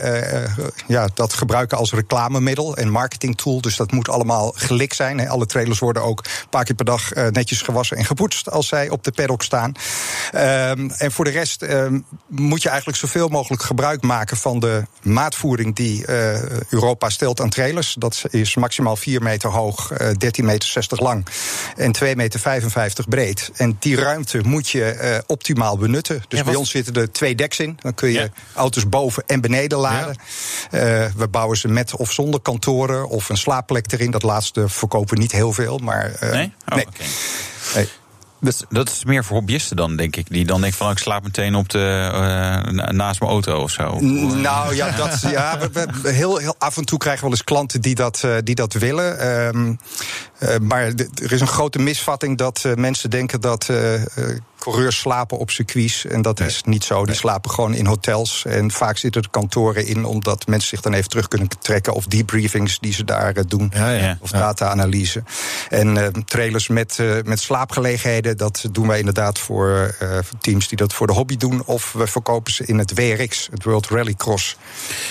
ja, 0.88 1.10
dat 1.13 1.34
gebruiken 1.34 1.77
als 1.77 1.93
reclamemiddel 1.93 2.77
en 2.77 2.89
marketingtool. 2.89 3.62
Dus 3.62 3.75
dat 3.75 3.91
moet 3.91 4.10
allemaal 4.10 4.53
gelik 4.56 4.93
zijn. 4.93 5.30
Alle 5.30 5.45
trailers 5.45 5.80
worden 5.80 6.03
ook 6.03 6.19
een 6.19 6.49
paar 6.49 6.63
keer 6.63 6.75
per 6.75 6.86
dag 6.86 7.13
netjes 7.32 7.62
gewassen 7.62 7.97
en 7.97 8.06
gepoetst 8.06 8.51
als 8.51 8.67
zij 8.67 8.89
op 8.89 9.03
de 9.03 9.12
paddock 9.12 9.43
staan. 9.43 9.71
Ehm, 10.32 10.89
en 10.89 11.12
voor 11.12 11.25
de 11.25 11.32
rest 11.32 11.62
ehm, 11.62 11.99
moet 12.27 12.62
je 12.62 12.69
eigenlijk 12.69 12.99
zoveel 12.99 13.27
mogelijk 13.27 13.63
gebruik 13.63 14.01
maken 14.01 14.38
van 14.38 14.60
de 14.60 14.84
maatvoering 15.01 15.75
die 15.75 16.06
Europa 16.69 17.10
stelt 17.10 17.41
aan 17.41 17.49
trailers. 17.49 17.95
Dat 17.99 18.23
is 18.30 18.56
maximaal 18.56 18.95
4 18.95 19.21
meter 19.21 19.49
hoog, 19.49 19.91
eh 19.91 20.12
13 20.17 20.45
meter 20.45 20.69
60 20.69 20.99
lang 20.99 21.07
en 21.76 21.91
2 21.91 22.15
meter 22.15 22.39
55 22.39 23.08
breed. 23.08 23.52
En 23.56 23.76
die 23.80 23.96
ruimte 23.96 24.41
moet 24.46 24.70
je 24.70 24.84
eh, 24.86 25.17
optimaal 25.28 25.78
benutten. 25.78 26.24
Dus 26.28 26.39
Ja, 26.39 26.46
bij 26.46 26.56
ons 26.56 26.70
zitten 26.70 26.93
er 26.93 27.12
twee 27.12 27.36
decks 27.36 27.60
in. 27.60 27.78
Dan 27.82 27.93
kun 27.93 28.10
je 28.10 28.20
Ja. 28.20 28.28
auto's 28.54 28.89
boven 28.89 29.24
en 29.28 29.41
beneden 29.41 29.78
laden. 29.78 30.15
Eh, 30.72 30.82
we 31.15 31.28
bouwen 31.32 31.58
ze 31.58 31.67
met 31.67 31.96
of 31.96 32.12
zonder 32.12 32.39
kantoren 32.41 33.08
of 33.10 33.30
een 33.30 33.38
slaapplek 33.38 33.91
erin. 33.91 34.12
Dat 34.12 34.24
laatste 34.24 34.70
verkopen 34.70 35.15
we 35.15 35.22
niet 35.22 35.32
heel 35.32 35.54
veel, 35.54 35.78
maar 35.78 36.12
eh, 36.20 36.32
Nee? 36.32 36.54
Oh, 36.70 36.76
nee. 36.76 36.86
Nee. 37.76 37.89
Dat, 38.39 38.65
dat 38.70 38.89
is 38.89 39.06
meer 39.06 39.24
voor 39.26 39.36
hobbyisten 39.38 39.76
dan, 39.76 39.96
denk 39.96 40.15
ik. 40.15 40.30
Die 40.30 40.46
dan 40.46 40.62
denken 40.62 40.78
van, 40.78 40.88
oh, 40.88 40.91
ik 40.93 40.98
slaap 41.00 41.24
meteen 41.24 41.56
op 41.56 41.70
de, 41.70 42.10
na- 42.72 42.91
naast 42.91 43.20
mijn 43.20 43.32
auto 43.32 43.62
of 43.62 43.72
zo. 43.72 44.00
Nou 44.00 44.76
ja, 44.76 44.91
dat, 44.91 45.20
ja 45.22 45.60
we, 45.60 45.88
we- 46.02 46.10
heel, 46.12 46.38
heel 46.38 46.56
af 46.58 46.78
en 46.78 46.86
toe 46.86 46.98
krijgen 47.00 47.22
we 47.24 47.28
wel 47.30 47.38
eens 47.38 47.46
klanten 47.48 47.82
die 47.82 47.96
dat, 47.96 48.24
die 48.43 48.56
dat 48.56 48.74
willen. 48.74 49.20
Ehm, 49.20 49.67
eh, 49.70 50.37
maar 50.62 50.95
de- 50.95 51.10
er 51.23 51.32
is 51.32 51.41
een 51.41 51.47
grote 51.47 51.80
misvatting 51.80 52.38
dat 52.38 52.62
eh, 52.65 52.73
mensen 52.73 53.10
denken 53.10 53.41
dat 53.41 53.69
eh, 53.69 53.93
eh, 53.95 54.02
coureurs 54.60 54.97
slapen 55.00 55.38
op 55.38 55.50
circuits. 55.52 56.06
En 56.06 56.21
dat 56.21 56.39
is 56.39 56.62
niet 56.63 56.84
zo. 56.84 57.06
Die 57.06 57.15
slapen 57.15 57.52
gewoon 57.52 57.73
in 57.73 57.86
hotels. 57.86 58.45
En 58.47 58.71
vaak 58.71 58.97
zitten 58.97 59.21
er 59.21 59.30
kantoren 59.30 59.86
in, 59.86 60.06
omdat 60.06 60.47
mensen 60.47 60.69
zich 60.69 60.82
dan 60.82 60.93
even 60.93 61.10
terug 61.10 61.28
kunnen 61.28 61.47
trekken. 61.60 61.93
Of 61.93 62.06
debriefings 62.06 62.80
die 62.80 62.93
ze 62.93 63.04
daar 63.04 63.34
eh, 63.36 63.43
doen. 63.47 63.71
Ja, 63.73 63.89
ja. 63.91 64.04
Ja. 64.04 64.17
Of 64.21 64.32
data-analyse. 64.32 65.23
En 65.69 65.97
eh, 65.97 66.08
trailers 66.26 66.67
met, 66.67 67.00
eh, 67.00 67.08
met 67.23 67.39
slaapgelegenheden, 67.39 68.38
dat 68.38 68.65
doen 68.71 68.88
wij 68.88 69.00
inderdaad 69.00 69.39
voor 69.39 69.95
eh, 70.00 70.17
teams 70.41 70.67
die 70.67 70.78
dat 70.78 70.93
voor 70.93 71.08
de 71.08 71.13
hobby 71.13 71.38
doen. 71.38 71.63
Of 71.65 71.91
we 71.93 72.08
verkopen 72.08 72.54
ze 72.54 72.65
in 72.65 72.78
het 72.78 72.93
WRX, 72.93 73.47
het 73.52 73.63
World 73.63 73.88
Rally 73.89 74.13
Cross. 74.13 74.58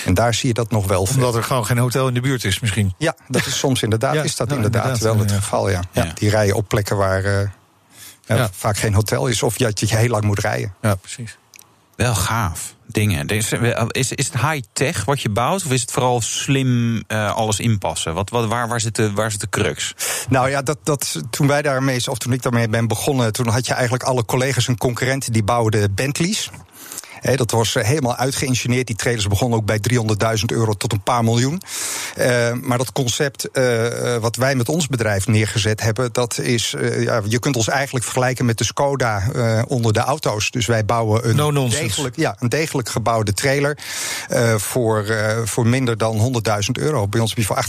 En 0.05 0.13
daar 0.13 0.33
zie 0.33 0.47
je 0.47 0.53
dat 0.53 0.71
nog 0.71 0.87
wel 0.87 1.05
veel. 1.05 1.15
Omdat 1.15 1.35
er 1.35 1.43
gewoon 1.43 1.65
geen 1.65 1.77
hotel 1.77 2.07
in 2.07 2.13
de 2.13 2.21
buurt 2.21 2.43
is 2.43 2.59
misschien. 2.59 2.93
Ja, 2.97 3.15
dat 3.27 3.45
is 3.45 3.57
soms 3.57 3.83
inderdaad, 3.83 4.13
Ja, 4.13 4.23
is 4.23 4.35
dat 4.35 4.51
inderdaad, 4.51 4.83
inderdaad, 4.83 5.03
wel 5.15 5.16
het 5.19 5.29
ja. 5.29 5.35
geval, 5.35 5.69
ja. 5.69 5.81
ja. 5.91 6.03
Ja. 6.03 6.11
Die 6.13 6.29
rijden 6.29 6.55
op 6.55 6.67
plekken 6.67 6.97
waar 6.97 7.23
eh, 7.23 7.49
ja, 8.25 8.35
Ja. 8.35 8.49
vaak 8.53 8.77
geen 8.77 8.93
hotel 8.93 9.27
is. 9.27 9.43
Of 9.43 9.57
dat 9.57 9.79
je 9.79 9.97
heel 9.97 10.09
lang 10.09 10.23
moet 10.23 10.39
rijden. 10.39 10.73
Ja, 10.81 10.95
precies. 10.95 11.37
Wel 11.95 12.15
gaaf. 12.15 12.75
Dingen. 12.89 13.27
Is, 13.27 13.51
is, 13.87 14.11
is 14.11 14.25
het 14.25 14.41
high-tech 14.41 15.05
wat 15.05 15.21
je 15.21 15.29
bouwt? 15.29 15.65
Of 15.65 15.71
is 15.71 15.81
het 15.81 15.91
vooral 15.91 16.21
slim 16.21 17.03
eh, 17.07 17.35
alles 17.35 17.59
inpassen? 17.59 18.13
Wat, 18.13 18.29
wat, 18.29 18.47
waar, 18.47 18.67
waar, 18.67 18.79
zit 18.79 18.95
de, 18.95 19.13
waar 19.13 19.31
zit 19.31 19.39
de 19.39 19.49
crux? 19.49 19.93
Nou 20.29 20.49
ja, 20.49 20.61
dat, 20.61 20.77
dat, 20.83 21.21
toen 21.29 21.47
wij 21.47 21.61
daarmee, 21.61 22.11
of 22.11 22.17
toen 22.17 22.33
ik 22.33 22.41
daarmee 22.41 22.69
ben 22.69 22.87
begonnen, 22.87 23.33
toen 23.33 23.47
had 23.47 23.65
je 23.65 23.73
eigenlijk 23.73 24.03
alle 24.03 24.25
collega's 24.25 24.67
en 24.67 24.77
concurrenten 24.77 25.31
die 25.33 25.43
bouwden 25.43 25.93
Bentleys. 25.93 26.49
Dat 27.35 27.51
was 27.51 27.75
eh, 27.75 27.83
helemaal 27.83 28.15
uitgeïngineerd. 28.15 28.87
Die 28.87 28.95
trailers 28.95 29.27
begonnen 29.27 29.57
ook 29.57 29.65
bij 29.65 29.79
300.000 30.37 30.45
euro 30.45 30.73
tot 30.73 30.93
een 30.93 31.01
paar 31.01 31.23
miljoen. 31.23 31.61
Eh, 32.15 32.51
maar 32.61 32.77
dat 32.77 32.91
concept 32.91 33.51
eh, 33.51 34.15
wat 34.15 34.35
wij 34.35 34.55
met 34.55 34.69
ons 34.69 34.87
bedrijf 34.87 35.27
neergezet 35.27 35.81
hebben, 35.81 36.13
dat 36.13 36.37
is, 36.37 36.75
ja, 36.99 37.21
je 37.25 37.39
kunt 37.39 37.55
ons 37.55 37.67
eigenlijk 37.67 38.05
vergelijken 38.05 38.45
met 38.45 38.57
de 38.57 38.63
Skoda 38.63 39.23
onder 39.67 39.93
de 39.93 39.99
auto's. 39.99 40.51
Dus 40.51 40.65
wij 40.65 40.85
bouwen 40.85 41.29
een, 41.29 41.35
No 41.35 41.67
degelijk, 41.69 42.15
ja, 42.15 42.35
een 42.39 42.49
degelijk 42.49 42.89
gebouwde 42.89 43.33
trailer 43.33 43.77
voor, 44.57 45.05
voor 45.45 45.67
minder 45.67 45.97
dan 45.97 46.41
100.000 46.45 46.71
euro. 46.71 47.07
Bij 47.07 47.19
ons 47.19 47.29
heb 47.29 47.39
je 47.39 47.45
voor 47.45 47.63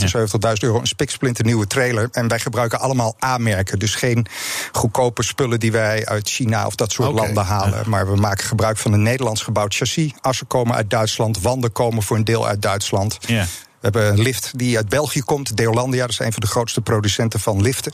78.000 0.48 0.52
euro 0.60 0.80
een 0.80 0.86
spiksplinter 0.86 1.44
nieuwe 1.44 1.66
trailer. 1.66 2.08
En 2.12 2.28
wij 2.28 2.38
gebruiken 2.38 2.80
allemaal 2.80 3.16
A-merken. 3.24 3.78
Dus 3.78 3.94
geen 3.94 4.26
goedkope 4.72 5.22
spullen 5.22 5.60
die 5.60 5.72
wij 5.72 6.06
uit 6.06 6.28
China 6.28 6.66
of 6.66 6.74
dat 6.74 6.92
soort 6.92 7.12
landen 7.12 7.44
halen. 7.44 7.88
Maar 7.88 8.10
we 8.10 8.16
maken 8.16 8.44
gebruik 8.44 8.76
van 8.76 8.92
een 8.92 9.02
Nederlands 9.02 9.42
gebouwd 9.48 9.74
chassis. 9.74 10.12
Assen 10.20 10.46
komen 10.46 10.74
uit 10.74 10.90
Duitsland, 10.90 11.40
wanden 11.40 11.72
komen 11.72 12.02
voor 12.02 12.16
een 12.16 12.24
deel 12.24 12.46
uit 12.46 12.62
Duitsland. 12.62 13.18
Ja. 13.26 13.46
We 13.80 13.84
hebben 13.86 14.08
een 14.08 14.20
lift 14.20 14.58
die 14.58 14.76
uit 14.76 14.88
België 14.88 15.20
komt, 15.20 15.56
Deolandia. 15.56 16.00
Dat 16.00 16.10
is 16.10 16.18
een 16.18 16.32
van 16.32 16.40
de 16.40 16.46
grootste 16.46 16.80
producenten 16.80 17.40
van 17.40 17.62
liften. 17.62 17.92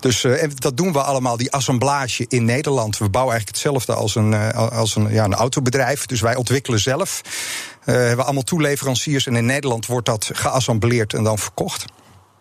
Dus 0.00 0.24
eh, 0.24 0.42
en 0.42 0.52
dat 0.54 0.76
doen 0.76 0.92
we 0.92 1.02
allemaal, 1.02 1.36
die 1.36 1.52
assemblage 1.52 2.24
in 2.28 2.44
Nederland. 2.44 2.98
We 2.98 3.08
bouwen 3.08 3.34
eigenlijk 3.34 3.64
hetzelfde 3.64 3.94
als 4.02 4.14
een, 4.14 4.34
eh, 4.34 4.72
als 4.72 4.96
een, 4.96 5.12
ja, 5.12 5.24
een 5.24 5.34
autobedrijf. 5.34 6.06
Dus 6.06 6.20
wij 6.20 6.36
ontwikkelen 6.36 6.80
zelf. 6.80 7.20
Eh, 7.24 7.84
we 7.84 8.00
hebben 8.00 8.24
allemaal 8.24 8.42
toeleveranciers. 8.42 9.26
En 9.26 9.36
in 9.36 9.46
Nederland 9.46 9.86
wordt 9.86 10.06
dat 10.06 10.30
geassembleerd 10.32 11.14
en 11.14 11.24
dan 11.24 11.38
verkocht. 11.38 11.84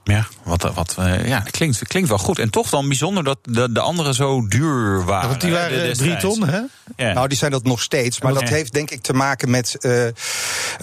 Ja, 0.03 0.27
wat, 0.43 0.71
wat, 0.73 0.95
eh, 0.99 1.27
ja 1.27 1.39
klinkt, 1.39 1.87
klinkt 1.87 2.09
wel 2.09 2.17
goed. 2.17 2.39
En 2.39 2.49
toch 2.49 2.69
dan 2.69 2.87
bijzonder 2.87 3.23
dat 3.23 3.37
de, 3.43 3.71
de 3.71 3.79
anderen 3.79 4.13
zo 4.13 4.47
duur 4.47 5.05
waren. 5.05 5.29
Want 5.29 5.41
die 5.41 5.51
waren 5.51 5.87
de- 5.89 5.95
drie 5.97 6.17
ton, 6.17 6.47
hè? 6.47 6.59
Ja. 6.95 7.13
Nou, 7.13 7.27
die 7.27 7.37
zijn 7.37 7.51
dat 7.51 7.63
nog 7.63 7.81
steeds. 7.81 8.21
Maar 8.21 8.33
dat 8.33 8.49
heeft 8.49 8.73
denk 8.73 8.91
ik 8.91 9.01
te 9.01 9.13
maken 9.13 9.49
met. 9.49 9.75
eh, 9.79 10.07
eh, 10.07 10.13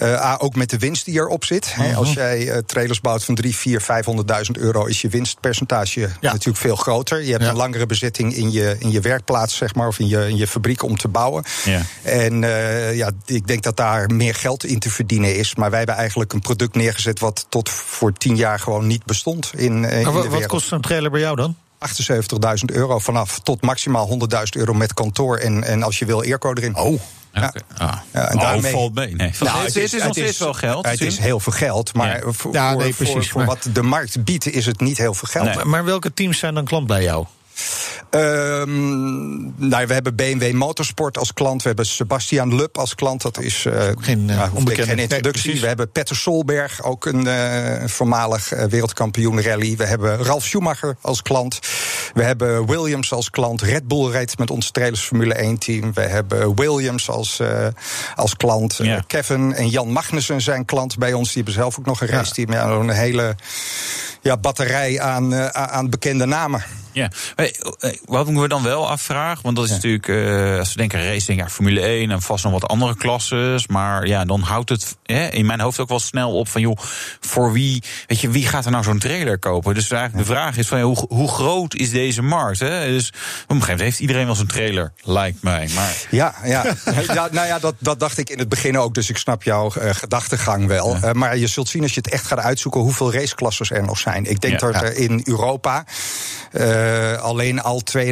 A, 0.01 0.37
ook 0.37 0.55
met 0.55 0.69
de 0.69 0.77
winst 0.77 1.05
die 1.05 1.13
erop 1.15 1.45
zit. 1.45 1.73
Hè, 1.75 1.95
Als 1.95 2.13
jij 2.13 2.49
eh, 2.49 2.57
trailers 2.57 3.01
bouwt 3.01 3.23
van 3.23 3.35
3, 3.35 3.55
4, 3.55 3.81
500.000 3.81 4.57
euro, 4.57 4.85
is 4.85 5.01
je 5.01 5.09
winstpercentage 5.09 5.99
Ja. 5.99 6.31
natuurlijk 6.31 6.57
veel 6.57 6.75
groter. 6.75 7.23
Je 7.23 7.31
hebt 7.31 7.43
Ja. 7.43 7.49
een 7.49 7.55
langere 7.55 7.85
bezetting 7.85 8.33
in 8.35 8.51
je, 8.51 8.75
in 8.79 8.91
je 8.91 8.99
werkplaats, 9.01 9.55
zeg 9.57 9.75
maar, 9.75 9.87
of 9.87 9.99
in 9.99 10.07
je, 10.07 10.27
in 10.29 10.37
je 10.37 10.47
fabriek 10.47 10.83
om 10.83 10.97
te 10.97 11.07
bouwen. 11.07 11.43
Ja. 11.65 11.81
En 12.03 12.43
eh, 12.43 12.95
ja, 12.95 13.11
ik 13.25 13.47
denk 13.47 13.63
dat 13.63 13.77
daar 13.77 14.13
meer 14.13 14.35
geld 14.35 14.63
in 14.65 14.79
te 14.79 14.89
verdienen 14.89 15.35
is. 15.35 15.55
Maar 15.55 15.69
wij 15.69 15.77
hebben 15.77 15.95
eigenlijk 15.97 16.33
een 16.33 16.39
product 16.41 16.75
neergezet 16.75 17.19
wat 17.19 17.45
tot 17.49 17.69
voor 17.69 18.13
10 18.13 18.35
jaar 18.35 18.59
gewoon 18.59 18.87
niet 18.87 18.97
bestond 18.97 19.17
in, 19.25 19.51
eh, 19.57 19.71
in 19.71 19.81
Maar 19.81 19.89
de 19.89 20.03
wat, 20.03 20.13
wereld. 20.13 20.31
wat 20.31 20.45
kost 20.45 20.67
zo'n 20.67 20.81
trailer 20.81 21.11
bij 21.11 21.19
jou 21.19 21.35
dan? 21.35 21.55
78.000 21.77 22.71
euro 22.71 22.99
vanaf 22.99 23.39
tot 23.39 23.61
maximaal 23.61 24.07
100.000 24.07 24.55
euro 24.55 24.73
met 24.73 24.93
kantoor. 24.93 25.37
En, 25.37 25.63
en 25.63 25.83
als 25.83 25.99
je 25.99 26.05
wil, 26.05 26.21
airco 26.21 26.53
erin. 26.53 26.75
Oh. 26.77 26.99
Ja. 27.33 27.53
Ah. 27.77 27.93
Ja, 28.13 28.29
en 28.29 28.35
oh, 28.35 28.41
daarmee- 28.41 28.71
valt 28.71 28.93
mee. 28.93 29.15
Nee. 29.15 29.31
Nou, 29.39 29.57
het, 29.57 29.75
is, 29.75 29.91
het 29.91 29.93
is 29.93 30.03
nog 30.03 30.11
steeds 30.11 30.37
wel 30.39 30.53
geld. 30.53 30.85
Het 30.85 31.01
is 31.01 31.17
heel 31.17 31.39
veel 31.39 31.53
geld, 31.53 31.93
maar 31.93 32.07
Ja. 32.25 32.31
voor, 32.31 32.51
nee, 32.51 32.93
voor- 32.93 33.05
precies, 33.05 33.29
voor 33.31 33.45
maar- 33.45 33.49
wat 33.49 33.67
de 33.73 33.81
markt 33.81 34.23
biedt, 34.23 34.47
is 34.51 34.65
het 34.65 34.79
niet 34.79 34.97
heel 34.97 35.13
veel 35.13 35.27
geld. 35.31 35.45
Nee. 35.45 35.55
Maar, 35.55 35.67
maar 35.67 35.85
welke 35.85 36.13
teams 36.13 36.37
zijn 36.39 36.53
dan 36.53 36.65
klant 36.65 36.87
bij 36.87 37.03
jou? 37.03 37.25
Ehm, 38.09 39.67
nou, 39.67 39.87
we 39.87 39.93
hebben 39.93 40.15
BMW 40.15 40.53
Motorsport 40.53 41.17
als 41.17 41.33
klant. 41.33 41.61
We 41.61 41.67
hebben 41.67 41.85
Sebastian 41.85 42.55
Lub 42.55 42.77
als 42.77 42.95
klant. 42.95 43.21
Dat 43.21 43.39
is 43.39 43.65
uh, 43.65 43.83
geen, 43.95 44.25
nou, 44.25 44.49
onbekende 44.53 44.89
geen 44.89 44.99
introductie. 44.99 45.51
Nee, 45.51 45.61
we 45.61 45.67
hebben 45.67 45.91
Petter 45.91 46.15
Solberg, 46.15 46.83
ook 46.83 47.05
een 47.05 47.25
uh, 47.25 47.87
voormalig 47.87 48.49
wereldkampioen 48.49 49.41
rally. 49.41 49.75
We 49.75 49.85
hebben 49.85 50.23
Ralf 50.23 50.45
Schumacher 50.45 50.95
als 51.01 51.21
klant. 51.21 51.59
We 52.13 52.23
hebben 52.23 52.65
Williams 52.65 53.11
als 53.11 53.29
klant. 53.29 53.61
Red 53.61 53.87
Bull 53.87 54.11
rijdt 54.11 54.37
met 54.37 54.51
ons 54.51 54.71
trailers 54.71 55.01
Formule 55.01 55.33
1 55.33 55.57
team. 55.57 55.93
We 55.93 56.01
hebben 56.01 56.55
Williams 56.55 57.09
als, 57.09 57.41
als 58.15 58.35
klant. 58.35 58.75
Ja. 58.77 59.03
Kevin 59.07 59.53
en 59.53 59.69
Jan 59.69 59.91
Magnussen 59.91 60.41
zijn 60.41 60.65
klant 60.65 60.97
bij 60.97 61.13
ons. 61.13 61.27
Die 61.27 61.35
hebben 61.35 61.53
zelf 61.53 61.79
ook 61.79 61.85
nog 61.85 62.01
een 62.01 62.07
race 62.07 62.33
team. 62.33 62.51
Ja, 62.51 62.67
een 62.67 62.89
hele 62.89 63.35
ja, 64.21 64.37
batterij 64.37 64.99
aan, 64.99 65.53
aan 65.53 65.89
bekende 65.89 66.25
namen. 66.25 66.63
Ja, 66.91 67.09
wat 68.05 68.25
moeten 68.25 68.41
we 68.41 68.47
dan 68.47 68.63
wel 68.63 68.89
afvragen? 68.89 69.43
Want 69.43 69.55
dat 69.55 69.65
is 69.65 69.69
ja. 69.69 69.75
natuurlijk, 69.75 70.07
uh, 70.07 70.57
als 70.59 70.69
we 70.69 70.77
denken 70.77 71.05
racing, 71.05 71.39
ja, 71.39 71.49
Formule 71.49 71.81
1 71.81 72.11
en 72.11 72.21
vast 72.21 72.43
nog 72.43 72.53
wat 72.53 72.67
andere 72.67 72.95
klasses. 72.95 73.67
Maar 73.67 74.07
ja, 74.07 74.25
dan 74.25 74.41
houdt 74.41 74.69
het 74.69 74.97
hè, 75.03 75.27
in 75.27 75.45
mijn 75.45 75.59
hoofd 75.59 75.79
ook 75.79 75.89
wel 75.89 75.99
snel 75.99 76.33
op 76.33 76.47
van, 76.47 76.61
joh, 76.61 76.77
voor 77.19 77.51
wie, 77.51 77.83
weet 78.07 78.19
je, 78.19 78.29
wie 78.29 78.47
gaat 78.47 78.65
er 78.65 78.71
nou 78.71 78.83
zo'n 78.83 78.99
trailer 78.99 79.39
kopen? 79.39 79.73
Dus 79.73 79.91
eigenlijk 79.91 80.27
de 80.27 80.33
vraag 80.33 80.57
is 80.57 80.67
van, 80.67 80.77
ja, 80.77 80.83
hoe, 80.83 81.05
hoe 81.09 81.29
groot 81.29 81.75
is 81.75 81.91
deze 81.91 82.21
markt? 82.21 82.59
Hè? 82.59 82.87
Dus 82.87 83.07
op 83.07 83.13
een 83.13 83.21
gegeven 83.47 83.59
moment 83.59 83.81
heeft 83.81 83.99
iedereen 83.99 84.25
wel 84.25 84.35
zo'n 84.35 84.47
trailer, 84.47 84.93
lijkt 85.03 85.43
mij. 85.43 85.69
Maar... 85.75 85.95
Ja, 86.09 86.35
ja. 86.43 86.75
nou 87.31 87.47
ja, 87.47 87.59
dat, 87.59 87.75
dat 87.79 87.99
dacht 87.99 88.17
ik 88.17 88.29
in 88.29 88.39
het 88.39 88.49
begin 88.49 88.77
ook, 88.77 88.93
dus 88.93 89.09
ik 89.09 89.17
snap 89.17 89.43
jouw 89.43 89.71
uh, 89.77 89.89
gedachtegang 89.89 90.67
wel. 90.67 90.95
Uh, 90.95 91.11
maar 91.11 91.37
je 91.37 91.47
zult 91.47 91.69
zien 91.69 91.81
als 91.81 91.93
je 91.93 92.01
het 92.03 92.13
echt 92.13 92.25
gaat 92.25 92.39
uitzoeken 92.39 92.81
hoeveel 92.81 93.13
raceklasses 93.13 93.71
er 93.71 93.83
nog 93.83 93.99
zijn. 93.99 94.25
Ik 94.25 94.41
denk 94.41 94.59
dat 94.59 94.75
er 94.75 94.95
in 94.95 95.21
Europa 95.23 95.85
uh, 96.79 97.21
alleen 97.21 97.61
al 97.61 97.81
2.500 97.97 98.07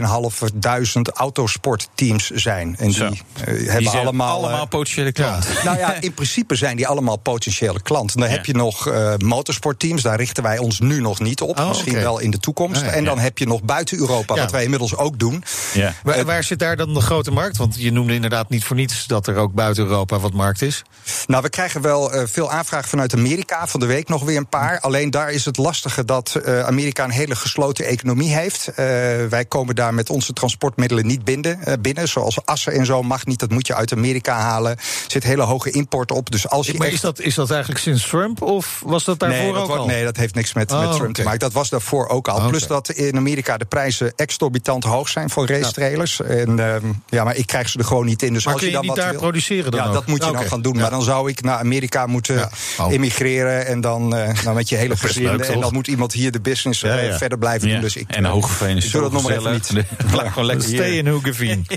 autosportteams 1.14 2.30
zijn. 2.30 2.76
En 2.80 2.88
die, 2.88 3.02
uh, 3.02 3.10
hebben 3.46 3.78
die 3.78 3.90
allemaal. 3.90 4.36
allemaal 4.36 4.68
potentiële 4.68 5.12
klanten. 5.12 5.54
Ja. 5.54 5.64
nou 5.70 5.78
ja, 5.78 6.02
in 6.02 6.14
principe 6.14 6.56
zijn 6.56 6.78
die 6.78 6.88
allemaal 6.88 7.18
potentiële 7.18 7.82
klanten. 7.82 8.20
Dan 8.20 8.30
ja. 8.30 8.36
heb 8.36 8.46
je 8.46 8.54
nog 8.54 8.92
motorsportteams, 9.18 10.02
daar 10.02 10.18
richten 10.18 10.44
wij 10.44 10.58
ons 10.58 10.80
nu 10.80 11.02
nog 11.02 11.20
niet 11.20 11.42
op. 11.42 11.60
Oh, 11.60 11.68
misschien 11.68 11.92
okay. 11.92 12.04
wel 12.04 12.20
in 12.20 12.32
de 12.32 12.40
toekomst. 12.40 12.82
en 12.82 13.04
dan 13.04 13.20
heb 13.20 13.38
je 13.38 13.48
nog 13.48 13.64
buiten 13.64 13.98
Europa, 13.98 14.36
wat 14.36 14.52
wij 14.52 14.64
inmiddels 14.64 14.96
ook 14.96 15.20
doen. 15.20 15.44
Waar, 16.04 16.26
waar, 16.26 16.44
zit 16.44 16.60
daar 16.60 16.78
dan 16.78 16.94
de 16.94 17.02
grote 17.02 17.32
markt? 17.32 17.58
Want 17.58 17.76
je 17.78 17.92
noemde 17.92 18.14
inderdaad 18.14 18.50
niet 18.50 18.64
voor 18.64 18.76
niets 18.76 19.08
dat 19.08 19.28
er 19.28 19.36
ook 19.36 19.54
buiten 19.54 19.84
Europa 19.84 20.20
wat 20.20 20.34
markt 20.34 20.62
is. 20.62 20.84
Nou, 21.26 21.44
we 21.44 21.50
krijgen 21.50 21.82
wel 21.82 22.12
veel 22.26 22.52
aanvragen 22.52 22.90
vanuit 22.90 23.14
Amerika. 23.14 23.68
Van 23.68 23.80
de 23.80 23.86
week 23.86 24.08
nog 24.08 24.24
weer 24.24 24.38
een 24.38 24.50
paar. 24.50 24.80
Alleen 24.80 25.10
daar 25.10 25.32
is 25.32 25.46
het 25.46 25.58
lastige 25.58 26.06
dat 26.06 26.42
Amerika 26.66 27.04
een 27.04 27.10
hele 27.10 27.36
gesloten 27.36 27.86
economie 27.86 28.34
heeft. 28.34 28.57
Uh, 28.70 28.76
wij 29.30 29.46
komen 29.48 29.76
daar 29.76 29.94
met 29.94 30.10
onze 30.10 30.34
transportmiddelen 30.34 31.06
niet 31.06 31.24
binnen, 31.24 31.60
uh, 31.68 31.74
binnen. 31.80 32.08
Zoals 32.08 32.46
assen 32.46 32.74
en 32.74 32.86
zo 32.86 33.04
mag 33.04 33.26
niet. 33.26 33.40
Dat 33.40 33.50
moet 33.50 33.68
je 33.68 33.76
uit 33.76 33.92
Amerika 33.94 34.36
halen. 34.40 34.72
Er 34.72 34.84
zit 35.08 35.24
hele 35.24 35.44
hoge 35.44 35.72
import 35.72 36.12
op. 36.12 36.32
Dus 36.32 36.50
als 36.50 36.68
je 36.68 36.74
maar 36.74 36.88
echt... 36.88 36.96
is, 36.96 37.02
dat, 37.02 37.20
is 37.20 37.36
dat 37.36 37.52
eigenlijk 37.52 37.82
sinds 37.82 38.08
Trump? 38.08 38.42
Of 38.42 38.82
was 38.86 39.04
dat 39.04 39.20
daarvoor 39.20 39.40
nee, 39.40 39.52
dat 39.54 39.62
ook 39.62 39.68
wordt, 39.68 39.82
al? 39.82 39.88
Nee, 39.88 40.04
dat 40.04 40.18
heeft 40.18 40.36
niks 40.36 40.54
met, 40.54 40.72
oh, 40.72 40.80
met 40.80 40.88
Trump 40.88 41.02
okay. 41.02 41.14
te 41.14 41.24
maken. 41.24 41.40
Dat 41.40 41.54
was 41.54 41.70
daarvoor 41.70 42.08
ook 42.08 42.28
al. 42.28 42.38
Oh, 42.38 42.48
Plus 42.48 42.68
dat 42.68 42.90
in 42.90 43.18
Amerika 43.18 43.58
de 43.58 43.66
prijzen 43.66 44.14
exorbitant 44.16 44.84
hoog 44.84 45.10
zijn 45.10 45.30
voor 45.30 45.48
racetrailers. 45.48 46.18
Ja. 46.18 46.24
En 46.24 46.58
uh, 46.58 46.76
ja, 47.10 47.24
maar 47.24 47.36
ik 47.36 47.46
krijg 47.46 47.70
ze 47.70 47.80
er 47.80 47.86
gewoon 47.86 48.06
niet 48.06 48.22
in. 48.22 48.34
Dus 48.34 48.46
maar 48.46 48.54
als 48.54 48.62
kun 48.62 48.72
je, 48.72 48.78
je 48.78 48.82
dan 48.82 48.90
niet 48.90 48.96
wat 48.96 49.06
daar 49.06 49.14
wil, 49.20 49.30
produceren 49.30 49.72
dan 49.72 49.80
Ja, 49.80 49.88
ook? 49.88 49.94
dat 49.94 50.06
moet 50.06 50.24
je 50.24 50.30
okay. 50.30 50.40
dan 50.40 50.50
gaan 50.50 50.62
doen. 50.62 50.74
Ja. 50.74 50.82
Maar 50.82 50.90
dan 50.90 51.04
zou 51.04 51.30
ik 51.30 51.42
naar 51.42 51.60
Amerika 51.60 52.06
moeten 52.06 52.36
ja. 52.36 52.50
oh. 52.80 52.92
emigreren. 52.92 53.66
En 53.66 53.82
dan, 53.82 54.10
dan 54.44 54.56
met 54.56 54.70
je 54.70 54.76
hele 54.76 54.98
gezin. 54.98 55.42
en 55.44 55.60
dan 55.60 55.74
moet 55.74 55.88
iemand 55.88 56.14
hier 56.14 56.32
de 56.32 56.42
business 56.42 56.80
verder 56.80 57.38
blijven 57.38 57.70
doen. 57.70 57.82
Dus 57.82 57.96
ik, 57.96 58.10
en 58.10 58.26
Hoogeveen 58.48 58.78
is 58.78 58.86
ik 58.86 58.92
doe 58.92 59.02
dat 59.02 59.12
nog 59.12 59.24
maar 59.24 59.38
even 59.38 59.52
niet. 59.52 59.72
Blijf 60.12 60.30
gewoon 60.30 60.46
lekker 60.46 60.68
Stay 60.68 60.92
in 60.92 61.08
Hoogeveen. 61.08 61.68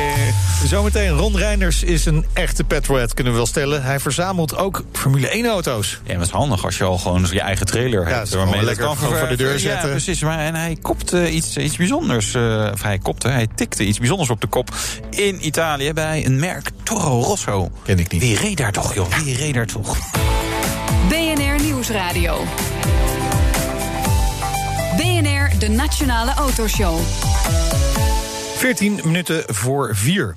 Zometeen, 0.64 1.08
Ron 1.08 1.36
Reinders 1.36 1.82
is 1.82 2.06
een 2.06 2.26
echte 2.32 2.64
petrolhead, 2.64 3.14
kunnen 3.14 3.32
we 3.32 3.38
wel 3.38 3.48
stellen. 3.48 3.82
Hij 3.82 4.00
verzamelt 4.00 4.56
ook 4.56 4.84
Formule 4.92 5.28
1-auto's. 5.28 6.00
Ja, 6.04 6.14
dat 6.14 6.26
is 6.26 6.30
handig 6.30 6.64
als 6.64 6.78
je 6.78 6.84
al 6.84 6.98
gewoon 6.98 7.26
je 7.30 7.40
eigen 7.40 7.66
trailer 7.66 8.08
ja, 8.08 8.14
hebt. 8.14 8.34
Waarmee 8.34 8.56
je 8.60 8.64
lekker 8.64 8.84
kan 8.84 8.96
voor 8.96 9.28
de 9.28 9.36
deur 9.36 9.58
zetten. 9.58 9.86
Ja, 9.86 9.94
precies. 9.94 10.20
Maar, 10.20 10.38
en 10.38 10.54
hij 10.54 10.76
kopte 10.82 11.30
iets, 11.30 11.56
iets 11.56 11.76
bijzonders. 11.76 12.34
Uh, 12.34 12.68
of 12.72 12.82
hij 12.82 12.98
kopte, 12.98 13.28
hij 13.28 13.46
tikte 13.54 13.84
iets 13.84 13.98
bijzonders 13.98 14.30
op 14.30 14.40
de 14.40 14.46
kop 14.46 14.74
in 15.10 15.46
Italië 15.46 15.92
bij 15.92 16.26
een 16.26 16.38
merk 16.38 16.70
Toro 16.82 17.20
Rosso. 17.20 17.70
Ken 17.82 17.98
ik 17.98 18.12
niet. 18.12 18.20
Wie 18.22 18.36
reed 18.36 18.56
daar 18.56 18.72
toch, 18.72 18.94
joh? 18.94 19.12
Wie 19.12 19.36
reed 19.36 19.54
daar 19.54 19.66
toch? 19.66 19.96
BNR 21.08 21.62
Nieuwsradio. 21.62 22.44
De 25.60 25.68
Nationale 25.68 26.34
Autoshow. 26.34 26.98
14 28.56 29.00
minuten 29.04 29.42
voor 29.46 29.96
4. 29.96 30.36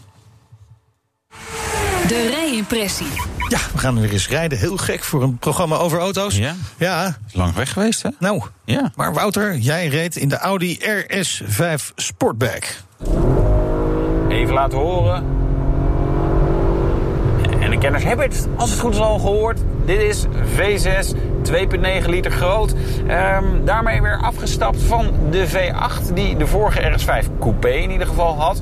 De 2.07 2.27
rijimpressie. 2.29 3.07
Ja, 3.47 3.57
we 3.73 3.77
gaan 3.77 4.01
weer 4.01 4.11
eens 4.11 4.27
rijden. 4.27 4.57
Heel 4.57 4.77
gek 4.77 5.03
voor 5.03 5.23
een 5.23 5.37
programma 5.37 5.75
over 5.75 5.99
auto's. 5.99 6.37
Ja. 6.37 6.55
Ja. 6.77 7.17
Lang 7.31 7.53
weg 7.53 7.73
geweest, 7.73 8.01
hè? 8.01 8.09
Nou. 8.19 8.41
Ja. 8.65 8.91
Maar 8.95 9.13
Wouter, 9.13 9.57
jij 9.57 9.87
reed 9.87 10.15
in 10.15 10.29
de 10.29 10.37
Audi 10.37 10.77
RS5 10.79 11.93
Sportback. 11.95 12.75
Even 14.29 14.53
laten 14.53 14.77
horen. 14.77 15.23
En 17.59 17.69
de 17.71 17.77
kenners 17.77 18.03
hebben 18.03 18.29
het, 18.29 18.47
als 18.57 18.69
het 18.69 18.79
goed 18.79 18.93
is, 18.93 18.99
al 18.99 19.19
gehoord. 19.19 19.59
Dit 19.85 20.01
is 20.01 20.25
V6, 20.57 21.15
2,9 21.51 22.09
liter 22.09 22.31
groot. 22.31 22.73
Um, 23.07 23.65
daarmee 23.65 24.01
weer 24.01 24.17
afgestapt 24.21 24.81
van 24.81 25.11
de 25.29 25.47
V8, 25.47 26.13
die 26.13 26.37
de 26.37 26.47
vorige 26.47 26.81
RS5 26.81 27.39
Coupé 27.39 27.69
in 27.69 27.91
ieder 27.91 28.07
geval 28.07 28.39
had. 28.39 28.61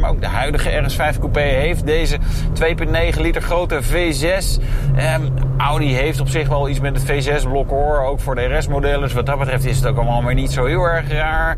Maar 0.00 0.10
ook 0.10 0.20
de 0.20 0.26
huidige 0.26 0.70
RS5 0.70 1.18
Coupé 1.18 1.40
heeft 1.40 1.86
deze 1.86 2.18
2,9 2.60 3.20
liter 3.20 3.42
grote 3.42 3.80
V6. 3.82 4.62
Um, 5.16 5.32
Audi 5.56 5.94
heeft 5.94 6.20
op 6.20 6.28
zich 6.28 6.48
wel 6.48 6.68
iets 6.68 6.80
met 6.80 7.02
het 7.02 7.26
V6-blok 7.26 7.70
hoor, 7.70 8.00
ook 8.00 8.20
voor 8.20 8.34
de 8.34 8.56
RS-modellen. 8.56 9.00
Dus 9.00 9.12
wat 9.12 9.26
dat 9.26 9.38
betreft 9.38 9.64
is 9.64 9.76
het 9.76 9.86
ook 9.86 9.96
allemaal 9.96 10.24
weer 10.24 10.34
niet 10.34 10.52
zo 10.52 10.64
heel 10.64 10.84
erg 10.84 11.10
raar. 11.12 11.56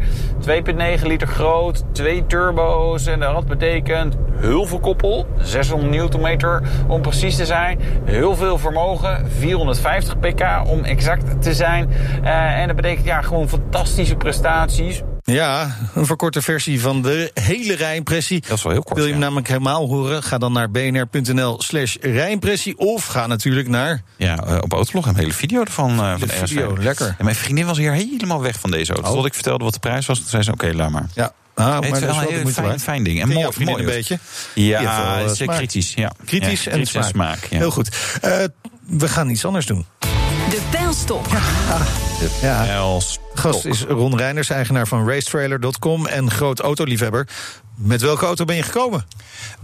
2,9 0.99 1.03
liter 1.03 1.29
groot, 1.29 1.85
twee 1.93 2.27
turbo's 2.27 3.07
en 3.07 3.21
dat 3.21 3.47
betekent 3.47 4.17
heel 4.37 4.67
veel 4.67 4.81
koppel. 4.81 5.27
600 5.39 6.17
Nm 6.17 6.61
om 6.89 7.03
precies 7.03 7.37
te 7.37 7.47
zijn. 7.47 7.81
Heel 8.05 8.37
veel 8.37 8.59
vermogen, 8.77 9.31
450 9.39 10.19
pk 10.19 10.69
om 10.69 10.85
exact 10.85 11.43
te 11.43 11.55
zijn. 11.55 11.91
Uh, 12.23 12.61
en 12.61 12.67
dat 12.67 12.77
betekent 12.77 13.07
ja, 13.07 13.23
gewoon 13.23 13.49
fantastische 13.49 14.17
prestaties. 14.17 15.03
Ja, 15.23 15.77
een 15.95 16.07
verkorte 16.07 16.43
versie 16.43 16.81
van 16.81 17.03
de 17.03 17.31
hele 17.35 17.75
rijimpressie. 17.75 18.41
Dat 18.41 18.57
is 18.57 18.63
wel 18.63 18.73
heel 18.73 18.83
kort. 18.83 18.97
Wil 18.97 19.05
je 19.05 19.11
hem 19.11 19.21
ja. 19.21 19.27
namelijk 19.27 19.49
helemaal 19.49 19.87
horen? 19.87 20.23
Ga 20.23 20.39
dan 20.39 20.53
naar 20.53 20.71
bnr.nl 20.71 21.63
slash 21.63 21.97
rijimpressie. 22.01 22.79
Of 22.79 23.07
ga 23.07 23.27
natuurlijk 23.27 23.69
naar... 23.69 24.03
Ja, 24.17 24.45
uh, 24.47 24.59
op 24.61 24.73
Autolog 24.73 25.07
een 25.07 25.17
hele 25.17 25.33
video 25.33 25.61
ervan. 25.61 25.91
Uh, 25.91 26.19
de 26.19 26.29
van 26.29 26.49
video, 26.49 26.77
RS5. 26.77 26.83
lekker. 26.83 27.15
En 27.19 27.25
mijn 27.25 27.37
vriendin 27.37 27.67
was 27.67 27.79
hier 27.79 27.93
helemaal 27.93 28.43
weg 28.43 28.61
van 28.61 28.71
deze 28.71 28.93
auto. 28.93 29.09
Oh. 29.09 29.17
Tot 29.17 29.27
ik 29.27 29.35
vertelde 29.35 29.65
wat 29.65 29.73
de 29.73 29.79
prijs 29.79 30.07
was, 30.07 30.19
toen 30.19 30.29
zei 30.29 30.43
ze, 30.43 30.53
oké, 30.53 30.73
laat 30.75 30.91
maar. 30.91 31.07
Ja. 31.15 31.33
Ah, 31.59 31.67
maar 31.67 31.83
het 31.83 31.95
is 31.95 32.01
wel 32.01 32.21
een 32.21 32.35
heel 32.35 32.47
fijn, 32.49 32.81
fijn 32.81 33.03
ding. 33.05 33.21
En 33.21 33.29
mooi, 33.29 33.49
mooi 33.59 33.79
een 33.81 33.85
beetje. 33.87 34.19
Ja, 34.55 34.81
Ja, 34.81 35.19
het 35.19 35.31
is 35.31 35.37
smaak. 35.37 35.57
kritisch. 35.57 35.93
Ja. 35.95 36.13
Kritisch 36.25 36.65
ja, 36.65 36.71
en 36.71 36.77
kritisch 36.77 36.91
smaak. 36.91 37.09
smaak 37.09 37.39
ja. 37.51 37.57
Heel 37.59 37.71
goed. 37.71 37.89
Uh, 38.25 38.45
we 38.87 39.09
gaan 39.09 39.29
iets 39.31 39.45
anders 39.45 39.67
doen. 39.67 39.87
De 40.51 40.61
pijlstok. 40.71 41.29
De 41.29 42.39
Ja. 42.43 42.65
Gast 43.37 43.65
is 43.65 43.83
Ron 43.83 44.17
Reiners, 44.19 44.51
eigenaar 44.51 44.87
van 44.87 45.09
racetrailer.com 45.09 46.07
en 46.07 46.31
groot 46.31 46.61
autoliefhebber. 46.61 47.27
Met 47.77 48.01
welke 48.01 48.25
auto 48.27 48.45
ben 48.45 48.57
je 48.57 48.63
gekomen? 48.63 49.07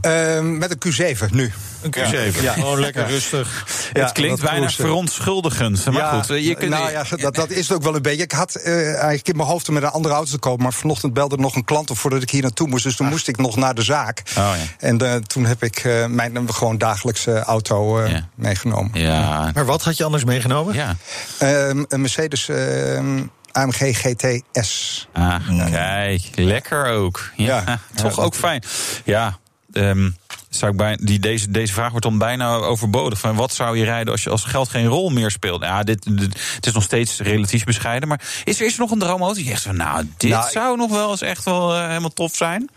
Uh, 0.07 0.41
met 0.41 0.71
een 0.85 0.93
Q7 1.17 1.31
nu. 1.31 1.53
Een 1.83 1.95
Q7. 1.97 2.41
Ja. 2.41 2.53
Gewoon 2.53 2.81
lekker 2.81 3.07
rustig. 3.07 3.51
Ja, 3.93 4.03
het 4.03 4.13
klinkt 4.13 4.41
bijna 4.41 4.57
cruisen. 4.59 4.85
verontschuldigend. 4.85 5.85
Maar 5.85 5.95
ja, 5.95 6.11
goed, 6.21 6.31
eh, 6.31 6.47
je 6.47 6.55
kunt... 6.55 6.71
nou 6.71 6.91
ja, 6.91 7.05
dat, 7.17 7.35
dat 7.35 7.51
is 7.51 7.69
het 7.69 7.77
ook 7.77 7.83
wel 7.83 7.95
een 7.95 8.03
beetje. 8.03 8.23
Ik 8.23 8.33
had 8.33 8.61
uh, 8.65 8.87
eigenlijk 8.87 9.29
in 9.29 9.37
mijn 9.37 9.49
hoofd 9.49 9.69
om 9.69 9.75
met 9.75 9.83
een 9.83 9.89
andere 9.91 10.15
auto 10.15 10.31
te 10.31 10.39
kopen... 10.39 10.63
maar 10.63 10.73
vanochtend 10.73 11.13
belde 11.15 11.35
er 11.37 11.41
nog 11.41 11.55
een 11.55 11.65
klant 11.65 11.91
op 11.91 11.99
voordat 11.99 12.23
ik 12.23 12.31
hier 12.31 12.43
naartoe 12.43 12.69
moest. 12.69 12.85
Dus 12.85 12.97
toen 12.97 13.07
moest 13.07 13.29
ik 13.29 13.37
nog 13.37 13.57
naar 13.57 13.75
de 13.75 13.83
zaak. 13.83 14.23
Oh, 14.29 14.35
ja. 14.35 14.55
En 14.79 15.03
uh, 15.03 15.15
toen 15.15 15.45
heb 15.45 15.63
ik 15.63 15.85
uh, 15.85 16.07
mijn 16.07 16.53
gewoon 16.55 16.79
dagelijkse 16.79 17.39
auto 17.39 18.03
Ja. 18.07 18.29
meegenomen. 18.35 19.01
Ja, 19.01 19.51
Maar 19.55 19.67
wat 19.67 19.83
had 19.83 19.97
je 19.97 20.05
anders 20.05 20.25
meegenomen? 20.25 20.75
ja. 20.75 20.97
Ehm, 21.39 21.85
een 21.89 22.01
Mercedes 22.01 22.49
ehm, 22.49 23.23
AMG 23.53 23.97
GTS. 23.97 25.09
Ah, 25.13 25.71
kijk, 25.71 26.23
lekker 26.35 26.87
ook. 26.87 27.31
Ja, 27.37 27.63
Ja. 27.67 27.79
toch 28.03 28.19
ook 28.19 28.35
fijn. 28.35 28.63
Ja, 29.05 29.39
ehm, 29.73 30.11
Zou 30.55 30.71
ik 30.71 30.77
bij, 30.77 30.99
die, 31.01 31.19
deze, 31.19 31.51
deze 31.51 31.73
vraag 31.73 31.91
wordt 31.91 32.05
dan 32.07 32.19
bijna 32.19 32.55
overbodig. 32.55 33.19
Van 33.19 33.35
wat 33.37 33.55
zou 33.55 33.79
je 33.79 33.85
rijden 33.85 34.13
als, 34.13 34.23
je, 34.23 34.31
als 34.31 34.45
geld 34.45 34.69
geen 34.69 34.87
rol 34.87 35.11
meer 35.11 35.31
speelt? 35.31 35.63
Ja, 35.63 35.83
dit, 35.83 36.03
dit- 36.19 36.41
het 36.55 36.67
is 36.67 36.73
nog 36.73 36.83
steeds 36.83 37.19
relatief 37.21 37.65
bescheiden. 37.65 38.09
Maar 38.09 38.21
is 38.45 38.61
er, 38.61 38.67
is 38.67 38.73
er 38.75 38.81
nog 38.81 38.91
een 38.91 38.99
droomauto? 38.99 39.35
Die 39.35 39.47
zegt 39.47 39.63
van, 39.63 39.77
nou, 39.77 40.09
dit 40.17 40.31
Nou, 40.31 40.51
zou 40.51 40.77
nog 40.77 40.91
wel 40.91 41.11
eens 41.11 41.21
echt 41.23 41.45
wel 41.45 41.75
eh, 41.75 41.87
helemaal 41.87 42.13
tof 42.13 42.35
zijn. 42.37 42.71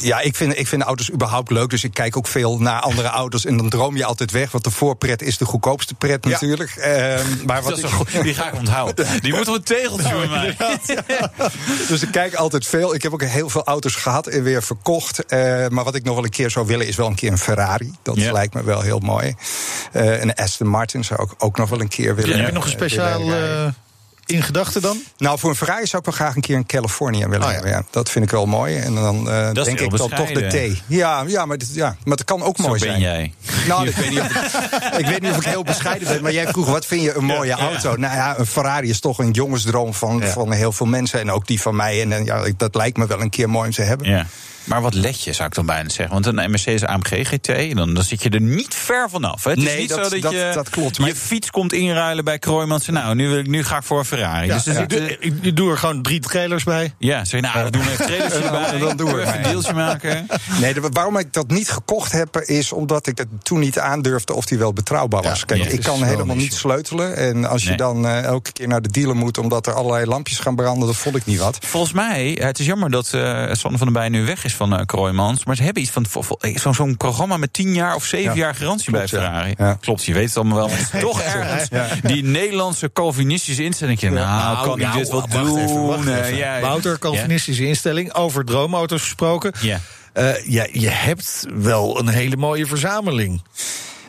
Ja, 0.00 0.20
ik 0.20 0.36
vind, 0.36 0.58
ik 0.58 0.66
vind 0.66 0.82
auto's 0.82 1.12
überhaupt 1.12 1.50
leuk. 1.50 1.70
Dus 1.70 1.84
ik 1.84 1.94
kijk 1.94 2.16
ook 2.16 2.26
veel 2.26 2.58
naar 2.58 2.80
andere 2.80 3.08
auto's. 3.08 3.44
En 3.44 3.56
dan 3.56 3.68
droom 3.68 3.96
je 3.96 4.04
altijd 4.04 4.30
weg. 4.30 4.50
Want 4.50 4.64
de 4.64 4.70
voorpret 4.70 5.22
is 5.22 5.38
de 5.38 5.44
goedkoopste 5.44 5.94
pret 5.94 6.24
Ja. 6.24 6.30
natuurlijk. 6.30 6.70
Ehm, 6.70 7.26
maar 7.46 7.62
wat 7.62 7.78
ik, 7.78 7.86
goed. 7.86 8.22
Die 8.22 8.34
ga 8.34 8.46
ik 8.48 8.54
onthouden. 8.54 9.06
Die 9.22 9.34
moeten 9.34 9.52
we 9.52 9.58
een 9.58 9.64
tegeltje 9.64 10.16
bij 10.16 10.28
mij. 10.28 10.56
dus 11.88 12.02
ik 12.02 12.10
kijk 12.10 12.34
altijd 12.34 12.66
veel. 12.66 12.94
Ik 12.94 13.02
heb 13.02 13.12
ook 13.12 13.22
heel 13.22 13.48
veel 13.48 13.64
auto's 13.64 13.94
gehad 13.94 14.26
en 14.26 14.42
weer 14.42 14.62
verkocht. 14.62 15.26
Eh, 15.26 15.68
maar 15.68 15.84
wat 15.84 15.94
ik 15.94 16.04
nog 16.04 16.14
wel 16.14 16.24
een 16.24 16.30
keer 16.30 16.50
zou 16.50 16.66
willen 16.66 16.86
is 16.86 16.96
wel 16.96 17.06
een 17.06 17.14
keer 17.18 17.30
een 17.32 17.38
Ferrari. 17.38 17.92
Dat 18.02 18.16
lijkt 18.16 18.54
me 18.54 18.62
wel 18.64 18.80
heel 18.80 18.98
mooi. 18.98 19.34
Eh 19.92 20.20
een 20.20 20.34
Aston 20.34 20.68
Martin 20.68 21.04
zou 21.04 21.22
ik 21.22 21.30
ook 21.38 21.56
nog 21.56 21.68
wel 21.68 21.80
een 21.80 21.88
keer 21.88 22.14
willen. 22.14 22.36
Heb 22.38 22.46
je 22.46 22.52
nog 22.52 22.64
een 22.64 22.70
eh, 22.70 22.76
speciaal 22.76 23.20
eh, 23.32 23.66
in 24.26 24.42
gedachten 24.42 24.82
dan? 24.82 24.98
Nou, 25.18 25.38
voor 25.38 25.50
een 25.50 25.56
Ferrari 25.56 25.86
zou 25.86 25.98
ik 25.98 26.04
wel 26.04 26.14
graag 26.14 26.34
een 26.34 26.40
keer 26.42 26.56
in 26.56 26.66
Californië 26.66 27.18
willen 27.26 27.36
Oh, 27.42 27.46
ja. 27.46 27.52
hebben. 27.52 27.70
Ja, 27.70 27.82
dat 27.90 28.10
vind 28.10 28.24
ik 28.24 28.30
wel 28.30 28.46
mooi. 28.46 28.76
En 28.78 28.94
dan 28.94 29.24
denk 29.52 29.80
ik 29.80 29.96
dan 29.96 30.08
toch 30.10 30.30
de. 30.32 30.72
T. 30.76 30.82
Ja, 30.86 31.24
ja, 31.26 31.44
maar, 31.46 31.58
dit- 31.58 31.74
ja, 31.74 31.96
maar 32.04 32.16
het 32.16 32.24
kan 32.26 32.42
ook 32.42 32.56
Zo 32.56 32.62
mooi 32.66 32.80
ben 32.80 32.88
zijn. 32.88 33.00
jij. 33.00 33.32
Nou, 33.68 33.86
ik 33.88 33.94
weet, 33.96 34.10
niet 34.10 34.20
of 34.20 34.26
ik, 34.30 34.42
ik 35.02 35.06
weet 35.06 35.20
niet 35.22 35.30
of 35.30 35.36
ik 35.36 35.44
heel 35.44 35.62
bescheiden 35.62 36.08
ben. 36.08 36.22
Maar 36.22 36.32
jij 36.32 36.46
vroeg, 36.46 36.66
wat 36.66 36.86
vind 36.86 37.02
je 37.02 37.14
een 37.14 37.24
mooie 37.24 37.52
auto? 37.52 37.96
Nou 37.96 38.14
ja, 38.14 38.38
een 38.38 38.46
Ferrari 38.46 38.88
is 38.88 39.00
toch 39.00 39.18
een 39.18 39.30
jongensdroom 39.30 39.94
van, 39.94 40.22
van 40.22 40.52
heel 40.52 40.72
veel 40.72 40.86
mensen. 40.86 41.20
En 41.20 41.30
ook 41.30 41.46
die 41.46 41.60
van 41.60 41.76
mij. 41.76 42.02
En, 42.10 42.24
ja, 42.24 42.44
dat 42.56 42.74
lijkt 42.74 42.96
me 42.96 43.06
wel 43.06 43.20
een 43.20 43.30
keer 43.30 43.50
mooi 43.50 43.66
om 43.68 43.74
te 43.74 43.82
hebben. 43.82 44.26
Ja. 44.68 44.74
Maar 44.74 44.82
wat 44.82 44.94
let 44.94 45.22
je, 45.22 45.32
zou 45.32 45.48
ik 45.48 45.54
dan 45.54 45.66
bijna 45.66 45.88
zeggen. 45.88 46.14
Want 46.22 46.26
een 46.26 46.50
Mercedes 46.50 46.84
AMG 46.84 47.28
GT, 47.28 47.74
dan, 47.76 47.94
dan 47.94 48.04
zit 48.04 48.22
je 48.22 48.28
er 48.30 48.40
niet 48.40 48.74
ver 48.74 49.10
vanaf. 49.10 49.44
hè. 49.44 49.50
Het 49.50 49.58
is 49.58 49.64
Nee, 49.64 49.78
niet 49.78 49.88
dat- 49.88 49.98
zo 50.04 50.10
dat, 50.10 50.22
dat- 50.22 50.32
je 50.32 50.50
dat 50.54 50.68
klopt. 50.70 50.96
je 50.96 51.02
Maar- 51.02 51.10
fiets 51.12 51.50
komt 51.50 51.72
inruilen 51.72 52.24
bij 52.24 52.38
Kroijmans. 52.38 52.86
Nou, 52.88 53.14
nu, 53.14 53.28
wil 53.28 53.38
ik, 53.38 53.46
nu 53.46 53.64
ga 53.64 53.76
ik 53.76 53.82
voor 53.82 53.98
een 53.98 54.04
Ferrari. 54.04 54.46
Ja, 54.46 54.54
dus 54.54 54.66
er 54.66 54.82
ik, 54.82 54.88
doe, 54.88 55.16
ik, 55.20 55.56
doe 55.56 55.70
er 55.70 55.78
gewoon 55.78 56.02
drie 56.02 56.20
trailers 56.20 56.64
bij. 56.64 56.94
ja, 56.98 57.24
zeg 57.24 57.40
je, 57.40 57.46
nou, 57.46 57.64
we 57.64 57.70
doen 57.70 57.82
even 57.88 58.42
erbij. 58.44 58.78
dan 58.86 58.96
doen 58.96 59.14
we 59.14 59.20
even 59.20 59.36
een 59.36 59.42
deeltje 59.42 59.72
maken. 59.72 60.26
Nee, 60.60 60.74
de- 60.74 60.88
waarom 60.92 61.16
ik 61.18 61.32
dat 61.32 61.50
niet 61.50 61.70
gekocht 61.70 62.12
heb, 62.12 62.36
is 62.36 62.72
omdat 62.72 63.06
ik 63.06 63.18
het 63.18 63.28
toen 63.42 63.58
niet 63.58 63.78
aandurfde 63.78 64.34
of 64.34 64.44
die 64.46 64.58
wel 64.58 64.72
betrouwbaar 64.72 65.22
was. 65.22 65.38
Ja, 65.38 65.44
Kijk, 65.44 65.60
ja, 65.62 65.66
ik 65.68 65.78
is 65.78 65.84
kan 65.84 66.02
helemaal 66.02 66.36
niet 66.36 66.54
sleutelen. 66.54 67.16
En 67.16 67.44
als 67.44 67.62
je 67.64 67.74
dan 67.74 68.06
eh, 68.06 68.22
elke 68.24 68.52
keer 68.52 68.68
naar 68.68 68.82
de 68.82 68.90
dealer 68.90 69.16
moet 69.16 69.38
omdat 69.38 69.66
er 69.66 69.72
allerlei 69.72 70.06
lampjes 70.06 70.38
gaan 70.38 70.56
branden, 70.56 70.86
dat 70.86 70.96
vond 70.96 71.16
ik 71.16 71.24
niet 71.26 71.38
wat. 71.38 71.58
Volgens 71.66 71.92
mij, 71.92 72.38
het 72.40 72.58
is 72.58 72.66
jammer 72.66 72.90
dat 72.90 73.12
eh 73.12 73.42
Sander 73.52 73.78
van 73.78 73.92
der 73.92 73.92
Bij 73.92 74.08
nu 74.08 74.24
weg 74.24 74.44
is 74.44 74.54
van 74.58 74.78
eh 74.78 74.84
Kroijmans. 74.86 75.44
Maar 75.44 75.56
ze 75.56 75.62
hebben 75.62 75.82
iets 75.82 75.90
van 75.90 76.06
eh, 76.40 76.56
zo'n 76.56 76.96
programma 76.96 77.36
met 77.36 77.52
10 77.52 77.74
jaar 77.74 77.94
of 77.94 78.04
7 78.04 78.24
Ja, 78.30 78.34
jaar 78.36 78.54
garantie 78.54 78.90
klopt, 78.90 79.10
bij. 79.10 79.20
Ferrari. 79.20 79.54
Ja. 79.58 79.74
Klopt, 79.80 80.04
je 80.04 80.12
weet 80.14 80.26
het 80.28 80.36
allemaal 80.36 80.56
wel. 80.56 80.68
Maar 80.68 80.78
het 80.78 80.94
is 80.94 81.00
toch 81.00 81.20
ergens 81.20 81.68
die 82.02 82.24
Nederlandse 82.24 82.90
Calvinistische 82.92 83.64
instelling. 83.64 84.00
Nou, 84.00 84.14
Nou, 84.14 84.64
kan 84.64 84.78
ik 84.78 84.84
nou, 84.86 84.98
dit 84.98 85.08
wel 85.08 85.20
wacht 85.20 85.32
doen? 85.32 85.58
even, 85.58 85.86
wacht 85.86 86.06
even. 86.08 86.36
ja, 86.36 86.56
ja. 86.56 86.60
Wouter, 86.60 86.98
Calvinistische 86.98 87.66
instelling, 87.66 88.14
over 88.14 88.44
droomauto's 88.44 89.02
gesproken. 89.02 89.52
Ja. 89.60 89.80
Eh, 90.12 90.46
ja, 90.46 90.66
je 90.72 90.88
hebt 90.88 91.46
wel 91.54 91.98
een 91.98 92.08
hele 92.08 92.36
mooie 92.36 92.66
verzameling. 92.66 93.42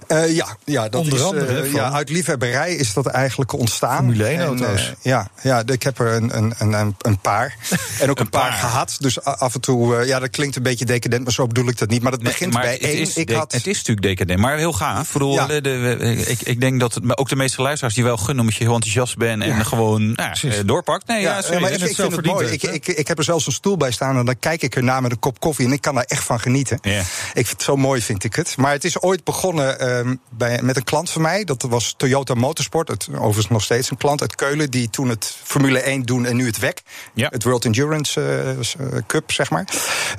Eh, 0.10 0.36
ja, 0.36 0.58
ja, 0.66 0.90
dat 0.90 1.02
Onder 1.02 1.14
is, 1.20 1.24
andere, 1.24 1.62
eh, 1.62 1.74
ja, 1.74 1.92
uit 1.92 2.10
liefhebberij 2.10 2.76
is 2.76 2.94
dat 2.94 3.06
eigenlijk 3.06 3.54
ontstaan. 3.54 3.98
Formule 3.98 4.24
1 4.28 4.40
En, 4.40 4.46
auto's. 4.46 4.80
eh, 4.88 4.94
ja, 5.02 5.30
ja, 5.42 5.64
ik 5.66 5.84
heb 5.84 6.00
er 6.00 6.14
een, 6.14 6.38
een, 6.38 6.54
een- 6.58 6.96
een, 7.02 7.20
paar. 7.20 7.56
En 8.02 8.10
ook 8.10 8.20
een, 8.20 8.30
paar. 8.30 8.50
paar. 8.50 8.60
gehad. 8.60 8.96
Dus 9.00 9.22
af 9.24 9.54
en 9.54 9.62
toe, 9.62 10.06
ja, 10.06 10.20
dat 10.20 10.30
klinkt 10.30 10.56
een 10.56 10.64
beetje 10.64 10.86
decadent, 10.86 11.24
maar 11.24 11.34
zo 11.34 11.48
bedoel 11.48 11.68
ik 11.68 11.78
dat 11.78 11.90
niet. 11.90 12.02
Maar 12.02 12.12
dat 12.12 12.22
Nee, 12.22 12.32
begint 12.32 12.54
maar 12.54 12.62
bij 12.62 12.72
het 12.74 12.82
één. 12.82 12.98
Is 12.98 13.16
ik 13.16 13.30
had, 13.32 13.52
Het 13.52 13.68
is 13.68 13.78
natuurlijk 13.78 14.06
decadent, 14.08 14.40
maar 14.40 14.58
heel 14.58 14.74
gaaf. 14.74 15.12
Bedoel, 15.12 15.34
Ja. 15.34 15.46
de, 15.48 15.62
de- 15.62 16.26
ik, 16.28 16.42
ik 16.42 16.60
denk 16.62 16.80
dat 16.80 16.94
het, 16.94 17.04
maar 17.04 17.18
ook 17.18 17.30
de 17.30 17.36
meeste 17.36 17.62
luisteraars 17.62 17.96
die 17.96 18.04
wel 18.04 18.18
gunnen... 18.18 18.40
omdat 18.40 18.56
je 18.56 18.64
heel 18.64 18.74
enthousiast 18.74 19.18
bent 19.18 19.44
en 19.44 19.66
gewoon 19.66 20.12
nou, 20.12 20.66
doorpakt. 20.66 21.08
Nee, 21.08 21.22
ja, 21.22 21.42
sorry, 21.42 21.62
maar 21.62 21.72
ik, 21.72 21.80
vind 21.96 21.98
het 22.16 22.26
mooi. 22.26 22.48
Ik, 22.48 22.64
ik, 22.64 22.88
ik 22.88 23.08
heb 23.08 23.18
er 23.18 23.24
zelfs 23.24 23.46
een 23.46 23.52
stoel 23.52 23.78
bij 23.78 23.92
staan 23.92 24.18
en 24.18 24.26
dan 24.26 24.40
kijk 24.40 24.62
ik 24.62 24.76
ernaar 24.76 25.02
met 25.02 25.12
een 25.12 25.20
kop 25.20 25.40
koffie 25.40 25.66
en 25.66 25.72
ik 25.72 25.82
kan 25.82 25.96
daar 25.96 26.04
echt 26.08 26.24
van 26.24 26.40
genieten. 26.40 26.78
Ja. 26.82 27.00
Ik 27.00 27.06
vind 27.34 27.50
het 27.52 27.62
zo 27.62 27.76
mooi, 27.78 28.02
vind 28.02 28.24
ik 28.24 28.36
het. 28.36 28.58
Maar 28.58 28.72
het 28.72 28.84
is 28.84 29.02
ooit 29.02 29.24
begonnen 29.24 29.98
bij, 30.30 30.62
met 30.62 30.76
een 30.76 30.84
klant 30.84 31.10
van 31.10 31.22
mij. 31.22 31.44
Dat 31.44 31.62
was 31.62 31.94
Toyota 31.98 32.34
Motorsport. 32.34 32.88
Het, 32.88 33.08
overigens 33.14 33.48
nog 33.50 33.64
steeds 33.64 33.92
een 33.92 33.98
klant 33.98 34.22
uit 34.22 34.36
Keulen. 34.36 34.72
Die 34.72 34.90
toen 34.90 35.10
het 35.10 35.38
Formule 35.44 35.80
1 35.80 36.02
doen 36.02 36.26
en 36.26 36.36
nu 36.36 36.46
het 36.46 36.60
WEC. 36.60 36.82
Ja. 37.14 37.28
Het 37.32 37.44
World 37.44 37.66
Endurance 37.66 38.22
eh, 38.22 38.50
eh, 38.50 39.04
Cup, 39.08 39.32
zeg 39.32 39.50
maar. 39.50 39.68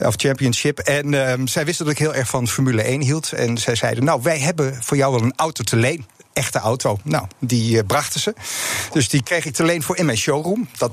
Of 0.00 0.14
Championship. 0.16 0.78
En 0.78 1.26
ehm, 1.26 1.46
zij 1.46 1.64
wisten 1.64 1.84
dat 1.84 1.94
ik 1.94 2.00
heel 2.00 2.14
erg 2.14 2.28
van 2.28 2.48
Formule 2.48 2.82
1 2.82 3.00
hield. 3.00 3.32
En 3.32 3.58
zij 3.58 3.74
zeiden, 3.74 4.04
nou, 4.04 4.22
wij 4.22 4.38
hebben 4.38 4.82
voor 4.82 4.96
jou 4.96 5.12
wel 5.12 5.22
een 5.22 5.32
auto 5.36 5.64
te 5.64 5.76
leen. 5.76 6.06
Echte 6.32 6.58
auto. 6.58 6.98
Nou, 7.02 7.26
die 7.38 7.78
eh, 7.78 7.86
brachten 7.86 8.20
ze. 8.20 8.34
Dus 8.92 9.08
die 9.08 9.22
kreeg 9.22 9.44
ik 9.44 9.54
te 9.54 9.64
leen 9.64 9.82
voor 9.82 9.96
in 9.96 10.06
mijn 10.06 10.18
showroom. 10.18 10.68
Dat 10.78 10.90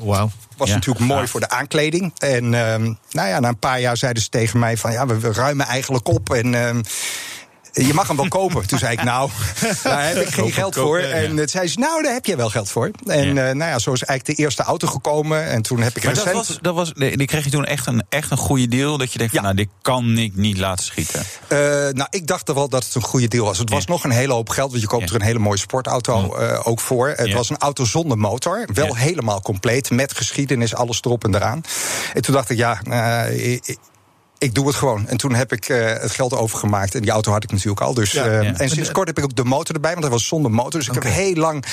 was 0.58 0.70
Ja, 0.70 0.76
natuurlijk 0.76 1.06
mooi 1.06 1.28
voor 1.28 1.40
de 1.40 1.50
aankleding. 1.50 2.12
En 2.18 2.54
ehm, 2.54 2.94
nou 3.12 3.28
ja, 3.28 3.40
na 3.40 3.48
een 3.48 3.60
paar 3.60 3.80
jaar 3.80 3.98
zeiden 3.98 4.24
ze 4.24 4.30
tegen 4.30 4.60
mij 4.60 4.78
van... 4.78 4.92
ja, 4.92 5.06
we, 5.06 5.20
we 5.20 5.32
ruimen 5.32 5.66
eigenlijk 5.66 6.08
op 6.08 6.34
en... 6.34 6.54
ehm, 6.54 6.82
je 7.86 7.94
mag 7.94 8.08
hem 8.08 8.16
wel 8.18 8.28
kopen. 8.28 8.68
Toen 8.68 8.80
zei 8.80 8.92
ik, 8.94 9.04
nou, 9.04 9.30
daar 9.84 10.08
heb 10.08 10.18
ik 10.18 10.28
geen 10.34 10.52
geld 10.52 10.76
voor. 10.76 11.00
En 11.00 11.36
toen 11.36 11.48
zei 11.48 11.68
ze, 11.68 11.80
nou, 11.80 12.04
daar 12.04 12.14
heb 12.14 12.26
je 12.26 12.36
wel 12.36 12.50
geld 12.50 12.70
voor. 12.72 12.92
En 13.06 13.34
Ja. 13.34 13.48
eh, 13.50 13.56
nou 13.56 13.72
ja, 13.72 13.80
zo 13.80 13.92
is 13.94 14.04
eigenlijk 14.04 14.38
de 14.38 14.44
eerste 14.44 14.64
auto 14.64 14.88
gekomen. 14.88 15.46
En 15.46 15.62
toen 15.62 15.82
heb 15.82 15.98
ik 15.98 16.04
Maar 16.04 16.14
dat 16.14 16.32
was, 16.32 16.58
dat 16.62 16.76
was, 16.76 16.92
nee, 16.94 17.18
die 17.18 17.28
kreeg 17.28 17.44
je 17.44 17.50
toen 17.50 17.66
echt 17.66 17.86
een, 17.88 18.04
echt 18.10 18.32
een 18.32 18.38
goede 18.38 18.68
deal. 18.68 18.98
Dat 18.98 19.12
je 19.12 19.18
denkt, 19.18 19.34
van, 19.34 19.44
nou, 19.44 19.56
dit 19.56 19.68
kan 19.82 20.18
ik 20.18 20.36
niet 20.36 20.58
laten 20.58 20.86
schieten. 20.86 21.24
Eh, 21.48 21.58
nou, 21.92 22.08
ik 22.10 22.28
dacht 22.28 22.48
er 22.50 22.56
wel 22.56 22.70
dat 22.70 22.86
het 22.86 22.96
een 22.96 23.02
goede 23.02 23.28
deal 23.28 23.46
was. 23.46 23.58
Het 23.58 23.70
was 23.70 23.84
Ja. 23.84 23.92
nog 23.92 24.04
een 24.04 24.12
hele 24.12 24.34
hoop 24.34 24.50
geld, 24.50 24.70
want 24.70 24.82
je 24.82 24.88
koopt 24.88 25.10
er 25.10 25.16
een 25.16 25.22
hele 25.22 25.40
mooie 25.40 25.58
sportauto 25.60 26.36
eh, 26.36 26.60
ook 26.68 26.80
voor. 26.80 27.14
Het 27.16 27.34
was 27.34 27.50
een 27.50 27.58
auto 27.58 27.86
zonder 27.86 28.18
motor, 28.18 28.68
wel 28.74 28.96
helemaal 28.96 29.42
compleet, 29.42 29.90
met 29.90 30.16
geschiedenis, 30.18 30.76
alles 30.76 31.00
erop 31.02 31.24
en 31.24 31.36
eraan. 31.36 31.62
En 32.14 32.22
toen 32.22 32.34
dacht 32.34 32.50
ik, 32.50 32.58
ja, 32.58 32.82
ik, 34.38 34.56
doe 34.56 34.68
het 34.68 34.76
gewoon. 34.76 35.08
En 35.08 35.18
toen 35.18 35.34
heb 35.34 35.52
ik 35.52 35.70
eh, 35.70 35.86
het 36.02 36.12
geld 36.12 36.34
overgemaakt. 36.34 36.96
En 36.96 37.02
die 37.02 37.12
auto 37.12 37.32
had 37.32 37.44
ik 37.44 37.52
natuurlijk 37.52 37.82
al. 37.82 37.94
Dus, 37.94 38.12
Ja. 38.12 38.26
eh, 38.26 38.44
Ja. 38.44 38.54
En 38.54 38.70
sinds 38.70 38.92
kort 38.92 39.08
heb 39.08 39.18
ik 39.18 39.24
ook 39.24 39.36
de 39.36 39.44
motor 39.44 39.76
erbij, 39.76 39.92
want 39.92 40.04
hij 40.04 40.12
was 40.14 40.28
zonder 40.28 40.52
motor. 40.52 40.80
Dus 40.80 40.88
ik 40.88 40.94
heb 40.94 41.04
heel 41.04 41.36
lang 41.36 41.66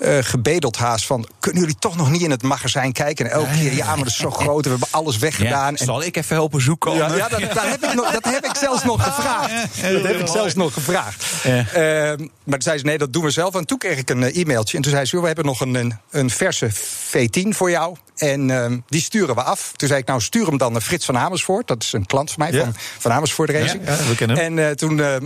eh, 0.00 0.18
gebedeld 0.20 0.76
haast 0.76 1.06
van... 1.06 1.28
kunnen 1.40 1.60
jullie 1.60 1.76
toch 1.78 1.96
nog 1.96 2.10
niet 2.10 2.22
in 2.22 2.30
het 2.30 2.42
magazijn 2.42 2.92
kijken? 2.92 3.24
En 3.24 3.30
elke 3.30 3.50
keer, 3.50 3.74
ja, 3.74 3.86
maar 3.86 3.96
dat 3.98 4.06
is 4.06 4.16
zo 4.16 4.30
groot. 4.30 4.64
en 4.64 4.70
We 4.72 4.78
hebben 4.78 4.88
alles 4.90 5.18
weggedaan. 5.18 5.76
En 5.76 5.84
Zal 5.84 6.02
ik 6.02 6.16
even 6.16 6.36
helpen 6.36 6.60
zoeken? 6.62 6.94
ja, 6.94 7.14
ja 7.14 7.28
dat, 7.28 7.40
dat, 7.40 7.62
heb 7.62 7.84
ik 7.84 7.94
nog, 7.94 8.10
dat 8.12 8.24
heb 8.24 8.44
ik 8.44 8.54
zelfs 8.56 8.84
nog 8.84 9.04
gevraagd. 9.04 9.52
Dat 9.92 10.02
heb 10.02 10.20
ik 10.20 10.26
zelfs 10.26 10.54
nog 10.54 10.72
gevraagd. 10.72 11.24
Ehm, 11.44 12.18
maar 12.44 12.58
toen 12.58 12.62
zei 12.62 12.78
ze, 12.78 12.84
nee, 12.84 12.98
dat 12.98 13.12
doen 13.12 13.24
we 13.24 13.30
zelf. 13.30 13.54
En 13.54 13.64
toen 13.66 13.78
kreeg 13.78 13.98
ik 13.98 14.10
een 14.10 14.22
eh, 14.22 14.36
e-mailtje. 14.42 14.76
En 14.76 14.82
toen 14.82 14.92
zei 14.92 15.04
ze, 15.04 15.20
we 15.20 15.26
hebben 15.26 15.44
nog 15.44 15.60
een, 15.60 15.98
een, 16.10 16.30
verse 16.30 16.70
V10 16.72 17.48
voor 17.48 17.70
jou. 17.70 17.96
En 18.16 18.50
ehm, 18.50 18.78
die 18.88 19.00
sturen 19.00 19.34
we 19.34 19.42
af. 19.42 19.72
Toen 19.76 19.88
zei 19.88 20.00
ik, 20.00 20.06
nou, 20.06 20.20
stuur 20.20 20.46
hem 20.46 20.58
dan 20.58 20.72
naar 20.72 20.80
Frits 20.80 21.04
van 21.04 21.18
Amersfoort. 21.18 21.66
Dat 21.66 21.82
is 21.82 21.92
een 21.92 22.06
klant 22.06 22.30
van 22.32 22.42
mij, 22.48 22.52
Ja. 22.58 22.64
van, 22.64 22.74
van 22.98 23.12
Amersfoort 23.12 23.50
Racing. 23.50 23.82
Ja, 23.86 23.96
we 23.96 24.14
kennen 24.14 24.36
hem. 24.36 24.58
En 24.58 24.68
eh, 24.68 24.74
toen... 24.74 25.00
eh, 25.00 25.16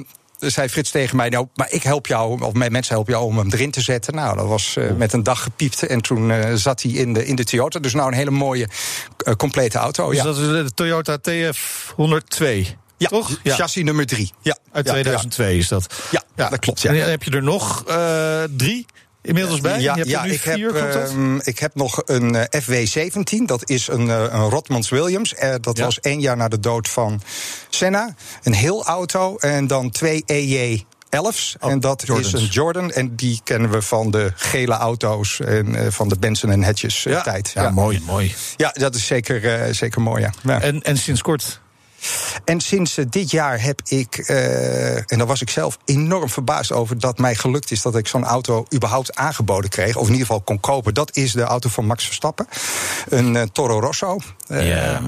zei 0.51 0.69
Frits 0.69 0.91
tegen 0.91 1.17
mij, 1.17 1.29
nou, 1.29 1.47
maar 1.55 1.71
ik 1.71 1.83
help 1.83 2.07
jou, 2.07 2.43
of 2.43 2.53
mijn 2.53 2.73
mensen 2.73 2.95
helpen 2.95 3.13
jou 3.13 3.25
om 3.25 3.39
hem 3.39 3.51
erin 3.51 3.71
te 3.71 3.81
zetten. 3.81 4.15
Nou, 4.15 4.37
dat 4.37 4.47
was 4.47 4.77
eh, 4.77 4.91
met 4.91 5.13
een 5.13 5.23
dag 5.23 5.43
gepiept 5.43 5.87
en 5.87 6.01
toen 6.01 6.31
eh, 6.31 6.55
zat 6.55 6.83
hij 6.83 6.93
in 6.93 7.13
de, 7.13 7.27
in 7.27 7.37
de 7.37 7.45
Toyota. 7.45 7.79
Dus 7.79 7.95
nou 7.95 8.09
een 8.09 8.17
hele 8.17 8.31
mooie, 8.31 8.69
eh, 9.17 9.35
complete 9.35 9.79
auto. 9.79 10.09
Dus 10.09 10.17
ja. 10.17 10.25
dat 10.25 10.39
is 10.39 10.47
de 10.47 10.71
Toyota 10.75 11.19
TF 11.19 11.93
102. 11.97 12.77
Ja, 12.97 13.09
toch? 13.09 13.41
Ja. 13.43 13.55
chassis 13.55 13.83
nummer 13.83 14.07
drie. 14.07 14.33
Ja, 14.41 14.57
Uit 14.73 14.87
ja, 14.87 14.93
2002 14.93 15.59
is 15.59 15.69
dat. 15.69 15.95
Ja, 16.11 16.49
dat 16.49 16.59
klopt, 16.59 16.81
ja. 16.81 16.91
En 16.91 16.99
dan 16.99 17.09
heb 17.09 17.23
je 17.23 17.31
er 17.31 17.43
nog 17.43 17.85
drie 18.57 18.87
inmiddels 19.23 19.61
bij? 19.61 19.81
Ja, 19.81 19.97
je 19.97 20.09
ja 20.09 20.25
nu 20.25 20.33
ik, 20.33 20.41
vier, 20.41 20.73
heb, 20.73 20.77
klopt 20.77 20.93
dat? 20.93 21.09
ehm, 21.11 21.37
ik 21.43 21.59
heb 21.59 21.75
nog 21.75 22.03
een 22.05 22.35
eh, 22.35 22.61
FW17. 22.63 23.45
Dat 23.47 23.69
is 23.71 23.89
een, 23.89 24.11
eh, 24.11 24.19
een 24.21 24.49
Rotmans 24.49 24.89
Williams. 24.89 25.35
Eh, 25.35 25.55
dat 25.61 25.77
Ja. 25.77 25.85
was 25.85 26.01
één 26.01 26.21
jaar 26.21 26.37
na 26.37 26.49
de 26.49 26.61
dood 26.61 26.89
van 26.89 27.23
Senna. 27.69 28.15
Een 28.43 28.55
heel 28.55 28.85
auto. 28.85 29.37
En 29.37 29.67
dan 29.67 29.91
twee 29.91 30.23
EJ. 30.27 30.85
11's. 31.17 31.57
Oh, 31.61 31.71
en 31.71 31.81
dat 31.81 32.03
Jordans. 32.07 32.33
is 32.35 32.41
een 32.43 32.47
Jordan. 32.49 32.91
En 32.91 33.17
die 33.17 33.41
kennen 33.45 33.71
we 33.71 33.83
van 33.83 34.11
de 34.11 34.33
gele 34.37 34.73
auto's 34.75 35.41
en 35.41 35.75
eh, 35.75 35.87
van 35.91 36.09
de 36.09 36.17
Benson 36.19 36.51
en 36.51 36.63
Hedges 36.63 37.07
tijd. 37.25 37.51
ja, 37.55 37.71
mooi, 37.71 38.01
mooi. 38.07 38.35
Ja, 38.57 38.71
dat 38.79 38.95
is 38.95 39.07
zeker, 39.07 39.61
eh, 39.61 39.73
zeker 39.75 40.01
mooi. 40.03 40.23
Ja. 40.23 40.31
Ja. 40.43 40.61
En, 40.61 40.83
en 40.83 40.97
sinds 40.99 41.23
kort 41.23 41.61
En 42.45 42.61
sinds 42.61 42.97
eh, 42.99 43.05
dit 43.11 43.31
jaar 43.31 43.63
heb 43.63 43.81
ik, 43.85 44.17
eh, 44.17 44.97
en 44.97 45.19
daar 45.19 45.27
was 45.27 45.41
ik 45.43 45.51
zelf 45.51 45.79
enorm 45.85 46.29
verbaasd 46.29 46.73
over, 46.73 46.99
dat 46.99 47.19
mij 47.19 47.35
gelukt 47.35 47.71
is 47.71 47.83
dat 47.83 47.97
ik 47.97 48.07
zo'n 48.09 48.25
auto 48.25 48.65
überhaupt 48.75 49.15
aangeboden 49.15 49.71
kreeg, 49.71 49.97
of 49.97 50.07
in 50.07 50.13
ieder 50.13 50.27
geval 50.27 50.41
kon 50.43 50.61
kopen. 50.61 50.95
Dat 50.95 51.17
is 51.17 51.33
de 51.33 51.43
auto 51.43 51.69
van 51.69 51.87
Max 51.87 52.05
Verstappen, 52.05 52.47
een 53.09 53.37
eh, 53.37 53.43
Toro 53.53 53.81
Rosso. 53.81 54.19
Ja. 54.49 55.01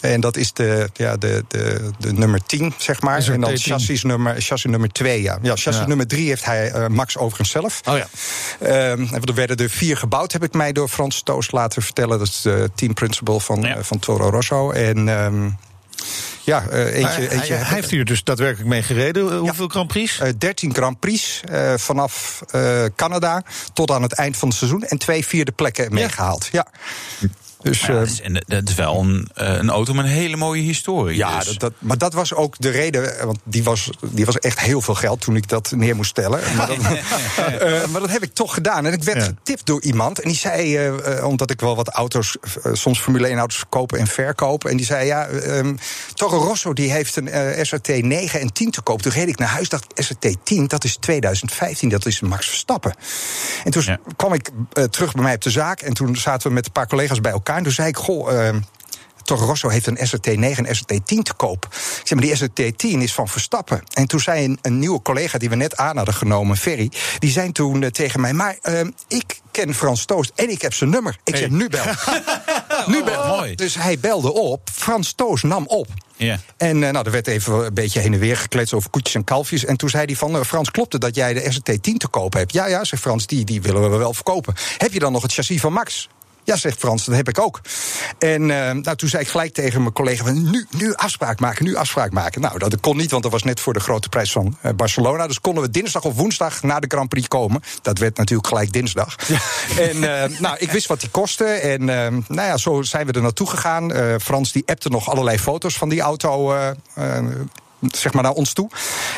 En 0.00 0.20
dat 0.20 0.36
is 0.36 0.52
de, 0.52 0.88
ja, 0.92 1.16
de, 1.16 1.44
de, 1.48 1.90
de 1.98 2.12
nummer 2.12 2.42
10, 2.46 2.74
zeg 2.78 3.00
maar. 3.00 3.18
Is 3.18 3.28
En 3.28 3.40
dan 3.40 3.50
T10? 3.50 3.54
chassis 3.54 4.02
nummer, 4.02 4.34
chassis 4.40 4.70
nummer 4.70 4.88
2, 4.92 5.22
ja. 5.22 5.38
Ja, 5.42 5.50
chassis 5.50 5.76
Ja. 5.78 5.86
nummer 5.86 6.06
3 6.06 6.28
heeft 6.28 6.44
hij, 6.44 6.70
eh, 6.70 6.86
Max 6.86 7.16
overigens 7.18 7.50
zelf. 7.50 7.80
Oh 7.88 7.96
ja. 7.96 8.06
Ehm, 8.60 9.14
er 9.14 9.34
werden 9.34 9.56
er 9.56 9.70
vier 9.70 9.96
gebouwd, 9.96 10.32
heb 10.32 10.44
ik 10.44 10.52
mij 10.52 10.72
door 10.72 10.88
Frans 10.88 11.22
Toos 11.22 11.50
laten 11.50 11.82
vertellen. 11.82 12.18
Dat 12.18 12.26
is 12.28 12.40
de 12.40 12.70
team 12.74 12.94
principal 12.94 13.40
van, 13.40 13.60
Ja. 13.62 13.82
van 13.82 13.98
Toro 13.98 14.28
Rosso. 14.30 14.70
En 14.70 15.08
ehm, 15.08 15.48
Ja, 16.44 16.64
uh, 16.70 16.94
eentje, 16.94 17.30
eentje 17.30 17.54
hij, 17.54 17.64
hij 17.64 17.74
heeft 17.74 17.90
hier 17.90 18.04
dus 18.04 18.24
daadwerkelijk 18.24 18.68
mee 18.68 18.82
gereden. 18.82 19.36
Hoeveel 19.36 19.68
Grand 19.68 19.88
Prix? 19.88 20.20
Uh, 20.20 20.28
13 20.38 20.74
Grand 20.74 21.00
Prix 21.00 21.40
vanaf 21.76 22.42
Canada 22.96 23.42
tot 23.72 23.90
aan 23.90 24.02
het 24.02 24.12
eind 24.12 24.36
van 24.36 24.48
het 24.48 24.56
seizoen. 24.56 24.82
En 24.82 24.98
twee 24.98 25.26
vierde 25.26 25.52
plekken 25.52 25.94
meegehaald. 25.94 26.48
Ja. 26.52 26.66
Dus, 27.62 27.80
ja, 27.80 27.92
dat, 27.92 28.06
is, 28.06 28.20
en 28.20 28.44
dat 28.46 28.68
is 28.68 28.74
wel 28.74 29.00
een, 29.00 29.28
een, 29.34 29.70
auto 29.70 29.94
met 29.94 30.04
een 30.04 30.10
hele 30.10 30.36
mooie 30.36 30.62
historie. 30.62 31.16
Ja, 31.16 31.38
dus. 31.38 31.46
dat, 31.46 31.60
dat, 31.60 31.72
maar 31.78 31.98
dat 31.98 32.12
was 32.12 32.34
ook 32.34 32.54
de 32.58 32.68
reden. 32.68 33.26
Want 33.26 33.38
die 33.44 33.64
was, 33.64 33.90
die 34.00 34.24
was 34.24 34.38
echt 34.38 34.60
heel 34.60 34.80
veel 34.80 34.94
geld 34.94 35.20
toen 35.20 35.36
ik 35.36 35.48
dat 35.48 35.70
neer 35.70 35.96
moest 35.96 36.10
stellen. 36.10 36.40
Maar, 36.56 36.66
dat, 36.66 36.76
uh, 36.78 37.86
maar 37.90 38.00
dat 38.00 38.10
heb 38.10 38.22
ik 38.22 38.34
toch 38.34 38.54
gedaan. 38.54 38.86
En 38.86 38.92
ik 38.92 39.02
werd 39.02 39.18
ja. 39.18 39.24
getipt 39.24 39.66
door 39.66 39.82
iemand. 39.82 40.20
En 40.20 40.28
die 40.28 40.38
zei, 40.38 40.88
uh, 40.88 41.26
omdat 41.26 41.50
ik 41.50 41.60
wel 41.60 41.76
wat 41.76 41.88
auto's, 41.88 42.36
uh, 42.66 42.72
soms 42.74 43.00
Formule 43.00 43.26
1 43.26 43.38
auto's 43.38 43.64
kopen 43.68 43.98
en 43.98 44.06
verkopen. 44.06 44.70
En 44.70 44.76
die 44.76 44.86
zei, 44.86 45.06
ja, 45.06 45.28
um, 45.28 45.78
Toro 46.14 46.38
Rosso 46.38 46.72
die 46.72 46.92
heeft 46.92 47.16
een 47.16 47.28
SRT 47.66 48.02
9 48.02 48.40
en 48.40 48.52
10 48.52 48.70
te 48.70 48.82
koop. 48.82 49.02
Toen 49.02 49.12
reed 49.12 49.28
ik 49.28 49.38
naar 49.38 49.48
huis, 49.48 49.68
dacht 49.68 49.86
SRT 49.94 50.36
10, 50.42 50.66
dat 50.66 50.84
is 50.84 50.96
2015, 50.96 51.88
dat 51.88 52.06
is 52.06 52.20
Max 52.20 52.48
Verstappen. 52.48 52.94
En 53.64 53.70
toen 53.70 53.82
ja. 53.86 53.98
kwam 54.16 54.32
ik 54.32 54.50
terug 54.90 55.12
bij 55.12 55.22
mij 55.22 55.34
op 55.34 55.42
de 55.42 55.50
zaak. 55.50 55.80
En 55.80 55.94
toen 55.94 56.16
zaten 56.16 56.48
we 56.48 56.54
met 56.54 56.66
een 56.66 56.72
paar 56.72 56.88
collega's 56.88 57.20
bij 57.20 57.32
elkaar. 57.32 57.51
En 57.56 57.62
toen 57.62 57.72
zei 57.72 57.88
ik, 57.88 57.96
goh, 57.96 58.32
uh, 58.32 58.48
Toro 59.22 59.44
Rosso 59.44 59.68
heeft 59.68 59.86
een 59.86 59.98
SRT 60.00 60.36
9 60.36 60.66
en 60.66 60.76
SRT 60.76 61.06
10 61.06 61.22
te 61.22 61.34
koop. 61.34 61.64
Ik 61.70 62.06
zeg 62.06 62.18
maar, 62.18 62.26
die 62.26 62.36
SRT 62.36 62.78
10 62.78 63.00
is 63.00 63.14
van 63.14 63.28
Verstappen. 63.28 63.82
En 63.92 64.06
toen 64.06 64.20
zei 64.20 64.44
een, 64.44 64.58
een 64.62 64.78
nieuwe 64.78 65.02
collega 65.02 65.38
die 65.38 65.48
we 65.48 65.54
net 65.54 65.76
aan 65.76 65.96
hadden 65.96 66.14
genomen, 66.14 66.56
Ferry... 66.56 66.90
die 67.18 67.30
zei 67.30 67.52
toen 67.52 67.82
uh, 67.82 67.88
tegen 67.88 68.20
mij, 68.20 68.32
maar 68.32 68.58
uh, 68.62 68.80
ik 69.08 69.40
ken 69.50 69.74
Frans 69.74 70.04
Toost 70.04 70.32
en 70.34 70.50
ik 70.50 70.62
heb 70.62 70.74
zijn 70.74 70.90
nummer. 70.90 71.18
Ik 71.24 71.32
hey. 71.32 71.42
zeg, 71.42 71.50
nu 71.50 71.68
bel. 71.68 71.84
nu 72.94 73.04
bel. 73.04 73.20
Oh, 73.20 73.36
mooi. 73.36 73.54
Dus 73.54 73.74
hij 73.74 73.98
belde 73.98 74.32
op, 74.32 74.68
Frans 74.72 75.12
Toost 75.12 75.44
nam 75.44 75.66
op. 75.66 75.88
Yeah. 76.16 76.38
En 76.56 76.76
uh, 76.76 76.90
nou, 76.90 77.04
er 77.04 77.12
werd 77.12 77.26
even 77.26 77.66
een 77.66 77.74
beetje 77.74 78.00
heen 78.00 78.12
en 78.12 78.18
weer 78.18 78.36
gekletst 78.36 78.74
over 78.74 78.90
koetjes 78.90 79.14
en 79.14 79.24
kalfjes. 79.24 79.64
En 79.64 79.76
toen 79.76 79.88
zei 79.88 80.04
hij 80.04 80.16
van, 80.16 80.36
uh, 80.36 80.42
Frans, 80.42 80.70
klopt 80.70 80.92
het 80.92 81.02
dat 81.02 81.14
jij 81.14 81.34
de 81.34 81.52
SRT 81.52 81.82
10 81.82 81.98
te 81.98 82.08
koop 82.08 82.32
hebt? 82.32 82.52
Ja, 82.52 82.66
ja, 82.66 82.84
zegt 82.84 83.02
Frans, 83.02 83.26
die, 83.26 83.44
die 83.44 83.62
willen 83.62 83.90
we 83.90 83.96
wel 83.96 84.14
verkopen. 84.14 84.54
Heb 84.78 84.92
je 84.92 84.98
dan 84.98 85.12
nog 85.12 85.22
het 85.22 85.32
chassis 85.32 85.60
van 85.60 85.72
Max? 85.72 86.08
Ja, 86.44 86.56
zegt 86.56 86.78
Frans, 86.78 87.04
dat 87.04 87.14
heb 87.14 87.28
ik 87.28 87.40
ook. 87.40 87.60
En 88.18 88.42
uh, 88.42 88.70
nou, 88.70 88.96
toen 88.96 89.08
zei 89.08 89.22
ik 89.22 89.28
gelijk 89.28 89.54
tegen 89.54 89.80
mijn 89.80 89.92
collega: 89.92 90.24
van, 90.24 90.50
nu, 90.50 90.66
nu 90.70 90.94
afspraak 90.94 91.40
maken, 91.40 91.64
nu 91.64 91.74
afspraak 91.74 92.12
maken. 92.12 92.40
Nou, 92.40 92.58
dat 92.58 92.80
kon 92.80 92.96
niet, 92.96 93.10
want 93.10 93.22
dat 93.22 93.32
was 93.32 93.42
net 93.42 93.60
voor 93.60 93.72
de 93.72 93.80
grote 93.80 94.08
prijs 94.08 94.32
van 94.32 94.56
uh, 94.62 94.72
Barcelona. 94.72 95.26
Dus 95.26 95.40
konden 95.40 95.62
we 95.62 95.70
dinsdag 95.70 96.04
of 96.04 96.14
woensdag 96.14 96.62
na 96.62 96.80
de 96.80 96.86
Grand 96.88 97.08
Prix 97.08 97.28
komen. 97.28 97.62
Dat 97.82 97.98
werd 97.98 98.16
natuurlijk 98.16 98.48
gelijk 98.48 98.72
dinsdag. 98.72 99.16
Ja. 99.28 99.40
En 99.78 99.96
uh, 99.96 100.38
nou, 100.40 100.56
ik 100.58 100.70
wist 100.70 100.86
wat 100.86 101.00
die 101.00 101.10
kostte. 101.10 101.44
En 101.44 101.84
nou 101.84 102.22
ja, 102.28 102.56
zo 102.56 102.82
zijn 102.82 103.06
we 103.06 103.12
er 103.12 103.22
naartoe 103.22 103.48
gegaan. 103.48 103.92
Frans 104.20 104.52
die 104.52 104.62
appte 104.66 104.88
nog 104.88 105.10
allerlei 105.10 105.38
foto's 105.38 105.76
van 105.76 105.88
die 105.88 106.00
auto 106.00 106.54
zeg 107.90 108.12
maar 108.12 108.22
naar 108.22 108.32
ons 108.32 108.52
toe. 108.52 108.70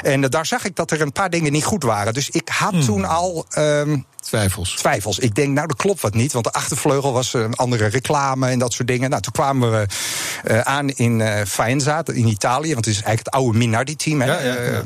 En 0.03 0.23
uh, 0.23 0.29
daar 0.29 0.47
zag 0.47 0.65
ik 0.65 0.77
dat 0.77 0.91
er 0.91 1.01
een 1.01 1.13
paar 1.13 1.31
dingen 1.31 1.53
niet 1.53 1.65
goed 1.65 1.83
waren. 1.83 2.15
Dus 2.15 2.31
ik 2.31 2.49
had 2.49 2.73
hmm. 2.73 2.85
toen 2.85 3.05
al. 3.05 3.47
Um, 3.59 4.07
Twijfels. 4.21 4.75
Twijfels. 4.75 5.19
Ik 5.19 5.35
denk, 5.35 5.55
nou, 5.55 5.67
dat 5.67 5.77
klopt 5.77 6.01
wat 6.01 6.15
niet. 6.15 6.33
Want 6.33 6.45
de 6.45 6.53
achtervleugel 6.53 7.13
was 7.13 7.35
een 7.35 7.55
andere 7.55 7.87
reclame 7.87 8.49
en 8.49 8.59
dat 8.59 8.73
soort 8.73 8.89
dingen. 8.89 9.11
Nou, 9.11 9.23
toen 9.23 9.33
kwamen 9.33 9.71
we 9.71 9.87
uh, 10.45 10.61
aan 10.61 10.89
in 10.89 11.21
uh, 11.21 11.41
Faenza, 11.47 12.03
in 12.13 12.27
Italië. 12.27 12.73
Want 12.73 12.85
het 12.85 12.95
is 12.95 13.03
eigenlijk 13.03 13.25
het 13.25 13.35
oude 13.35 13.59
Minardi-team. 13.59 14.23
Ja, 14.23 14.41
ja, 14.41 14.63
ja. 14.63 14.83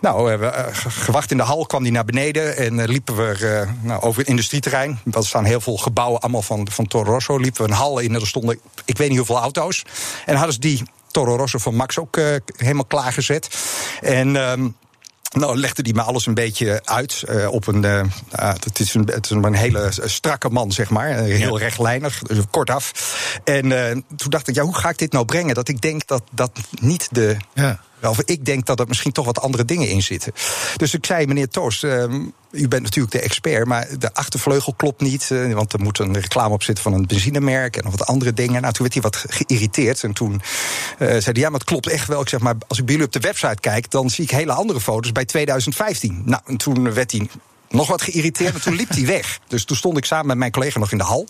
nou, 0.00 0.24
we 0.24 0.28
hebben 0.28 0.74
gewacht 0.74 1.30
in 1.30 1.36
de 1.36 1.42
hal, 1.42 1.66
kwam 1.66 1.82
die 1.82 1.92
naar 1.92 2.04
beneden. 2.04 2.56
En 2.56 2.84
liepen 2.84 3.16
we 3.16 3.66
nou, 3.80 4.02
over 4.02 4.20
het 4.20 4.28
industrieterrein. 4.28 5.00
Er 5.10 5.26
staan 5.26 5.44
heel 5.44 5.60
veel 5.60 5.76
gebouwen, 5.76 6.20
allemaal 6.20 6.42
van, 6.42 6.68
van 6.70 6.86
Toro 6.86 7.12
Rosso. 7.12 7.36
Liepen 7.36 7.64
we 7.64 7.70
een 7.70 7.76
hal 7.76 7.98
in 7.98 8.14
en 8.14 8.20
er 8.20 8.26
stonden, 8.26 8.60
ik 8.84 8.98
weet 8.98 9.08
niet 9.08 9.18
hoeveel 9.18 9.38
auto's. 9.38 9.84
En 10.26 10.34
hadden 10.36 10.54
ze 10.54 10.60
die 10.60 10.82
Toro 11.16 11.36
Rosso 11.36 11.58
van 11.58 11.74
Max 11.74 11.98
ook 11.98 12.16
uh, 12.16 12.36
helemaal 12.56 12.84
klaargezet. 12.84 13.48
En. 14.00 14.36
Um, 14.36 14.76
nou, 15.30 15.56
legde 15.56 15.82
hij 15.82 15.92
me 15.92 16.02
alles 16.02 16.26
een 16.26 16.34
beetje 16.34 16.80
uit 16.84 17.24
uh, 17.28 17.52
op 17.52 17.66
een. 17.66 17.82
Uh, 17.82 17.92
uh, 17.92 18.52
het, 18.52 18.80
is 18.80 18.94
een 18.94 19.06
het 19.06 19.24
is 19.24 19.30
een 19.30 19.54
hele 19.54 19.88
strakke 19.90 20.48
man, 20.48 20.72
zeg 20.72 20.90
maar. 20.90 21.08
Heel 21.08 21.58
ja. 21.58 21.64
rechtlijnig, 21.64 22.22
dus 22.22 22.38
kortaf. 22.50 22.92
En 23.44 23.68
toen 24.16 24.30
dacht 24.30 24.48
ik, 24.48 24.54
ja, 24.54 24.62
hoe 24.62 24.76
ga 24.76 24.88
ik 24.88 24.98
dit 24.98 25.12
nou 25.12 25.24
brengen? 25.24 25.54
Dat 25.54 25.68
ik 25.68 25.80
denk 25.80 26.06
dat 26.06 26.22
dat 26.30 26.50
niet 26.80 27.08
de. 27.12 27.36
Ja. 27.54 27.80
Of 28.02 28.20
ik 28.24 28.44
denk 28.44 28.66
dat 28.66 28.80
er 28.80 28.88
misschien 28.88 29.12
toch 29.12 29.24
wat 29.24 29.40
andere 29.40 29.64
dingen 29.64 29.88
in 29.88 30.02
zitten. 30.02 30.32
Dus 30.76 30.94
ik 30.94 31.06
zei, 31.06 31.26
meneer 31.26 31.48
Toos, 31.48 31.82
u 32.50 32.68
bent 32.68 32.82
natuurlijk 32.82 33.12
de 33.12 33.20
expert, 33.20 33.66
maar 33.66 33.88
de 33.98 34.14
achtervleugel 34.14 34.74
klopt 34.76 35.00
niet. 35.00 35.28
Want 35.52 35.72
er 35.72 35.80
moet 35.80 35.98
een 35.98 36.14
reclame 36.14 36.54
op 36.54 36.62
zitten 36.62 36.84
van 36.84 36.92
een 36.92 37.06
benzinemerk 37.06 37.76
en 37.76 37.84
nog 37.84 37.96
wat 37.96 38.06
andere 38.06 38.32
dingen. 38.32 38.60
Nou, 38.60 38.72
toen 38.72 38.82
werd 38.82 38.92
hij 38.92 39.02
wat 39.02 39.24
geïrriteerd. 39.28 40.02
En 40.02 40.12
toen 40.12 40.32
uh, 40.32 40.40
zei 40.98 41.22
hij, 41.22 41.32
ja, 41.34 41.48
maar 41.48 41.60
het 41.60 41.68
klopt 41.68 41.88
echt 41.88 42.08
wel. 42.08 42.20
Ik 42.20 42.28
zeg, 42.28 42.40
maar 42.40 42.54
als 42.66 42.78
ik 42.78 42.84
bij 42.84 42.94
jullie 42.94 43.08
op 43.08 43.20
de 43.22 43.28
website 43.28 43.60
kijk, 43.60 43.90
dan 43.90 44.10
zie 44.10 44.24
ik 44.24 44.30
hele 44.30 44.52
andere 44.52 44.80
foto's 44.80 45.12
bij 45.12 45.24
2015. 45.24 46.22
Nou, 46.24 46.42
en 46.46 46.56
toen 46.56 46.94
werd 46.94 47.12
hij 47.12 47.28
nog 47.76 47.88
wat 47.88 48.02
geïrriteerd, 48.02 48.52
maar 48.52 48.62
toen 48.62 48.74
liep 48.74 48.88
hij 48.88 49.06
weg. 49.06 49.38
Dus 49.48 49.64
toen 49.64 49.76
stond 49.76 49.96
ik 49.96 50.04
samen 50.04 50.26
met 50.26 50.36
mijn 50.36 50.50
collega 50.50 50.78
nog 50.78 50.92
in 50.92 50.98
de 50.98 51.04
hal. 51.04 51.20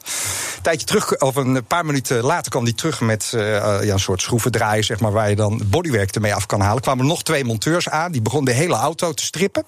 Een 0.57 0.62
tijdje 0.62 0.86
terug, 0.86 1.20
of 1.20 1.36
een 1.36 1.64
paar 1.64 1.86
minuten 1.86 2.22
later 2.22 2.51
kwam 2.51 2.64
hij 2.64 2.72
terug 2.72 3.01
met 3.01 3.32
uh, 3.34 3.42
ja, 3.84 3.92
een 3.92 4.01
soort 4.01 4.22
schroevendraaier, 4.22 4.84
zeg 4.84 5.01
maar, 5.01 5.12
waar 5.12 5.28
je 5.28 5.36
dan 5.36 5.62
bodywerk 5.64 6.14
ermee 6.14 6.34
af 6.34 6.47
kan 6.47 6.61
halen. 6.61 6.82
kwamen 6.82 7.07
nog 7.07 7.22
twee 7.22 7.44
monteurs 7.44 7.88
aan, 7.88 8.12
die 8.12 8.22
begonnen 8.22 8.53
de 8.55 8.61
hele 8.61 8.74
auto 8.74 9.12
te 9.12 9.22
strippen. 9.22 9.64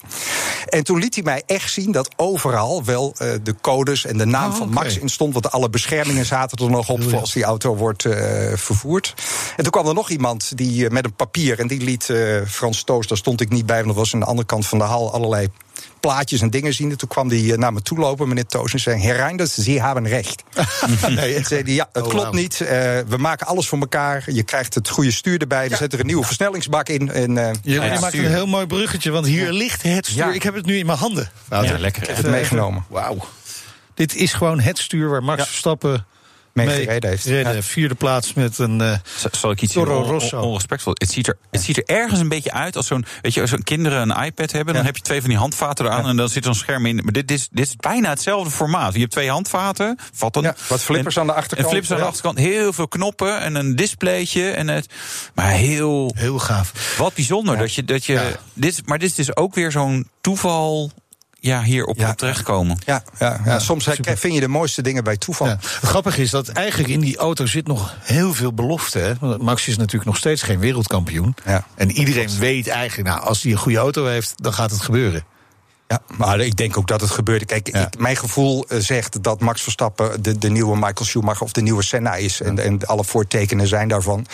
En 0.69 0.83
toen 0.83 0.99
liet 0.99 1.15
hij 1.15 1.23
mij 1.23 1.43
echt 1.45 1.71
zien 1.71 1.91
dat 1.91 2.09
overal 2.15 2.83
wel 2.83 3.15
uh, 3.21 3.31
de 3.43 3.55
codes 3.61 4.05
en 4.05 4.17
de 4.17 4.25
naam 4.25 4.51
oh, 4.51 4.57
van 4.57 4.69
Max 4.69 4.89
okay. 4.89 5.01
in 5.01 5.09
stond. 5.09 5.33
Want 5.33 5.51
alle 5.51 5.69
beschermingen 5.69 6.25
zaten 6.25 6.65
er 6.65 6.71
nog 6.71 6.89
op 6.89 7.13
als 7.13 7.33
die 7.33 7.43
auto 7.43 7.75
wordt 7.75 8.03
uh, 8.03 8.13
vervoerd. 8.55 9.13
En 9.55 9.63
toen 9.63 9.71
kwam 9.71 9.87
er 9.87 9.93
nog 9.93 10.09
iemand 10.09 10.57
die 10.57 10.89
met 10.89 11.05
een 11.05 11.15
papier 11.15 11.59
en 11.59 11.67
die 11.67 11.81
liet 11.81 12.13
Frans 12.47 12.83
Toos, 12.83 13.07
daar 13.07 13.17
stond 13.17 13.41
ik 13.41 13.49
niet 13.49 13.65
bij, 13.65 13.75
want 13.75 13.87
dat 13.87 13.95
was 13.95 14.13
aan 14.13 14.19
de 14.19 14.25
andere 14.25 14.47
kant 14.47 14.67
van 14.67 14.77
de 14.77 14.83
hal 14.83 15.13
allerlei 15.13 15.47
plaatjes 15.99 16.41
en 16.41 16.49
dingen 16.49 16.73
zien. 16.73 16.91
En 16.91 16.97
toen 16.97 17.07
kwam 17.07 17.29
hij 17.29 17.53
naar 17.55 17.73
me 17.73 17.81
toe 17.81 17.97
lopen, 17.97 18.27
meneer 18.27 18.45
Toos, 18.45 18.73
en 18.73 18.79
zei: 18.79 19.11
Reinders, 19.11 19.53
Sie 19.53 19.81
hebben 19.81 20.07
recht. 20.07 20.43
nee, 21.15 21.35
en 21.35 21.45
zei 21.45 21.61
hij: 21.63 21.73
Ja, 21.73 21.89
het 21.93 22.03
oh, 22.03 22.09
klopt 22.09 22.25
wow. 22.25 22.35
niet. 22.35 22.59
Uh, 22.59 22.69
we 23.07 23.15
maken 23.17 23.47
alles 23.47 23.67
voor 23.67 23.79
elkaar. 23.79 24.23
Je 24.25 24.43
krijgt 24.43 24.75
het 24.75 24.89
goede 24.89 25.11
stuur 25.11 25.41
erbij. 25.41 25.69
We 25.69 25.75
zetten 25.75 25.91
er 25.91 25.99
een 25.99 26.05
nieuwe 26.05 26.25
versnellingsbak 26.25 26.89
in. 26.89 27.11
En, 27.11 27.31
uh, 27.31 27.49
je 27.61 27.73
ja, 27.73 27.99
maakt 27.99 28.13
een 28.13 28.25
heel 28.25 28.47
mooi 28.47 28.65
bruggetje, 28.65 29.11
want 29.11 29.25
hier 29.25 29.51
ligt 29.51 29.81
het 29.81 30.05
stuur. 30.05 30.33
Ik 30.33 30.43
heb 30.43 30.53
het 30.53 30.65
nu 30.65 30.77
in 30.77 30.85
mijn 30.85 30.97
handen. 30.97 31.31
Nou, 31.49 31.65
ja, 31.65 31.77
lekker. 31.77 32.01
Ik 32.01 32.07
heb 32.07 32.17
het 32.17 32.27
meegenomen. 32.27 32.85
Wauw. 32.87 33.17
Dit 33.93 34.15
is 34.15 34.33
gewoon 34.33 34.59
het 34.59 34.77
stuur 34.77 35.09
waar 35.09 35.23
Max 35.23 35.47
Verstappen 35.47 36.05
mee 36.53 36.67
gereden 36.67 37.09
heeft. 37.09 37.23
Ja. 37.23 37.61
Vierde 37.61 37.95
plaats 37.95 38.33
met 38.33 38.57
een 38.57 38.81
uh, 38.81 38.93
Zal 39.31 39.51
ik 39.51 39.61
iets 39.61 39.73
Toro 39.73 40.01
Rosso. 40.01 40.39
onrespectvol? 40.39 40.93
Het 40.97 41.11
ziet, 41.11 41.27
er, 41.27 41.37
het 41.51 41.61
ziet 41.61 41.77
er 41.77 41.83
ergens 41.85 42.19
een 42.19 42.29
beetje 42.29 42.51
uit 42.51 42.75
als 42.75 42.87
zo'n... 42.87 43.05
Weet 43.21 43.33
je, 43.33 43.41
als 43.41 43.49
zo'n 43.49 43.63
kinderen 43.63 44.09
een 44.09 44.23
iPad 44.23 44.51
hebben... 44.51 44.73
dan 44.73 44.85
heb 44.85 44.95
je 44.95 45.01
twee 45.01 45.19
van 45.19 45.29
die 45.29 45.39
handvaten 45.39 45.85
eraan 45.85 46.07
en 46.07 46.15
dan 46.15 46.29
zit 46.29 46.43
zo'n 46.43 46.53
scherm 46.53 46.85
in. 46.85 46.95
Maar 46.95 47.13
dit, 47.13 47.27
dit, 47.27 47.37
is, 47.37 47.47
dit 47.51 47.67
is 47.67 47.75
bijna 47.75 48.09
hetzelfde 48.09 48.51
formaat. 48.51 48.93
Je 48.93 48.99
hebt 48.99 49.11
twee 49.11 49.29
handvaten, 49.29 49.97
vat 50.13 50.33
dan... 50.33 50.53
wat 50.67 50.81
flippers 50.81 51.15
en, 51.15 51.21
aan 51.21 51.27
de 51.27 51.33
achterkant. 51.33 51.65
En 51.65 51.69
flippers 51.69 51.91
aan 51.91 51.97
de 51.97 52.05
achterkant. 52.05 52.37
Heel 52.37 52.73
veel 52.73 52.87
knoppen 52.87 53.41
en 53.41 53.55
een 53.55 53.75
displaytje. 53.75 54.49
En 54.49 54.67
het, 54.67 54.93
maar 55.33 55.51
heel... 55.51 56.11
Heel 56.15 56.39
gaaf. 56.39 56.95
Wat 56.97 57.13
bijzonder 57.13 57.57
dat 57.57 57.73
je... 57.73 57.83
Dat 57.83 58.05
je 58.05 58.35
dit, 58.53 58.81
maar 58.85 58.99
dit 58.99 59.09
is 59.09 59.15
dus 59.15 59.35
ook 59.35 59.55
weer 59.55 59.71
zo'n 59.71 60.09
toeval 60.21 60.91
ja, 61.39 61.63
hier 61.63 61.85
op, 61.85 61.97
ja. 61.97 62.13
terechtkomen. 62.13 62.77
Ja, 62.85 63.03
ja, 63.19 63.27
ja, 63.27 63.51
ja 63.51 63.59
soms 63.59 63.83
super. 63.83 64.17
vind 64.17 64.33
je 64.33 64.39
de 64.39 64.47
mooiste 64.47 64.81
dingen 64.81 65.03
bij 65.03 65.17
toeval. 65.17 65.47
Ja. 65.47 65.57
Grappig 65.61 66.17
is 66.17 66.29
dat 66.29 66.47
eigenlijk 66.47 66.89
in 66.89 66.99
die 66.99 67.17
auto 67.17 67.45
zit 67.45 67.67
nog 67.67 67.95
heel 68.01 68.33
veel 68.33 68.53
belofte. 68.53 68.99
Hè? 68.99 69.13
Want 69.19 69.41
Max 69.41 69.67
is 69.67 69.77
natuurlijk 69.77 70.05
nog 70.05 70.17
steeds 70.17 70.41
geen 70.41 70.59
wereldkampioen. 70.59 71.35
Ja. 71.45 71.65
En 71.75 71.91
iedereen 71.91 72.29
weet 72.39 72.67
eigenlijk, 72.67 73.09
nou, 73.09 73.21
als 73.21 73.43
hij 73.43 73.51
een 73.51 73.57
goede 73.57 73.77
auto 73.77 74.05
heeft, 74.05 74.33
dan 74.35 74.53
gaat 74.53 74.71
het 74.71 74.81
gebeuren. 74.81 75.23
Ja, 75.89 76.01
maar 76.17 76.39
ik 76.39 76.55
denk 76.55 76.77
ook 76.77 76.87
dat 76.87 77.01
het 77.01 77.09
gebeurde. 77.09 77.45
Kijk, 77.45 77.67
ja. 77.71 77.81
ik, 77.81 77.99
mijn 77.99 78.15
gevoel 78.15 78.65
zegt 78.67 79.23
dat 79.23 79.39
Max 79.39 79.61
Verstappen 79.61 80.21
de, 80.21 80.37
de 80.37 80.49
nieuwe 80.49 80.75
Michael 80.75 81.05
Schumacher 81.05 81.43
of 81.43 81.51
de 81.51 81.61
nieuwe 81.61 81.83
Senna 81.83 82.15
is. 82.15 82.37
Ja. 82.37 82.45
En, 82.45 82.59
en 82.59 82.85
alle 82.85 83.03
voortekenen 83.03 83.67
zijn 83.67 83.87
daarvan. 83.87 84.25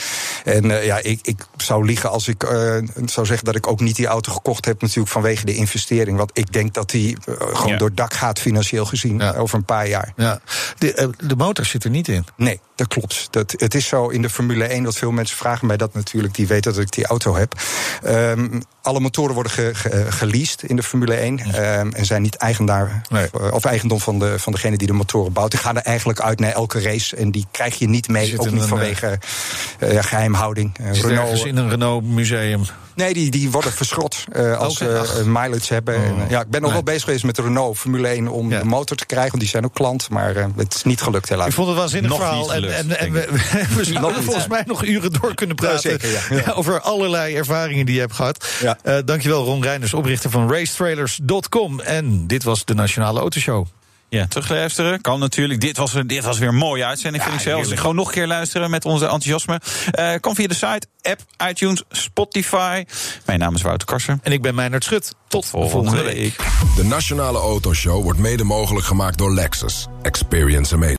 En 0.44 0.66
uh, 0.66 0.86
ja, 0.86 0.98
ik, 0.98 1.20
ik 1.22 1.46
zou 1.58 1.86
liegen 1.86 2.10
als 2.10 2.28
ik 2.28 2.44
uh, 2.44 2.78
zou 3.06 3.26
zeggen 3.26 3.46
dat 3.46 3.56
ik 3.56 3.68
ook 3.68 3.80
niet 3.80 3.96
die 3.96 4.08
auto 4.08 4.32
gekocht 4.32 4.66
heb, 4.66 4.82
natuurlijk 4.82 5.10
vanwege 5.10 5.46
de 5.46 5.56
investering. 5.56 6.18
Want 6.18 6.32
ik 6.34 6.52
denk 6.52 6.74
dat 6.74 6.90
die 6.90 7.18
uh, 7.26 7.36
gewoon 7.38 7.72
ja. 7.72 7.78
door 7.78 7.88
het 7.88 7.98
dak 7.98 8.14
gaat, 8.14 8.40
financieel 8.40 8.86
gezien, 8.86 9.22
over 9.22 9.58
een 9.58 9.66
paar 9.66 9.88
jaar. 9.88 10.14
Ja. 10.16 10.40
De, 10.78 11.10
de 11.18 11.36
motor 11.36 11.66
zit 11.66 11.84
er 11.84 11.90
niet 11.90 12.08
in. 12.08 12.26
Nee, 12.38 12.60
dat 12.76 12.88
klopt. 12.88 13.28
Dat, 13.30 13.54
het 13.58 13.76
is 13.76 13.88
zo 13.88 14.08
in 14.08 14.22
de 14.22 14.30
Formule 14.30 14.66
1, 14.66 14.84
wat 14.84 14.96
veel 14.96 15.12
mensen 15.12 15.38
vragen 15.38 15.68
mij 15.68 15.78
dat 15.78 15.94
natuurlijk, 15.94 16.36
die 16.36 16.48
weten 16.48 16.74
dat 16.74 16.82
ik 16.82 16.92
die 16.92 17.06
auto 17.06 17.36
heb. 17.36 17.54
Um, 18.06 18.64
alle 18.82 19.00
motoren 19.00 19.34
worden 19.34 19.52
ge, 19.52 19.72
ge, 19.74 20.06
geleased 20.12 20.64
in 20.64 20.76
de 20.76 20.84
Formule 20.84 21.14
1. 21.14 21.45
Um, 21.48 21.94
en 21.94 22.06
zijn 22.06 22.22
niet 22.22 22.36
eigenaar 22.36 23.02
nee. 23.10 23.52
of 23.52 23.66
eigendom 23.66 24.00
van, 24.00 24.20
de, 24.20 24.40
van 24.40 24.52
degene 24.52 24.78
die 24.78 24.88
de 24.88 24.94
motoren 24.94 25.34
bouwt. 25.34 25.52
Die 25.52 25.60
gaan 25.60 25.76
er 25.76 25.82
eigenlijk 25.82 26.22
uit 26.22 26.40
naar 26.40 26.52
elke 26.52 26.82
race. 26.82 27.16
En 27.16 27.32
die 27.32 27.46
krijg 27.52 27.80
je 27.80 27.88
niet 27.88 28.08
mee. 28.08 28.40
Ook 28.40 28.52
niet 28.52 28.64
vanwege 28.64 29.20
uh, 29.80 30.04
geheimhouding. 30.04 30.78
Uh, 30.82 30.92
Renault, 30.94 31.46
in 31.46 31.58
een 31.58 31.70
Renault 31.70 32.06
museum. 32.06 32.64
Nee, 32.96 33.14
die, 33.14 33.32
die 33.32 33.52
worden 33.52 33.72
verschrot 33.72 34.24
uh, 34.36 34.58
als 34.58 34.78
ze 34.78 35.00
ach. 35.00 35.20
uh, 35.20 35.26
mileage 35.26 35.74
hebben. 35.74 35.96
Oh. 35.96 36.02
En, 36.04 36.16
ja, 36.30 36.42
ik 36.42 36.50
ben 36.50 36.62
nog 36.62 36.70
Nee. 36.74 36.84
wel 36.84 36.84
bezig 36.84 37.04
geweest 37.04 37.24
met 37.24 37.38
Renault 37.40 37.78
Formule 37.78 38.08
1 38.08 38.28
om 38.28 38.52
Ja. 38.52 38.60
de 38.60 38.66
motor 38.66 38.98
te 38.98 39.06
krijgen. 39.06 39.30
Want 39.30 39.42
die 39.42 39.52
zijn 39.52 39.66
ook 39.66 39.74
klant, 39.74 40.10
maar 40.10 40.36
uh, 40.38 40.46
het 40.56 40.74
is 40.76 40.84
niet 40.84 41.02
gelukt 41.02 41.30
helaas. 41.30 41.48
Ik 41.48 41.54
vond 41.54 41.68
het 41.68 41.78
waanzinnig 41.78 42.10
Nog 42.10 42.20
verhaal. 42.20 42.40
niet 42.42 42.50
En, 42.52 42.56
gelukt, 42.56 42.96
en, 42.98 43.12
we, 43.12 43.28
we 43.76 43.84
zouden 43.84 44.02
Nog 44.02 44.16
niet. 44.16 44.24
volgens 44.26 44.48
mij 44.48 44.64
nog 44.66 44.86
uren 44.86 45.12
door 45.22 45.36
kunnen 45.36 45.56
praten. 45.56 45.80
zeker, 45.80 46.12
ja. 46.12 46.20
Ja. 46.46 46.52
over 46.52 46.82
allerlei 46.82 47.36
ervaringen 47.36 47.86
die 47.86 47.96
je 47.96 48.02
hebt 48.02 48.14
gehad. 48.14 48.48
Ja. 48.62 48.78
Eh, 48.84 48.98
dankjewel 49.06 49.44
Ron 49.46 49.64
Reiners, 49.64 49.94
oprichter 49.94 50.30
van 50.30 50.52
racetrailers.com. 50.52 51.80
En 51.80 52.28
dit 52.28 52.44
was 52.44 52.66
de 52.66 52.74
Nationale 52.74 53.20
Autoshow. 53.20 53.66
Ja, 54.16 54.28
terugluisteren 54.28 55.02
kan 55.02 55.20
natuurlijk. 55.20 55.62
Dit 55.62 55.78
was, 55.78 55.94
dit 56.06 56.24
was 56.24 56.38
weer 56.38 56.48
een 56.48 56.56
mooie 56.56 56.86
uitzending, 56.86 57.24
vind 57.24 57.36
ik 57.36 57.42
zelfs. 57.42 57.72
Gewoon 57.72 57.96
nog 57.96 58.08
een 58.08 58.14
keer 58.14 58.28
luisteren 58.28 58.70
met 58.70 58.86
onze 58.86 59.04
enthousiasme. 59.04 59.60
Eh 59.92 60.14
kan 60.20 60.36
via 60.36 60.48
de 60.48 60.54
site, 60.54 60.88
app, 61.02 61.20
iTunes, 61.50 61.84
Spotify. 61.90 62.84
Mijn 63.26 63.40
naam 63.40 63.56
is 63.56 63.62
Wouter 63.62 63.88
Karsen. 63.88 64.20
En 64.24 64.32
ik 64.32 64.42
ben 64.42 64.56
Meijnerd 64.56 64.84
Schut. 64.84 65.14
Tot 65.28 65.46
volgende 65.46 66.02
week. 66.04 66.36
De 66.76 66.84
Nationale 66.84 67.38
Autoshow 67.38 68.04
wordt 68.04 68.20
mede 68.20 68.44
mogelijk 68.44 68.86
gemaakt 68.86 69.18
door 69.18 69.34
Lexus. 69.34 69.88
Experience 70.02 70.74
amazing. 70.74 70.94